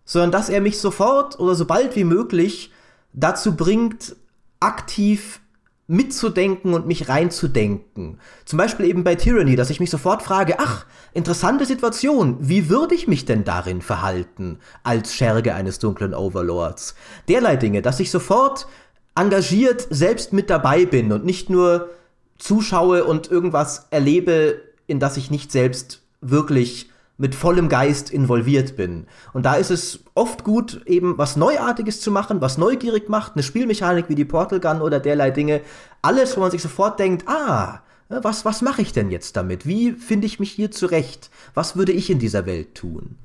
sondern 0.04 0.32
dass 0.32 0.48
er 0.48 0.60
mich 0.60 0.78
sofort 0.78 1.38
oder 1.38 1.54
so 1.54 1.66
bald 1.66 1.94
wie 1.94 2.04
möglich 2.04 2.72
dazu 3.12 3.54
bringt, 3.56 4.16
aktiv 4.58 5.40
mitzudenken 5.88 6.74
und 6.74 6.86
mich 6.86 7.08
reinzudenken. 7.08 8.20
Zum 8.44 8.58
Beispiel 8.58 8.86
eben 8.86 9.04
bei 9.04 9.14
Tyranny, 9.14 9.56
dass 9.56 9.70
ich 9.70 9.80
mich 9.80 9.90
sofort 9.90 10.22
frage, 10.22 10.56
ach, 10.58 10.84
interessante 11.14 11.64
Situation, 11.64 12.36
wie 12.40 12.68
würde 12.68 12.94
ich 12.94 13.08
mich 13.08 13.24
denn 13.24 13.42
darin 13.42 13.80
verhalten 13.80 14.58
als 14.84 15.14
Scherge 15.14 15.54
eines 15.54 15.78
dunklen 15.78 16.14
Overlords? 16.14 16.94
Derlei 17.28 17.56
Dinge, 17.56 17.80
dass 17.80 18.00
ich 18.00 18.10
sofort 18.10 18.68
engagiert 19.14 19.88
selbst 19.88 20.34
mit 20.34 20.50
dabei 20.50 20.84
bin 20.84 21.10
und 21.10 21.24
nicht 21.24 21.48
nur 21.48 21.88
zuschaue 22.36 23.04
und 23.04 23.30
irgendwas 23.30 23.86
erlebe, 23.90 24.60
in 24.86 25.00
das 25.00 25.16
ich 25.16 25.30
nicht 25.30 25.50
selbst 25.50 26.02
wirklich 26.20 26.90
mit 27.18 27.34
vollem 27.34 27.68
Geist 27.68 28.10
involviert 28.10 28.76
bin. 28.76 29.06
Und 29.32 29.44
da 29.44 29.54
ist 29.54 29.70
es 29.70 30.00
oft 30.14 30.44
gut, 30.44 30.80
eben 30.86 31.18
was 31.18 31.36
Neuartiges 31.36 32.00
zu 32.00 32.10
machen, 32.10 32.40
was 32.40 32.56
neugierig 32.56 33.08
macht, 33.08 33.34
eine 33.34 33.42
Spielmechanik 33.42 34.08
wie 34.08 34.14
die 34.14 34.24
Portal 34.24 34.60
Gun 34.60 34.80
oder 34.80 35.00
derlei 35.00 35.30
Dinge. 35.30 35.60
Alles, 36.00 36.36
wo 36.36 36.40
man 36.40 36.50
sich 36.50 36.62
sofort 36.62 36.98
denkt, 36.98 37.28
ah, 37.28 37.82
Äh, 38.08 38.20
was, 38.22 38.44
was 38.44 38.62
mache 38.62 38.82
ich 38.82 38.92
denn 38.92 39.10
jetzt 39.10 39.36
damit? 39.36 39.66
Wie 39.66 39.92
finde 39.92 40.26
ich 40.26 40.40
mich 40.40 40.50
hier 40.50 40.70
zurecht? 40.70 41.30
Was 41.54 41.76
würde 41.76 41.92
ich 41.92 42.10
in 42.10 42.18
dieser 42.18 42.46
Welt 42.46 42.74
tun? 42.74 43.16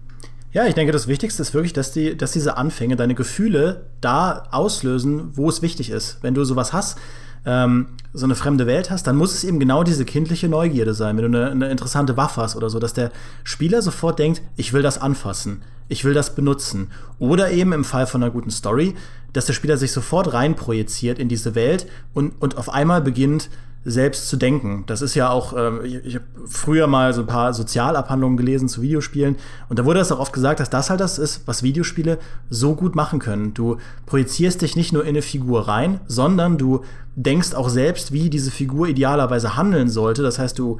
Ja, 0.51 0.67
ich 0.67 0.75
denke, 0.75 0.91
das 0.91 1.07
Wichtigste 1.07 1.41
ist 1.41 1.53
wirklich, 1.53 1.73
dass, 1.73 1.93
die, 1.93 2.15
dass 2.15 2.31
diese 2.31 2.57
Anfänge 2.57 2.95
deine 2.95 3.15
Gefühle 3.15 3.87
da 4.01 4.47
auslösen, 4.51 5.31
wo 5.35 5.49
es 5.49 5.61
wichtig 5.61 5.89
ist. 5.89 6.19
Wenn 6.21 6.35
du 6.35 6.43
sowas 6.43 6.73
hast, 6.73 6.99
ähm, 7.45 7.87
so 8.13 8.25
eine 8.25 8.35
fremde 8.35 8.67
Welt 8.67 8.91
hast, 8.91 9.07
dann 9.07 9.15
muss 9.15 9.33
es 9.33 9.43
eben 9.43 9.59
genau 9.59 9.83
diese 9.83 10.05
kindliche 10.05 10.47
Neugierde 10.47 10.93
sein, 10.93 11.17
wenn 11.17 11.31
du 11.31 11.37
eine, 11.37 11.51
eine 11.51 11.71
interessante 11.71 12.15
Waffe 12.15 12.41
hast 12.41 12.55
oder 12.55 12.69
so, 12.69 12.79
dass 12.79 12.93
der 12.93 13.11
Spieler 13.43 13.81
sofort 13.81 14.19
denkt, 14.19 14.41
ich 14.55 14.71
will 14.73 14.83
das 14.83 14.99
anfassen, 14.99 15.63
ich 15.87 16.05
will 16.05 16.13
das 16.13 16.35
benutzen. 16.35 16.91
Oder 17.19 17.51
eben 17.51 17.73
im 17.73 17.83
Fall 17.83 18.05
von 18.05 18.21
einer 18.21 18.31
guten 18.31 18.51
Story, 18.51 18.93
dass 19.33 19.47
der 19.47 19.53
Spieler 19.53 19.77
sich 19.77 19.91
sofort 19.91 20.31
reinprojiziert 20.33 21.17
in 21.17 21.27
diese 21.27 21.55
Welt 21.55 21.87
und, 22.13 22.39
und 22.39 22.57
auf 22.57 22.69
einmal 22.69 23.01
beginnt, 23.01 23.49
selbst 23.85 24.29
zu 24.29 24.37
denken. 24.37 24.83
Das 24.87 25.01
ist 25.01 25.15
ja 25.15 25.29
auch, 25.29 25.53
äh, 25.53 25.85
ich, 25.85 26.05
ich 26.05 26.15
habe 26.15 26.25
früher 26.45 26.87
mal 26.87 27.13
so 27.13 27.21
ein 27.21 27.27
paar 27.27 27.53
Sozialabhandlungen 27.53 28.37
gelesen 28.37 28.69
zu 28.69 28.81
Videospielen 28.81 29.35
und 29.69 29.79
da 29.79 29.85
wurde 29.85 29.99
das 29.99 30.11
auch 30.11 30.19
oft 30.19 30.33
gesagt, 30.33 30.59
dass 30.59 30.69
das 30.69 30.89
halt 30.89 30.99
das 30.99 31.17
ist, 31.17 31.41
was 31.47 31.63
Videospiele 31.63 32.17
so 32.49 32.75
gut 32.75 32.95
machen 32.95 33.19
können. 33.19 33.53
Du 33.53 33.77
projizierst 34.05 34.61
dich 34.61 34.75
nicht 34.75 34.93
nur 34.93 35.03
in 35.03 35.09
eine 35.09 35.21
Figur 35.21 35.67
rein, 35.67 35.99
sondern 36.07 36.57
du 36.57 36.81
denkst 37.15 37.53
auch 37.53 37.69
selbst, 37.69 38.11
wie 38.11 38.29
diese 38.29 38.51
Figur 38.51 38.87
idealerweise 38.87 39.55
handeln 39.55 39.89
sollte. 39.89 40.23
Das 40.23 40.39
heißt, 40.39 40.57
du 40.57 40.79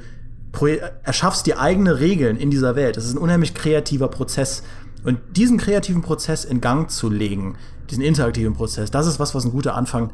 erschaffst 1.04 1.45
dir 1.45 1.60
eigene 1.60 1.99
Regeln 1.99 2.38
in 2.38 2.51
dieser 2.51 2.76
Welt. 2.76 2.95
Das 2.95 3.06
ist 3.06 3.16
ein 3.16 3.18
unheimlich 3.18 3.54
kreativer 3.54 4.08
Prozess. 4.08 4.64
Und 5.04 5.20
diesen 5.36 5.58
kreativen 5.58 6.01
Prozess 6.01 6.45
in 6.45 6.62
Gang 6.62 6.89
zu 6.89 7.10
legen, 7.10 7.56
diesen 7.89 8.04
interaktiven 8.04 8.54
Prozess, 8.54 8.89
das 8.91 9.08
ist 9.08 9.20
was, 9.20 9.36
was 9.36 9.43
ein 9.43 9.51
guter 9.51 9.76
Anfang 9.76 10.12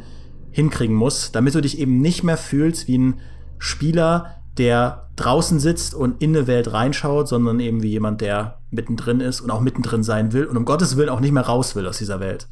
hinkriegen 0.52 0.96
muss, 0.96 1.32
damit 1.32 1.56
du 1.56 1.62
dich 1.62 1.80
eben 1.80 2.00
nicht 2.00 2.24
mehr 2.24 2.38
fühlst 2.38 2.88
wie 2.88 2.98
ein 2.98 3.20
Spieler, 3.58 4.36
der 4.58 5.10
draußen 5.16 5.60
sitzt 5.60 5.94
und 5.94 6.22
in 6.22 6.36
eine 6.36 6.48
Welt 6.48 6.72
reinschaut, 6.72 7.28
sondern 7.28 7.60
eben 7.60 7.84
wie 7.84 7.90
jemand, 7.90 8.22
der 8.22 8.60
mittendrin 8.72 9.22
ist 9.22 9.42
und 9.42 9.52
auch 9.52 9.62
mittendrin 9.62 10.04
sein 10.04 10.34
will 10.34 10.46
und 10.46 10.58
um 10.58 10.66
Gottes 10.66 10.98
Willen 10.98 11.10
auch 11.10 11.20
nicht 11.20 11.32
mehr 11.32 11.44
raus 11.46 11.76
will 11.76 11.88
aus 11.88 11.98
dieser 11.98 12.20
Welt. 12.20 12.48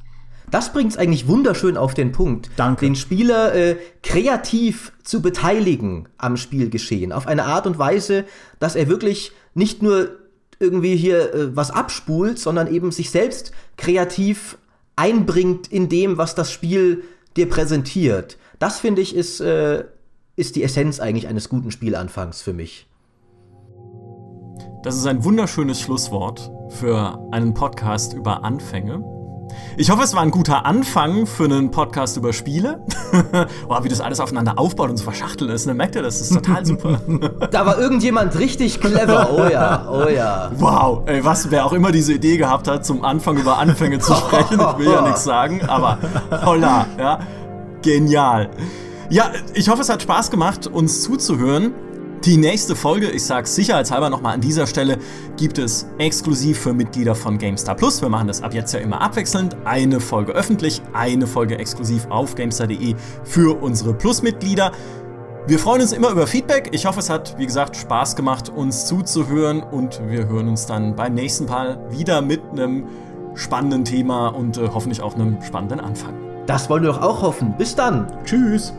Das 0.49 0.71
bringt 0.71 0.91
es 0.91 0.97
eigentlich 0.97 1.27
wunderschön 1.27 1.75
auf 1.75 1.93
den 1.93 2.13
Punkt, 2.13 2.49
Danke. 2.55 2.85
den 2.85 2.95
Spieler 2.95 3.53
äh, 3.53 3.75
kreativ 4.01 4.93
zu 5.03 5.21
beteiligen 5.21 6.07
am 6.17 6.37
Spielgeschehen. 6.37 7.11
Auf 7.11 7.27
eine 7.27 7.43
Art 7.43 7.67
und 7.67 7.77
Weise, 7.77 8.23
dass 8.59 8.77
er 8.77 8.87
wirklich 8.87 9.33
nicht 9.53 9.81
nur 9.81 10.11
irgendwie 10.59 10.95
hier 10.95 11.33
äh, 11.33 11.55
was 11.55 11.71
abspult, 11.71 12.39
sondern 12.39 12.73
eben 12.73 12.91
sich 12.91 13.09
selbst 13.09 13.51
kreativ 13.75 14.57
einbringt 14.95 15.67
in 15.67 15.89
dem, 15.89 16.17
was 16.17 16.33
das 16.33 16.51
Spiel 16.51 17.03
dir 17.37 17.47
präsentiert. 17.47 18.37
Das 18.59 18.79
finde 18.79 19.01
ich 19.01 19.15
ist, 19.15 19.39
äh, 19.39 19.85
ist 20.35 20.55
die 20.55 20.63
Essenz 20.63 20.99
eigentlich 20.99 21.27
eines 21.27 21.49
guten 21.49 21.71
Spielanfangs 21.71 22.41
für 22.41 22.53
mich. 22.53 22.87
Das 24.83 24.95
ist 24.95 25.07
ein 25.07 25.23
wunderschönes 25.23 25.81
Schlusswort 25.81 26.51
für 26.69 27.27
einen 27.31 27.53
Podcast 27.53 28.13
über 28.13 28.43
Anfänge. 28.43 29.16
Ich 29.77 29.91
hoffe, 29.91 30.03
es 30.03 30.15
war 30.15 30.23
ein 30.23 30.31
guter 30.31 30.65
Anfang 30.65 31.25
für 31.27 31.45
einen 31.45 31.69
Podcast 31.71 32.17
über 32.17 32.33
Spiele. 32.33 32.81
Boah, 33.67 33.83
wie 33.83 33.89
das 33.89 34.01
alles 34.01 34.19
aufeinander 34.19 34.57
aufbaut 34.57 34.89
und 34.89 34.97
so 34.97 35.03
verschachteln 35.03 35.51
ist. 35.51 35.67
Ne? 35.67 35.73
Merkt 35.73 35.95
ihr, 35.95 36.01
das 36.01 36.19
ist 36.19 36.33
total 36.33 36.65
super. 36.65 36.99
da 37.51 37.65
war 37.65 37.77
irgendjemand 37.77 38.37
richtig 38.39 38.79
clever. 38.79 39.29
Oh 39.31 39.47
ja, 39.51 39.87
oh 39.89 40.09
ja. 40.09 40.51
Wow, 40.57 41.03
ey, 41.05 41.23
was, 41.23 41.51
wer 41.51 41.65
auch 41.65 41.73
immer 41.73 41.91
diese 41.91 42.13
Idee 42.13 42.37
gehabt 42.37 42.67
hat, 42.67 42.85
zum 42.85 43.05
Anfang 43.05 43.37
über 43.37 43.57
Anfänge 43.57 43.99
zu 43.99 44.15
sprechen. 44.15 44.59
Ich 44.59 44.77
will 44.79 44.91
ja 44.91 45.01
nichts 45.01 45.23
sagen, 45.23 45.61
aber 45.67 45.99
holla, 46.45 46.87
ja. 46.97 47.19
Genial. 47.81 48.49
Ja, 49.09 49.31
ich 49.53 49.69
hoffe, 49.69 49.81
es 49.81 49.89
hat 49.89 50.01
Spaß 50.01 50.31
gemacht, 50.31 50.67
uns 50.67 51.03
zuzuhören. 51.03 51.73
Die 52.23 52.35
nächste 52.35 52.75
Folge, 52.75 53.09
ich 53.09 53.23
sag's 53.23 53.55
sicherheitshalber 53.55 54.09
nochmal 54.09 54.33
an 54.33 54.41
dieser 54.41 54.65
Stelle, 54.67 54.97
gibt 55.37 55.59
es 55.59 55.87
exklusiv 55.97 56.59
für 56.59 56.73
Mitglieder 56.73 57.15
von 57.15 57.37
GameStar 57.37 57.75
Plus. 57.75 58.01
Wir 58.01 58.09
machen 58.09 58.27
das 58.27 58.41
ab 58.41 58.53
jetzt 58.53 58.73
ja 58.73 58.79
immer 58.79 59.01
abwechselnd. 59.01 59.55
Eine 59.65 59.99
Folge 59.99 60.33
öffentlich, 60.33 60.81
eine 60.93 61.27
Folge 61.27 61.57
exklusiv 61.57 62.07
auf 62.09 62.35
GameStar.de 62.35 62.95
für 63.23 63.61
unsere 63.61 63.93
Plus-Mitglieder. 63.93 64.71
Wir 65.45 65.59
freuen 65.59 65.81
uns 65.81 65.93
immer 65.93 66.09
über 66.09 66.27
Feedback. 66.27 66.69
Ich 66.73 66.85
hoffe, 66.85 66.99
es 66.99 67.09
hat, 67.09 67.37
wie 67.37 67.45
gesagt, 67.45 67.77
Spaß 67.77 68.15
gemacht, 68.15 68.49
uns 68.49 68.87
zuzuhören 68.87 69.61
und 69.61 70.01
wir 70.09 70.27
hören 70.27 70.49
uns 70.49 70.65
dann 70.65 70.95
beim 70.95 71.13
nächsten 71.13 71.45
Mal 71.45 71.79
wieder 71.91 72.21
mit 72.21 72.41
einem 72.51 72.87
spannenden 73.35 73.85
Thema 73.85 74.29
und 74.29 74.57
äh, 74.57 74.67
hoffentlich 74.73 75.01
auch 75.01 75.15
einem 75.15 75.41
spannenden 75.43 75.79
Anfang. 75.79 76.15
Das 76.47 76.69
wollen 76.69 76.83
wir 76.83 76.91
doch 76.91 77.01
auch 77.01 77.21
hoffen. 77.21 77.55
Bis 77.57 77.75
dann. 77.75 78.11
Tschüss. 78.25 78.73